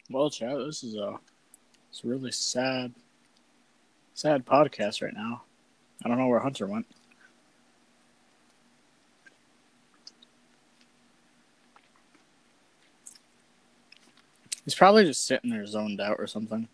Well, 0.09 0.31
Chad, 0.31 0.57
this 0.59 0.85
is 0.85 0.95
a 0.95 1.19
it's 1.91 2.05
a 2.05 2.07
really 2.07 2.31
sad, 2.31 2.95
sad 4.15 4.47
podcast 4.47 5.03
right 5.03 5.15
now. 5.15 5.43
I 6.05 6.09
don't 6.09 6.19
know 6.19 6.29
where 6.29 6.39
Hunter 6.39 6.67
went. 6.69 6.87
He's 14.65 14.77
probably 14.77 15.05
just 15.05 15.27
sitting 15.27 15.51
there 15.51 15.67
zoned 15.67 16.01
out 16.01 16.17
or 16.19 16.27
something. 16.29 16.69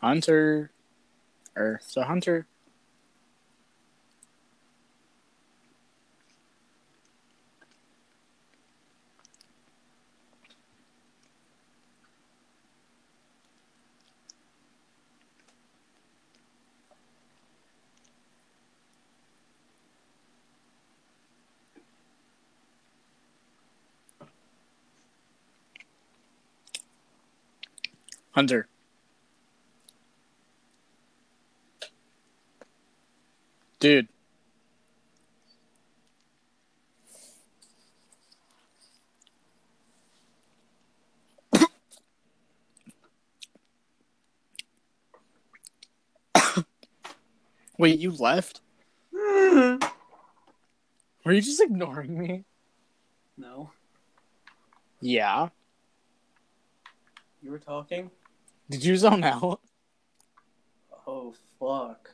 Hunter, 0.00 0.70
or 1.58 1.80
so 1.82 2.02
Hunter. 2.02 2.46
Hunter. 28.32 28.68
Dude. 33.80 34.08
Wait, 47.78 47.98
you 47.98 48.10
left? 48.12 48.60
Were 49.12 49.78
you 51.32 51.40
just 51.42 51.60
ignoring 51.60 52.18
me? 52.18 52.44
No, 53.36 53.70
Yeah. 55.00 55.48
you 57.42 57.50
were 57.52 57.58
talking. 57.58 58.10
Did 58.68 58.84
you 58.84 58.96
zone 58.96 59.22
out? 59.24 59.60
Oh 61.06 61.34
fuck. 61.60 62.10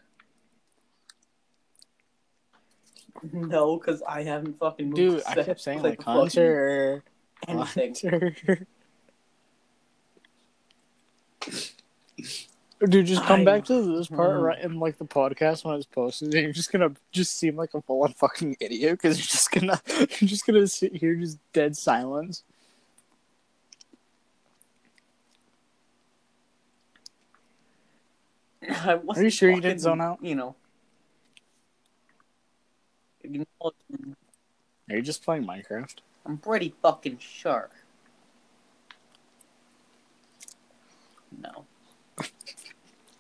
No, 3.33 3.79
because 3.79 4.03
I 4.03 4.23
haven't 4.23 4.59
fucking 4.59 4.87
moved 4.87 4.97
Dude, 4.97 5.23
I 5.27 5.43
kept 5.43 5.61
saying 5.61 5.83
like 5.83 5.99
like 5.99 6.05
fucking 6.05 6.21
Hunter. 6.21 7.03
anything. 7.49 7.95
Hunter. 7.95 8.67
Dude, 12.87 13.07
just 13.07 13.23
come 13.23 13.41
I- 13.41 13.45
back 13.45 13.65
to 13.67 13.97
this 13.97 14.09
part 14.09 14.31
Mhm. 14.31 14.43
right 14.43 14.61
in 14.63 14.79
like 14.79 14.99
the 14.99 15.05
podcast 15.07 15.65
when 15.65 15.77
it's 15.77 15.87
posted, 15.87 16.35
and 16.35 16.43
you're 16.43 16.53
just 16.53 16.71
gonna 16.73 16.91
just 17.13 17.37
seem 17.39 17.57
like 17.57 17.73
a 17.73 17.81
full 17.81 18.03
on 18.03 18.13
fucking 18.13 18.57
idiot 18.61 18.93
because 18.93 19.17
you're 19.19 19.25
just 19.25 19.51
gonna 19.53 19.81
you're 20.21 20.29
just 20.29 20.47
gonna 20.47 20.67
sit 20.67 20.95
here 20.97 21.15
just 21.15 21.39
dead 21.53 21.77
silence. 21.77 22.43
I 28.69 28.95
wasn't 28.97 29.25
you 29.25 29.31
sure 29.31 29.51
you 29.51 29.61
didn't 29.61 29.81
zone 29.81 30.01
out? 30.01 30.23
You 30.23 30.35
know. 30.35 30.57
Are 33.25 34.97
you 34.97 35.03
just 35.03 35.25
playing 35.25 35.45
Minecraft? 35.47 35.97
I'm 36.27 36.39
pretty 36.39 36.75
fucking 36.83 37.19
sure. 37.19 37.71
No. 41.41 41.65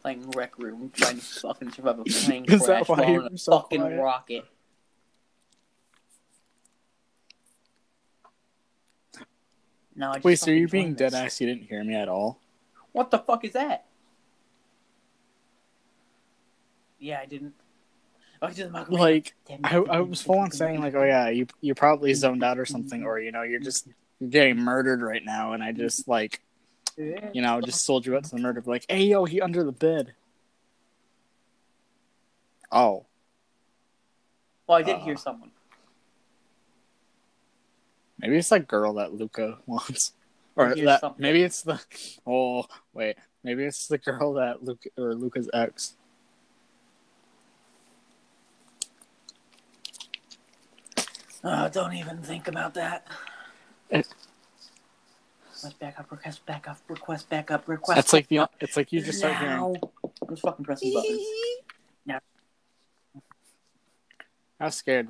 Playing 0.02 0.30
Rec 0.32 0.58
Room, 0.58 0.90
trying 0.94 1.16
to 1.16 1.22
fucking 1.22 1.70
survive 1.72 1.98
a 1.98 2.04
plane 2.04 2.44
Is 2.46 2.60
that 2.66 2.84
crash 2.84 2.88
while 2.88 3.10
you're 3.10 3.26
a 3.26 3.38
so 3.38 3.52
fucking 3.52 3.80
quiet? 3.80 4.00
rocket. 4.00 4.44
No, 9.96 10.10
I 10.10 10.14
just 10.14 10.24
Wait, 10.24 10.38
so 10.38 10.50
you're 10.50 10.68
being 10.68 10.94
dead 10.94 11.14
ass? 11.14 11.40
You 11.40 11.46
didn't 11.46 11.64
hear 11.64 11.82
me 11.84 11.94
at 11.94 12.08
all? 12.08 12.40
What 12.92 13.10
the 13.10 13.18
fuck 13.18 13.44
is 13.44 13.52
that? 13.52 13.86
Yeah, 16.98 17.20
I 17.20 17.26
didn't. 17.26 17.54
Oh, 17.54 17.60
it's 17.60 17.60
just 17.60 18.14
my- 18.14 18.24
Like 18.90 19.34
I, 19.64 19.76
I 19.76 20.00
was 20.00 20.20
full 20.22 20.38
on 20.38 20.50
saying 20.50 20.80
like, 20.80 20.94
oh 20.94 21.04
yeah, 21.04 21.28
you 21.28 21.46
you 21.60 21.74
probably 21.74 22.12
zoned 22.14 22.42
out 22.44 22.58
or 22.58 22.64
something, 22.66 23.04
or 23.04 23.18
you 23.20 23.32
know, 23.32 23.42
you're 23.42 23.60
just 23.60 23.88
getting 24.28 24.56
murdered 24.58 25.00
right 25.02 25.24
now, 25.24 25.52
and 25.52 25.62
I 25.62 25.72
just 25.72 26.06
like 26.08 26.40
you 27.32 27.42
know 27.42 27.60
just 27.60 27.84
sold 27.84 28.06
you 28.06 28.16
out 28.16 28.24
to 28.24 28.30
the 28.30 28.40
murder. 28.42 28.62
Like, 28.64 28.86
hey 28.88 29.04
yo, 29.04 29.24
he 29.24 29.40
under 29.40 29.64
the 29.64 29.72
bed. 29.72 30.14
Oh, 32.72 33.06
Well, 34.66 34.78
I 34.78 34.82
did 34.82 34.96
Uh, 34.96 35.04
hear 35.04 35.16
someone. 35.16 35.50
maybe 38.18 38.36
it's 38.36 38.48
that 38.48 38.66
girl 38.66 38.94
that 38.94 39.12
Luca 39.14 39.58
wants, 39.66 40.12
or 40.56 40.74
that 40.74 41.00
something. 41.00 41.22
maybe 41.22 41.42
it's 41.42 41.62
the 41.62 41.80
oh 42.26 42.66
wait, 42.92 43.16
maybe 43.42 43.64
it's 43.64 43.86
the 43.88 43.98
girl 43.98 44.34
that 44.34 44.62
Luca 44.64 44.88
or 44.98 45.14
Luca's 45.14 45.48
ex. 45.52 45.96
Oh, 51.44 51.68
don't 51.68 51.92
even 51.92 52.18
think 52.22 52.48
about 52.48 52.74
that. 52.74 53.06
It- 53.90 54.08
Request 55.52 55.78
backup, 55.78 56.10
request 56.10 56.44
backup, 56.46 56.78
request 56.88 57.28
backup, 57.30 57.68
request. 57.68 57.88
Back 57.88 57.98
up. 57.98 58.04
That's 58.04 58.12
like 58.12 58.28
the 58.28 58.48
it's 58.60 58.76
like 58.76 58.92
you 58.92 59.00
just 59.00 59.18
start 59.18 59.36
hearing. 59.36 59.62
I'm 59.62 59.76
just 60.30 60.42
fucking 60.42 60.64
pressing 60.64 60.92
buttons. 60.92 61.20
Yeah. 62.06 62.18
I 64.60 64.64
was 64.66 64.74
scared. 64.74 65.08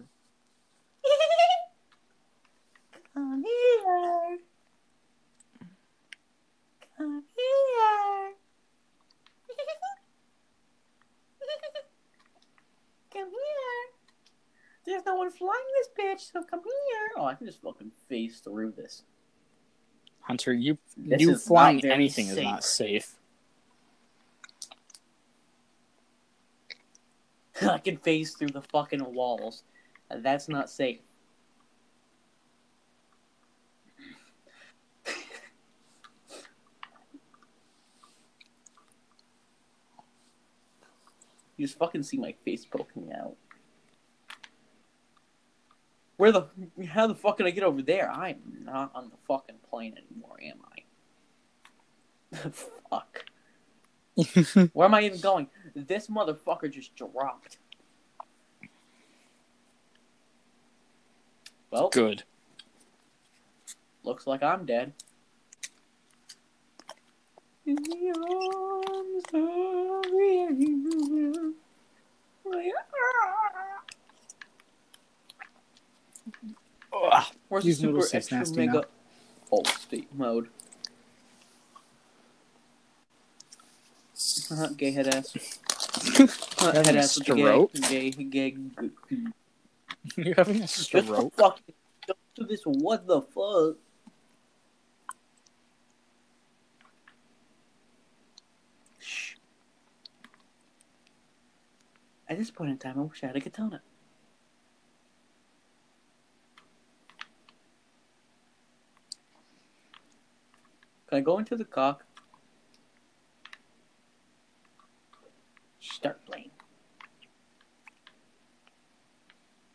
Come 3.14 3.42
here. 3.44 4.38
Come 6.96 7.24
here. 7.36 8.32
come 13.12 13.30
here. 13.30 13.93
There's 14.84 15.04
no 15.06 15.14
one 15.14 15.30
flying 15.30 15.54
this 15.78 15.88
bitch, 15.98 16.32
so 16.32 16.42
come 16.42 16.60
here. 16.60 17.10
Oh, 17.16 17.24
I 17.24 17.34
can 17.34 17.46
just 17.46 17.62
fucking 17.62 17.92
phase 18.08 18.40
through 18.40 18.72
this. 18.72 19.02
Hunter, 20.20 20.52
you 20.52 20.78
This 20.96 21.20
you 21.20 21.36
flying 21.36 21.84
anything 21.84 22.28
is 22.28 22.36
not 22.36 22.64
safe. 22.64 23.16
I 27.62 27.78
can 27.78 27.96
phase 27.98 28.34
through 28.34 28.48
the 28.48 28.62
fucking 28.62 29.14
walls. 29.14 29.62
That's 30.10 30.48
not 30.48 30.68
safe. 30.68 31.00
you 41.56 41.66
just 41.66 41.78
fucking 41.78 42.02
see 42.02 42.18
my 42.18 42.34
face 42.44 42.66
poking 42.66 43.12
out. 43.12 43.36
Where 46.16 46.30
the 46.30 46.46
how 46.86 47.06
the 47.06 47.14
fuck 47.14 47.38
can 47.38 47.46
I 47.46 47.50
get 47.50 47.64
over 47.64 47.82
there? 47.82 48.10
I'm 48.10 48.38
not 48.62 48.92
on 48.94 49.10
the 49.10 49.16
fucking 49.26 49.56
plane 49.68 49.96
anymore, 49.98 50.38
am 50.42 50.58
I? 50.70 52.48
fuck. 52.90 53.24
Where 54.72 54.86
am 54.86 54.94
I 54.94 55.02
even 55.02 55.20
going? 55.20 55.48
This 55.74 56.06
motherfucker 56.06 56.70
just 56.70 56.94
dropped. 56.94 57.58
Well, 61.70 61.88
Good. 61.88 62.22
looks 64.04 64.28
like 64.28 64.44
I'm 64.44 64.64
dead. 64.64 64.92
In 67.66 67.74
the 67.74 68.14
arms 68.16 69.24
of 69.32 70.60
you. 70.60 71.56
Ugh. 76.92 77.24
Where's 77.48 77.64
These 77.64 77.80
the 77.80 77.86
super 77.88 78.16
extra 78.16 78.38
nasty 78.38 78.56
mega 78.56 78.72
now. 78.72 78.84
alt 79.50 79.66
state 79.68 80.14
mode? 80.14 80.48
Uh-huh, 84.50 84.68
gay 84.76 84.90
head 84.92 85.08
ass. 85.08 85.36
Uh, 86.60 86.72
head 86.72 86.96
ass 86.96 87.18
with 87.18 87.26
the 87.26 87.34
stroke? 87.34 87.72
gay, 87.88 88.10
gay, 88.10 88.50
gay. 88.50 88.56
You're 90.16 90.34
having 90.34 90.56
a 90.56 90.60
Just 90.60 90.92
the 90.92 91.02
stroke. 91.02 91.34
fuck. 91.34 91.60
Don't 92.06 92.18
do 92.34 92.44
this. 92.44 92.62
What 92.64 93.06
the 93.06 93.20
fuck? 93.22 93.76
Shh. 98.98 99.34
At 102.28 102.38
this 102.38 102.50
point 102.50 102.70
in 102.70 102.78
time, 102.78 102.98
I 102.98 103.02
wish 103.02 103.22
I 103.22 103.26
had 103.28 103.36
a 103.36 103.40
katana. 103.40 103.82
Can 111.14 111.20
I 111.20 111.22
go 111.22 111.38
into 111.38 111.54
the 111.54 111.64
cock? 111.64 112.04
Start 115.78 116.18
playing. 116.26 116.50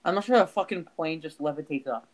I'm 0.03 0.15
not 0.15 0.25
sure 0.25 0.35
how 0.35 0.43
a 0.43 0.47
fucking 0.47 0.83
plane 0.97 1.21
just 1.21 1.39
levitates 1.39 1.87
up. 1.87 2.09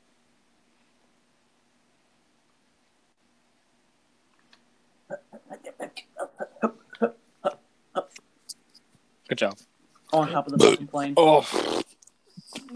Good 9.28 9.40
job. 9.40 9.58
On 10.14 10.30
top 10.30 10.46
of 10.46 10.56
the 10.56 10.64
fucking 10.64 10.86
plane. 10.86 11.16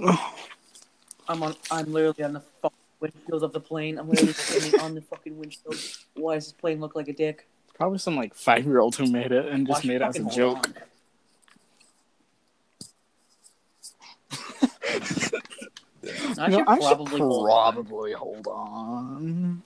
Oh. 0.02 0.28
I'm 1.28 1.44
on. 1.44 1.54
I'm 1.70 1.94
literally 1.94 2.24
on 2.24 2.34
the 2.34 2.42
fucking 2.64 2.79
windshield 3.00 3.44
of 3.44 3.54
the 3.54 3.60
plane. 3.60 3.98
I'm 3.98 4.10
literally 4.10 4.34
standing 4.34 4.80
on 4.82 4.96
the 4.96 5.02
fucking 5.02 5.38
windshield. 5.38 5.76
Why 6.16 6.36
does 6.36 6.46
this 6.46 6.54
plane 6.54 6.80
look 6.80 6.96
like 6.96 7.08
a 7.08 7.14
dick? 7.14 7.48
Probably 7.76 7.98
some 7.98 8.16
like 8.16 8.34
five 8.36 8.66
year 8.66 8.80
old 8.80 8.96
who 8.96 9.10
made 9.12 9.32
it 9.32 9.46
and 9.46 9.66
just 9.66 9.80
Watch 9.80 9.86
made 9.86 9.96
it 9.96 10.02
as 10.02 10.18
a 10.18 10.26
joke. 10.26 10.68
I 16.38 16.48
You 16.48 16.52
know, 16.52 16.58
should 16.60 16.68
I 16.68 16.78
probably 16.78 17.12
should 17.12 17.20
hold 17.22 17.50
on. 17.50 17.74
probably 17.74 18.12
hold 18.14 18.48
on. 18.48 19.64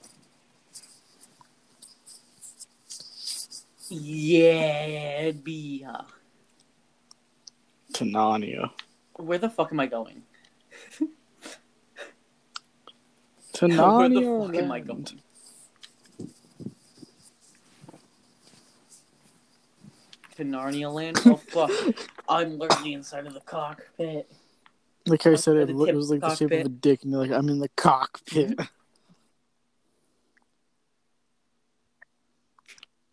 Yeah, 3.90 5.30
be. 5.32 5.84
Uh, 5.86 6.02
To 7.94 8.04
Narnia. 8.04 8.70
where 9.14 9.38
the 9.38 9.48
fuck 9.50 9.70
am 9.72 9.80
I 9.80 9.86
going? 9.86 10.22
To 13.53 13.53
where 13.68 14.08
Narnia. 14.08 14.38
the 14.38 14.46
fuck 14.46 14.56
am 14.56 14.64
I 14.64 14.78
land. 14.78 14.86
going? 14.86 15.04
To 20.36 20.44
Narnia 20.44 20.92
Land? 20.92 21.20
Oh 21.26 21.36
fuck! 21.36 21.70
I'm 22.28 22.58
literally 22.58 22.94
inside 22.94 23.26
of 23.26 23.34
the 23.34 23.40
cockpit. 23.40 24.30
Like 25.06 25.26
I 25.26 25.34
said, 25.34 25.56
at 25.56 25.62
it, 25.64 25.66
the 25.68 25.74
lo- 25.74 25.84
tip 25.86 25.94
it 25.94 25.96
was 25.96 26.10
like 26.10 26.20
the 26.20 26.34
shape 26.34 26.50
of 26.52 26.66
a 26.66 26.68
dick, 26.68 27.02
and 27.02 27.12
you're 27.12 27.20
like, 27.20 27.30
I'm 27.30 27.48
in 27.48 27.58
the 27.60 27.68
cockpit. 27.76 28.58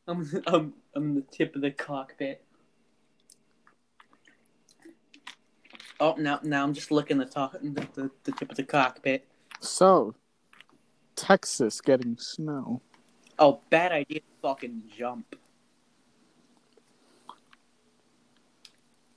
I'm 0.08 0.44
I'm 0.48 0.74
I'm 0.96 1.16
the 1.16 1.22
tip 1.22 1.56
of 1.56 1.62
the 1.62 1.72
cockpit. 1.72 2.44
Oh, 6.00 6.16
now 6.18 6.40
now 6.42 6.64
I'm 6.64 6.74
just 6.74 6.90
looking 6.90 7.20
the 7.20 7.26
top 7.26 7.54
the, 7.62 7.88
the, 7.94 8.10
the 8.24 8.32
tip 8.32 8.50
of 8.50 8.58
the 8.58 8.64
cockpit. 8.64 9.28
So, 9.60 10.16
Texas 11.16 11.82
getting 11.82 12.18
snow. 12.18 12.82
Oh, 13.40 13.62
bad 13.70 13.92
idea. 13.92 14.20
to 14.20 14.26
Fucking 14.42 14.84
jump. 14.98 15.36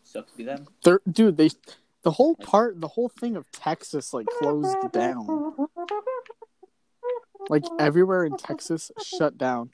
Sucks 0.02 0.32
to 0.32 0.36
be 0.36 0.44
them. 0.44 0.66
They're, 0.82 1.00
dude, 1.10 1.36
they, 1.36 1.50
the 2.02 2.12
whole 2.12 2.36
part, 2.36 2.80
the 2.80 2.88
whole 2.88 3.08
thing 3.08 3.36
of 3.36 3.50
Texas 3.50 4.12
like 4.12 4.26
closed 4.38 4.76
down. 4.92 5.66
Like 7.48 7.64
everywhere 7.78 8.24
in 8.24 8.36
Texas 8.36 8.90
shut 9.02 9.36
down. 9.36 9.70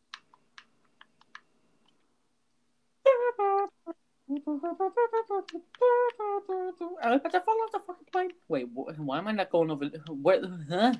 I'm 7.02 7.12
about 7.12 7.32
to 7.32 7.40
fall 7.40 7.56
off 7.64 7.72
the 7.72 7.80
fucking 7.86 8.06
plane. 8.12 8.30
Wait, 8.48 8.68
wh- 8.74 8.98
why 9.00 9.18
am 9.18 9.28
I 9.28 9.32
not 9.32 9.50
going 9.50 9.70
over? 9.70 9.86
Where? 10.08 10.40
Huh? 10.68 10.94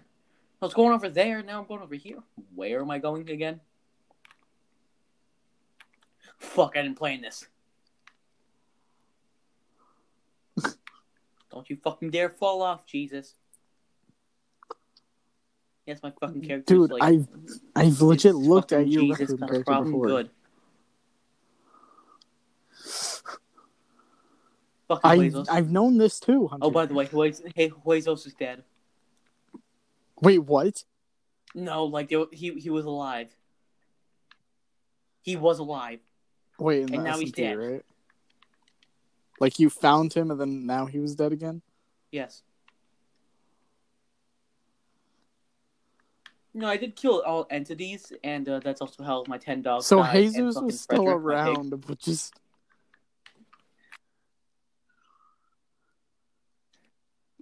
I 0.61 0.67
was 0.67 0.75
going 0.75 0.93
over 0.93 1.09
there. 1.09 1.43
Now 1.43 1.61
I'm 1.61 1.67
going 1.67 1.81
over 1.83 1.95
here. 1.95 2.19
Where 2.55 2.81
am 2.81 2.91
I 2.91 2.99
going 2.99 3.31
again? 3.31 3.61
Fuck! 6.39 6.77
I 6.77 6.83
didn't 6.83 6.99
plan 6.99 7.23
this. 7.23 7.47
Don't 11.51 11.69
you 11.71 11.77
fucking 11.77 12.11
dare 12.11 12.29
fall 12.29 12.63
off, 12.63 12.87
Jesus. 12.87 13.35
Yes, 15.87 16.01
my 16.03 16.13
fucking 16.21 16.43
character. 16.43 16.75
Dude, 16.75 16.91
like, 16.91 17.03
I've 17.03 17.27
I've 17.75 18.01
legit 18.03 18.35
looked 18.35 18.73
at 18.73 18.87
your 18.87 19.03
Jesus, 19.03 19.31
record 19.31 19.61
a 19.61 19.65
problem 19.65 19.93
before. 19.93 20.07
good. 20.07 20.31
Fucking 24.89 25.11
I 25.11 25.17
Huezos. 25.19 25.47
I've 25.51 25.71
known 25.71 25.97
this 25.99 26.21
too. 26.21 26.49
Hunter. 26.49 26.67
Oh, 26.67 26.71
by 26.71 26.85
the 26.85 26.95
way, 26.95 27.07
Huez- 27.07 27.43
hey, 27.55 27.71
Huezos 27.71 28.27
is 28.27 28.35
dead. 28.35 28.63
Wait, 30.21 30.39
what? 30.39 30.85
No, 31.55 31.85
like 31.85 32.09
they, 32.09 32.25
he 32.33 32.53
he 32.55 32.71
was 32.71 32.85
alive. 32.85 33.29
He 35.23 35.37
was 35.37 35.59
alive. 35.59 36.01
Wait, 36.59 36.83
in 36.83 36.95
And 36.95 37.05
now 37.05 37.19
he's 37.19 37.33
dead. 37.33 37.59
right? 37.59 37.85
Like 39.41 39.59
you 39.59 39.71
found 39.71 40.13
him, 40.13 40.31
and 40.31 40.41
then 40.41 40.67
now 40.67 40.87
he 40.87 40.99
was 40.99 41.15
dead 41.15 41.33
again. 41.33 41.63
Yes. 42.13 42.43
No, 46.53 46.67
I 46.67 46.77
did 46.77 46.97
kill 46.97 47.23
all 47.23 47.47
entities, 47.49 48.13
and 48.25 48.49
uh, 48.49 48.59
that's 48.59 48.81
also 48.81 49.03
how 49.05 49.25
my 49.29 49.39
ten 49.39 49.63
dogs. 49.63 49.87
So 49.87 49.99
died, 49.99 50.17
and 50.17 50.25
Jesus 50.25 50.57
was 50.61 50.81
still 50.81 51.05
Frederick, 51.05 51.25
around, 51.25 51.87
but 51.87 51.99
just 51.99 52.35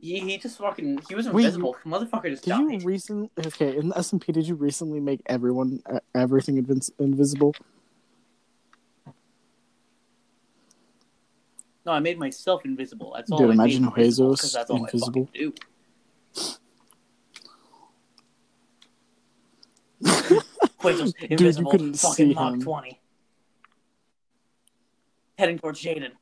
He, 0.00 0.20
he 0.20 0.38
just 0.38 0.58
fucking 0.58 1.00
he 1.08 1.14
was 1.14 1.28
Wait, 1.28 1.44
invisible. 1.44 1.76
Motherfucker 1.84 2.30
just 2.30 2.44
did 2.44 2.50
died. 2.50 2.82
you 2.82 2.86
recently? 2.86 3.30
Okay, 3.46 3.76
in 3.76 3.88
the 3.88 3.94
SMP, 3.96 4.32
did 4.32 4.46
you 4.46 4.54
recently 4.54 5.00
make 5.00 5.20
everyone 5.26 5.82
uh, 5.92 5.98
everything 6.14 6.62
invis- 6.62 6.90
invisible? 6.98 7.54
No, 11.84 11.92
I 11.92 12.00
made 12.00 12.18
myself 12.18 12.64
invisible. 12.64 13.12
That's 13.16 13.30
all. 13.30 13.38
Dude, 13.38 13.50
I 13.50 13.52
imagine 13.54 13.82
made 13.84 13.92
invisible, 13.96 14.36
that's 14.36 14.54
all 14.70 14.84
invisible. 14.84 15.28
I. 15.34 15.52
Quasar's 20.78 21.14
you 21.20 21.36
couldn't 21.36 21.94
fucking 21.94 22.28
see 22.28 22.34
Mach 22.34 22.54
him. 22.54 22.62
twenty. 22.62 23.00
Heading 25.38 25.58
towards 25.58 25.82
Jaden. 25.82 26.12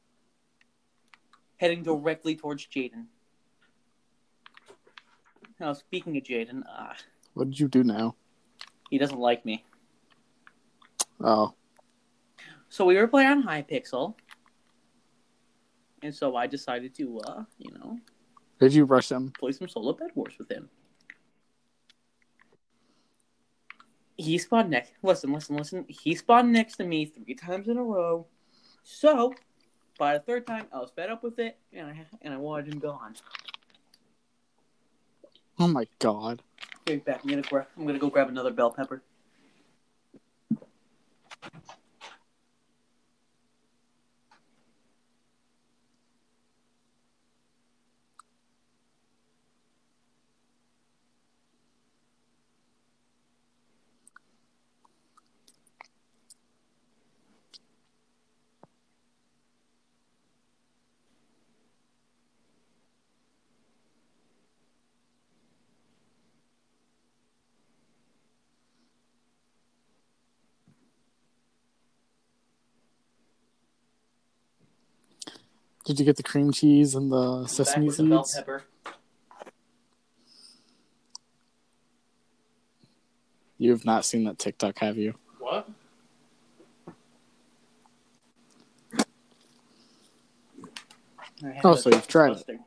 Heading 1.59 1.83
directly 1.83 2.37
towards 2.37 2.67
Jaden. 2.67 3.07
Now, 5.59 5.73
speaking 5.73 6.17
of 6.17 6.23
Jaden, 6.23 6.63
uh, 6.69 6.93
What 7.35 7.51
did 7.51 7.59
you 7.61 7.69
do 7.69 7.83
now? 7.85 8.15
he 8.91 8.99
doesn't 8.99 9.19
like 9.19 9.45
me. 9.45 9.65
Oh, 11.21 11.55
So 12.69 12.85
we 12.85 12.97
were 12.97 13.09
playing 13.09 13.29
on 13.31 13.43
Hypixel. 13.43 14.15
And 16.03 16.15
so 16.15 16.37
I 16.37 16.47
decided 16.47 16.95
to, 16.97 17.19
uh, 17.21 17.45
you 17.59 17.73
know, 17.73 17.99
did 18.61 18.75
you 18.75 18.85
rush 18.85 19.11
him? 19.11 19.33
play 19.39 19.53
some 19.53 19.67
solo 19.69 19.93
bed 19.93 20.11
wars 20.15 20.35
with 20.39 20.51
him. 20.51 20.69
He 24.17 24.39
spawned 24.39 24.71
next. 24.71 24.93
Listen, 25.03 25.33
listen, 25.33 25.57
listen. 25.57 25.85
He 25.89 26.15
spawned 26.15 26.53
next 26.53 26.77
to 26.77 26.85
me 26.85 27.07
three 27.07 27.35
times 27.35 27.69
in 27.69 27.77
a 27.77 27.83
row. 27.83 28.27
So, 28.83 29.35
by 29.99 30.15
the 30.15 30.21
third 30.21 30.47
time, 30.47 30.67
I 30.73 30.79
was 30.79 30.91
fed 30.95 31.11
up 31.11 31.23
with 31.23 31.39
it, 31.39 31.59
and 31.73 31.87
I 31.89 32.07
and 32.23 32.33
I 32.33 32.37
wanted 32.39 32.73
him 32.73 32.79
gone. 32.79 33.15
Oh 35.59 35.69
my 35.69 35.87
god! 35.99 36.43
Be 36.85 36.97
back. 36.97 37.21
I'm 37.25 37.31
gonna 37.31 37.43
gra- 37.43 37.67
I'm 37.77 37.87
gonna 37.87 37.99
go 37.99 38.11
grab 38.11 38.29
another 38.29 38.53
bell 38.53 38.71
pepper. 38.71 39.03
Did 75.87 76.01
you 76.01 76.05
get 76.05 76.17
the 76.17 76.25
cream 76.25 76.51
cheese 76.51 76.97
and 76.97 77.13
the 77.13 77.47
sesame 77.47 77.87
with 77.87 77.97
the 77.99 78.03
bell 78.03 78.25
seeds? 78.25 78.39
pepper. 78.39 78.65
You 83.57 83.71
have 83.71 83.85
not 83.85 84.05
seen 84.05 84.25
that 84.25 84.37
TikTok, 84.37 84.81
have 84.81 84.99
you? 84.99 85.15
What? 85.39 85.69
Oh, 91.63 91.77
so 91.77 91.91
you've 91.91 92.09
tried 92.09 92.33
it. 92.33 92.61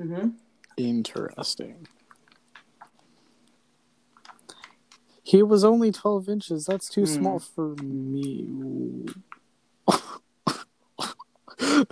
Mm-hmm. 0.00 0.28
Interesting. 0.76 1.86
He 5.22 5.42
was 5.42 5.64
only 5.64 5.92
12 5.92 6.28
inches. 6.28 6.66
That's 6.66 6.88
too 6.88 7.02
Hmm. 7.02 7.06
small 7.06 7.38
for 7.38 7.74
me. 7.76 9.06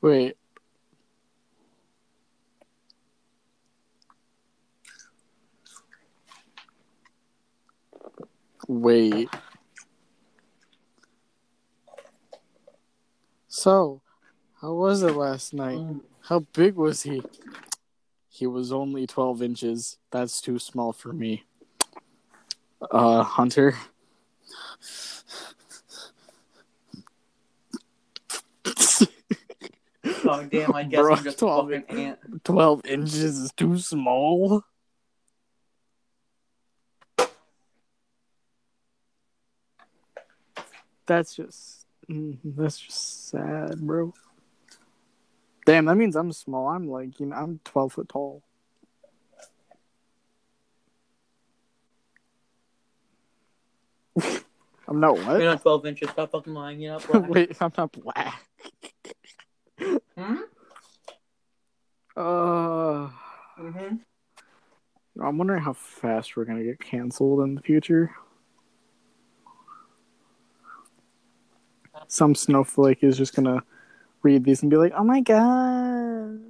Wait. 0.00 0.36
Wait. 8.68 9.28
So, 13.48 14.00
how 14.60 14.74
was 14.74 15.02
it 15.02 15.12
last 15.12 15.52
night? 15.52 15.78
Mm. 15.78 16.00
How 16.22 16.40
big 16.52 16.76
was 16.76 17.02
he? 17.02 17.24
He 18.28 18.46
was 18.46 18.72
only 18.72 19.06
12 19.06 19.42
inches. 19.42 19.98
That's 20.10 20.40
too 20.40 20.58
small 20.58 20.92
for 20.92 21.12
me. 21.12 21.44
Uh, 22.80 23.22
Hunter. 23.22 23.76
Oh 30.24 30.44
damn! 30.44 30.74
I 30.74 30.84
guess 30.84 31.00
Bro, 31.00 31.14
I'm 31.16 31.24
just 31.24 31.38
12 31.38 31.70
fucking 31.70 31.98
ant. 31.98 32.44
12 32.44 32.86
inches 32.86 33.38
is 33.38 33.52
too 33.52 33.78
small. 33.78 34.62
That's 41.06 41.34
just 41.34 41.86
mm, 42.08 42.38
that's 42.44 42.78
just 42.78 43.30
sad, 43.30 43.80
bro. 43.80 44.14
Damn, 45.66 45.86
that 45.86 45.96
means 45.96 46.16
I'm 46.16 46.32
small. 46.32 46.68
I'm 46.68 46.88
like, 46.88 47.18
you 47.18 47.26
know, 47.26 47.36
I'm 47.36 47.60
12 47.64 47.92
foot 47.92 48.08
tall. 48.08 48.42
I'm 54.90 54.98
not 55.00 55.14
what? 55.18 55.40
You're 55.40 55.50
not 55.50 55.62
12 55.62 55.86
inches. 55.86 56.10
Stop 56.10 56.32
fucking 56.32 56.52
lying. 56.52 56.80
You're 56.80 56.92
not 56.94 57.06
black. 57.12 57.28
Wait, 57.30 57.56
I'm 57.60 57.72
not 57.78 57.92
black. 57.92 58.42
Hmm? 60.18 60.36
Uh, 62.16 63.08
Mm-hmm. 63.60 63.96
I'm 65.22 65.36
wondering 65.36 65.60
how 65.62 65.74
fast 65.74 66.34
we're 66.34 66.46
gonna 66.46 66.64
get 66.64 66.80
canceled 66.80 67.40
in 67.42 67.54
the 67.54 67.60
future. 67.60 68.14
Some 72.08 72.34
snowflake 72.34 73.04
is 73.04 73.18
just 73.18 73.36
gonna 73.36 73.62
read 74.22 74.44
these 74.44 74.62
and 74.62 74.70
be 74.70 74.78
like, 74.78 74.94
"Oh 74.96 75.04
my 75.04 75.20
god." 75.20 76.40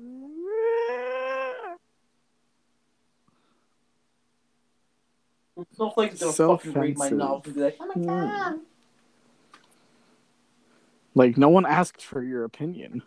Snowflake's 5.76 6.20
gonna 6.20 6.32
So 6.32 6.56
fucking 6.56 6.72
read 6.72 6.96
my 6.96 7.06
offensive. 7.06 7.46
and 7.46 7.54
be 7.54 7.60
like, 7.60 7.76
"Oh 7.80 7.86
my 7.86 7.94
Hmm. 7.94 8.06
god." 8.06 8.60
Like, 11.14 11.36
no 11.36 11.48
one 11.48 11.66
asked 11.66 12.02
for 12.04 12.22
your 12.22 12.44
opinion. 12.44 13.02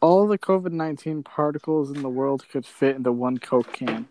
All 0.00 0.26
the 0.26 0.38
COVID 0.38 0.72
19 0.72 1.22
particles 1.22 1.90
in 1.90 2.02
the 2.02 2.08
world 2.08 2.48
could 2.48 2.64
fit 2.64 2.96
into 2.96 3.12
one 3.12 3.38
Coke 3.38 3.72
can. 3.72 4.08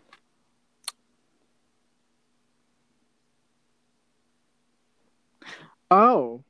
Oh, 5.90 6.44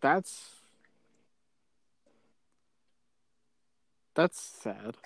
that's. 0.00 0.61
That's 4.14 4.40
sad. 4.40 4.96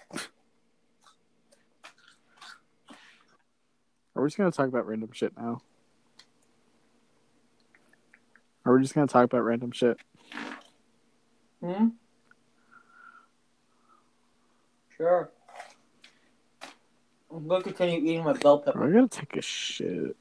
Are 4.14 4.22
we 4.22 4.28
just 4.28 4.38
gonna 4.38 4.50
talk 4.50 4.68
about 4.68 4.86
random 4.86 5.10
shit 5.12 5.36
now? 5.36 5.60
Are 8.64 8.74
we 8.74 8.82
just 8.82 8.94
gonna 8.94 9.06
talk 9.06 9.24
about 9.24 9.42
random 9.42 9.70
shit? 9.70 9.98
Hmm. 11.62 11.88
Sure. 14.96 15.30
I'm 17.30 17.46
gonna 17.46 17.62
continue 17.62 17.98
eating 17.98 18.24
my 18.24 18.32
bell 18.32 18.58
pepper. 18.58 18.82
I 18.82 18.90
gotta 18.90 19.08
take 19.08 19.36
a 19.36 19.42
shit. 19.42 20.16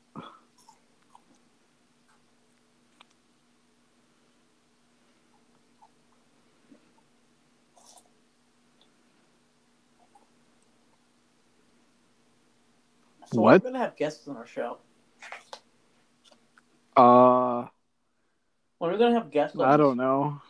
So 13.36 13.42
What? 13.42 13.64
We're 13.64 13.72
gonna 13.72 13.84
have 13.84 13.98
guests 13.98 14.28
on 14.30 14.38
our 14.38 14.48
show. 14.48 14.78
Uh, 16.96 17.68
When 18.78 18.90
are 18.90 18.94
we 18.94 19.00
gonna 19.00 19.16
have 19.16 19.30
guests? 19.30 19.58
On 19.58 19.68
I 19.68 19.76
don't 19.76 19.98
know. 19.98 20.42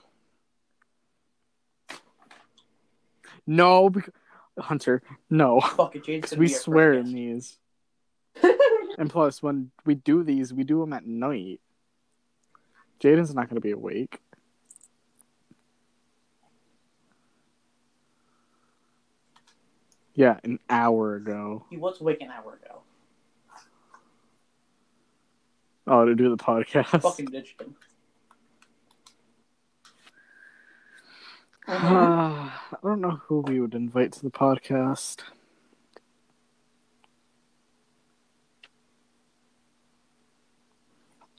No, 3.47 3.89
because, 3.89 4.13
Hunter, 4.59 5.01
no. 5.31 5.59
Fuck 5.61 5.95
it, 5.95 6.05
gonna 6.05 6.39
we 6.39 6.47
swear 6.47 6.93
in 6.93 7.11
these. 7.11 7.57
And 8.97 9.09
plus, 9.09 9.43
when 9.43 9.71
we 9.85 9.95
do 9.95 10.23
these, 10.23 10.53
we 10.53 10.63
do 10.63 10.79
them 10.79 10.93
at 10.93 11.05
night. 11.05 11.59
Jaden's 13.01 13.35
not 13.35 13.49
gonna 13.49 13.59
be 13.59 13.71
awake. 13.71 14.21
Yeah, 20.15 20.39
an 20.43 20.59
hour 20.69 21.15
ago. 21.15 21.65
He 21.69 21.77
was 21.77 21.99
awake 21.99 22.21
an 22.21 22.29
hour 22.31 22.57
ago. 22.63 22.79
Oh, 25.87 26.05
to 26.05 26.15
do 26.15 26.29
the 26.29 26.37
podcast. 26.37 27.01
Fucking 27.01 27.25
ditched 27.27 27.61
him. 27.61 27.75
I 31.67 32.51
don't 32.83 33.01
know 33.01 33.19
who 33.27 33.39
we 33.41 33.59
would 33.59 33.73
invite 33.75 34.13
to 34.13 34.21
the 34.23 34.31
podcast. 34.31 35.21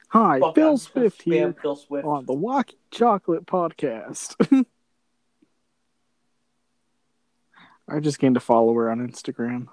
Hi, 0.09 0.39
Fuck, 0.41 0.55
Bill 0.55 0.79
Swift 0.79 1.23
here 1.23 1.55
Bill 1.63 1.77
Swift. 1.77 2.07
on 2.07 2.25
the 2.27 2.33
Walkie 2.33 2.77
Chocolate 2.91 3.47
Podcast. 3.47 4.65
I 7.89 8.01
just 8.01 8.19
gained 8.19 8.37
a 8.37 8.41
follower 8.41 8.91
on 8.91 9.07
Instagram. 9.07 9.69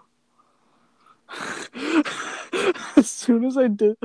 as 2.95 3.09
soon 3.09 3.45
as 3.45 3.57
I 3.57 3.67
did. 3.67 3.97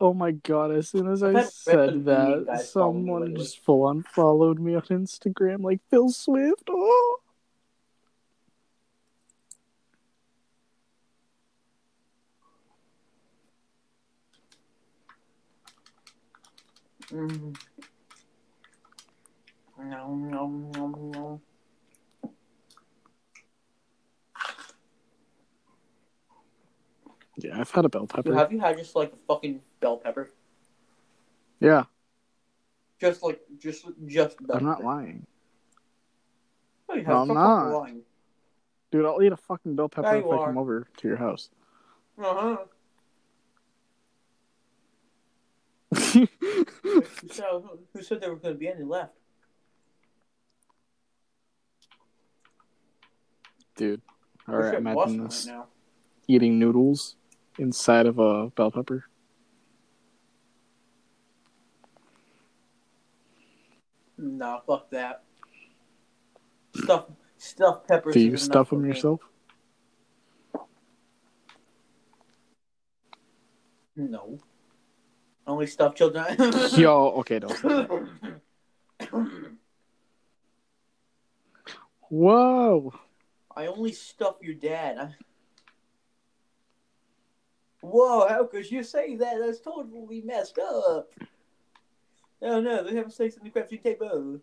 Oh 0.00 0.14
my 0.14 0.32
god, 0.32 0.72
as 0.72 0.88
soon 0.88 1.08
as 1.08 1.22
I 1.22 1.44
said 1.44 2.04
that, 2.06 2.46
guys 2.46 2.72
follow 2.72 2.92
me 2.92 3.06
someone 3.06 3.36
just 3.36 3.58
full 3.60 3.84
on 3.84 4.02
followed 4.02 4.58
me 4.58 4.74
on 4.74 4.82
Instagram 4.82 5.62
like 5.62 5.80
Phil 5.90 6.10
Swift. 6.10 6.64
Oh. 6.68 7.18
Mm. 17.12 17.56
No, 19.78 20.14
no, 20.14 20.48
no. 20.74 20.81
Yeah, 27.42 27.60
I've 27.60 27.70
had 27.70 27.84
a 27.84 27.88
bell 27.88 28.06
pepper. 28.06 28.34
Have 28.34 28.52
you 28.52 28.60
had 28.60 28.78
just 28.78 28.94
like 28.94 29.12
a 29.12 29.16
fucking 29.26 29.60
bell 29.80 29.96
pepper? 29.96 30.30
Yeah, 31.60 31.84
Just 33.00 33.22
like, 33.22 33.40
just, 33.58 33.84
just 34.06 34.36
bell 34.46 34.56
I'm 34.56 34.64
not 34.64 34.82
lying. 34.82 35.26
Oh, 36.88 36.94
you 36.94 37.02
No, 37.02 37.18
I'm 37.18 37.28
not. 37.28 37.64
lying. 37.70 38.02
Dude, 38.90 39.06
I'll 39.06 39.22
eat 39.22 39.32
a 39.32 39.36
fucking 39.36 39.76
bell 39.76 39.88
pepper 39.88 40.16
if 40.16 40.24
I 40.24 40.28
are. 40.28 40.46
come 40.46 40.58
over 40.58 40.88
to 40.96 41.08
your 41.08 41.16
house. 41.16 41.50
Uh-huh. 42.18 42.56
Who 46.82 47.06
said, 47.30 47.44
who 47.92 48.02
said 48.02 48.20
there 48.20 48.32
was 48.32 48.40
going 48.40 48.54
to 48.54 48.58
be 48.58 48.68
any 48.68 48.82
left? 48.84 49.14
Dude, 53.76 54.02
alright, 54.48 54.72
shit 54.72 54.80
imagine 54.80 55.24
this. 55.24 55.46
Right 55.46 55.54
now. 55.56 55.66
Eating 56.28 56.58
noodles 56.58 57.16
inside 57.58 58.06
of 58.06 58.18
a 58.18 58.48
bell 58.50 58.70
pepper. 58.70 59.04
Nah, 64.18 64.60
fuck 64.60 64.90
that. 64.90 65.24
Stuff, 66.76 67.06
stuff 67.36 67.86
peppers. 67.86 68.14
Do 68.14 68.20
you 68.20 68.36
stuff 68.36 68.70
them 68.70 68.84
yourself? 68.86 69.20
No. 73.96 74.38
Only 75.46 75.66
stuffed 75.66 75.98
children. 75.98 76.36
Yo, 76.76 77.08
okay, 77.18 77.40
don't. 77.40 78.08
Whoa. 82.08 82.94
I 83.56 83.66
only 83.66 83.92
stuff 83.92 84.36
your 84.40 84.54
dad. 84.54 85.14
Whoa, 87.82 88.28
how 88.28 88.44
could 88.44 88.70
you 88.70 88.84
say 88.84 89.16
that? 89.16 89.40
That's 89.40 89.58
totally 89.58 90.22
messed 90.22 90.56
up. 90.58 91.12
Oh 92.40 92.60
no, 92.60 92.84
they 92.84 92.94
have 92.94 93.12
sex 93.12 93.36
in 93.36 93.42
the 93.44 93.50
crafting 93.50 93.82
table. 93.82 94.40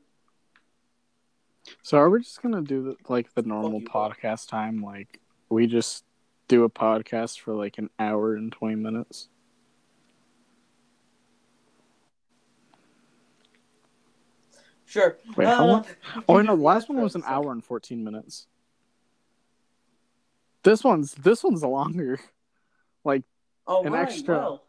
So 1.82 1.98
are 1.98 2.10
we 2.10 2.20
just 2.20 2.42
gonna 2.42 2.62
do 2.62 2.84
the, 2.84 2.96
like 3.08 3.34
the 3.34 3.42
normal 3.42 3.80
podcast 3.82 4.50
time? 4.50 4.84
Like 4.84 5.22
we 5.48 5.68
just 5.68 6.04
do 6.50 6.66
a 6.66 6.70
podcast 6.70 7.40
for 7.40 7.54
like 7.54 7.78
an 7.78 7.90
hour 7.98 8.36
and 8.36 8.52
twenty 8.52 8.76
minutes. 8.76 9.30
Sure. 14.86 15.18
Wait, 15.38 15.48
how 15.48 15.64
Uh, 15.64 15.68
long? 15.68 15.86
Oh 16.28 16.42
no, 16.42 16.56
the 16.58 16.62
last 16.62 16.90
one 16.90 17.02
was 17.02 17.16
an 17.16 17.24
hour 17.26 17.54
and 17.54 17.64
fourteen 17.64 18.04
minutes. 18.04 18.48
This 20.64 20.84
one's 20.84 21.14
this 21.14 21.42
one's 21.42 21.64
longer. 21.64 22.20
Like 23.10 23.24
Oh, 23.66 23.84
an 23.84 23.94
right, 23.94 24.02
extra- 24.04 24.36
well, 24.36 24.64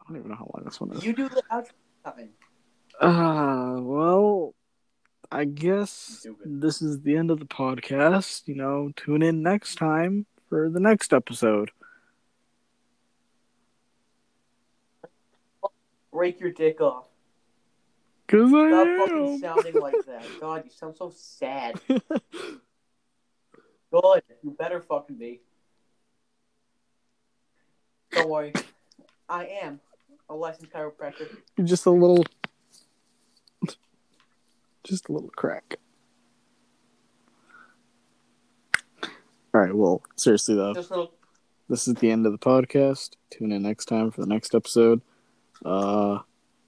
I 0.00 0.04
don't 0.08 0.18
even 0.18 0.30
know 0.30 0.36
how 0.36 0.50
long 0.54 0.64
this 0.64 0.80
one 0.80 0.92
is. 0.92 1.04
you 1.04 1.12
do 1.14 1.28
the 1.28 1.42
outro 1.50 1.70
time. 2.04 2.30
Uh, 3.00 3.80
well, 3.80 4.54
I 5.30 5.44
guess 5.44 6.26
this 6.44 6.82
is 6.82 7.00
the 7.02 7.16
end 7.16 7.30
of 7.30 7.38
the 7.38 7.46
podcast. 7.46 8.46
You 8.46 8.56
know, 8.56 8.90
tune 8.96 9.22
in 9.22 9.42
next 9.42 9.76
time 9.76 10.26
for 10.48 10.68
the 10.70 10.80
next 10.80 11.12
episode. 11.14 11.70
Break 16.12 16.40
your 16.40 16.50
dick 16.52 16.80
off. 16.80 17.06
Cause 18.26 18.52
I 18.54 18.70
Stop 18.70 19.08
fucking 19.08 19.38
sounding 19.40 19.74
like 19.80 19.94
that. 20.06 20.24
God, 20.40 20.62
you 20.64 20.70
sound 20.70 20.96
so 20.96 21.10
sad. 21.14 21.80
Good. 21.88 22.02
You 24.42 24.50
better 24.58 24.80
fucking 24.82 25.16
be. 25.16 25.40
Don't 28.12 28.28
worry. 28.28 28.52
I 29.28 29.46
am 29.62 29.80
a 30.28 30.34
licensed 30.34 30.72
chiropractor. 30.72 31.36
just 31.64 31.86
a 31.86 31.90
little, 31.90 32.24
just 34.84 35.08
a 35.08 35.12
little 35.12 35.30
crack. 35.30 35.76
All 39.54 39.60
right. 39.62 39.74
Well, 39.74 40.02
seriously 40.16 40.54
though, 40.54 40.74
Just 40.74 40.90
a 40.90 40.94
little. 40.94 41.12
this 41.68 41.88
is 41.88 41.94
the 41.94 42.10
end 42.10 42.26
of 42.26 42.32
the 42.32 42.38
podcast. 42.38 43.12
Tune 43.30 43.52
in 43.52 43.62
next 43.62 43.86
time 43.86 44.10
for 44.10 44.20
the 44.20 44.26
next 44.26 44.54
episode. 44.54 45.00
Uh, 45.64 46.18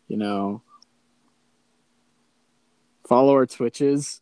you 0.08 0.16
know, 0.16 0.62
follow 3.06 3.32
our 3.34 3.46
Twitches. 3.46 4.20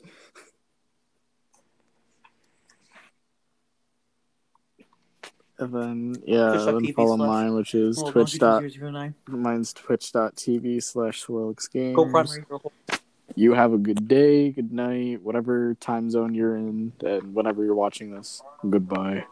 And 5.60 5.74
then 5.74 6.14
yeah, 6.26 6.52
Twitch.tv 6.52 6.85
then 6.86 6.93
follow 6.94 7.16
slash- 7.16 7.26
mine, 7.26 7.55
which 7.55 7.74
is 7.74 8.02
on, 8.02 8.12
Twitch 8.12 8.39
dot 8.39 8.62
009. 8.62 9.14
mine's 9.26 9.72
twitch.tv 9.72 10.82
slash 10.82 11.24
swirlix 11.24 11.72
Go 11.94 12.05
games. 12.05 12.10
primary. 12.12 12.44
You 13.35 13.52
have 13.55 13.72
a 13.72 13.78
good 13.78 14.09
day, 14.09 14.51
good 14.51 14.72
night, 14.72 15.22
whatever 15.22 15.74
time 15.74 16.10
zone 16.10 16.35
you're 16.35 16.56
in, 16.56 16.93
and 17.05 17.35
whenever 17.35 17.64
you're 17.64 17.74
watching 17.74 18.10
this. 18.10 18.43
Goodbye. 18.68 19.24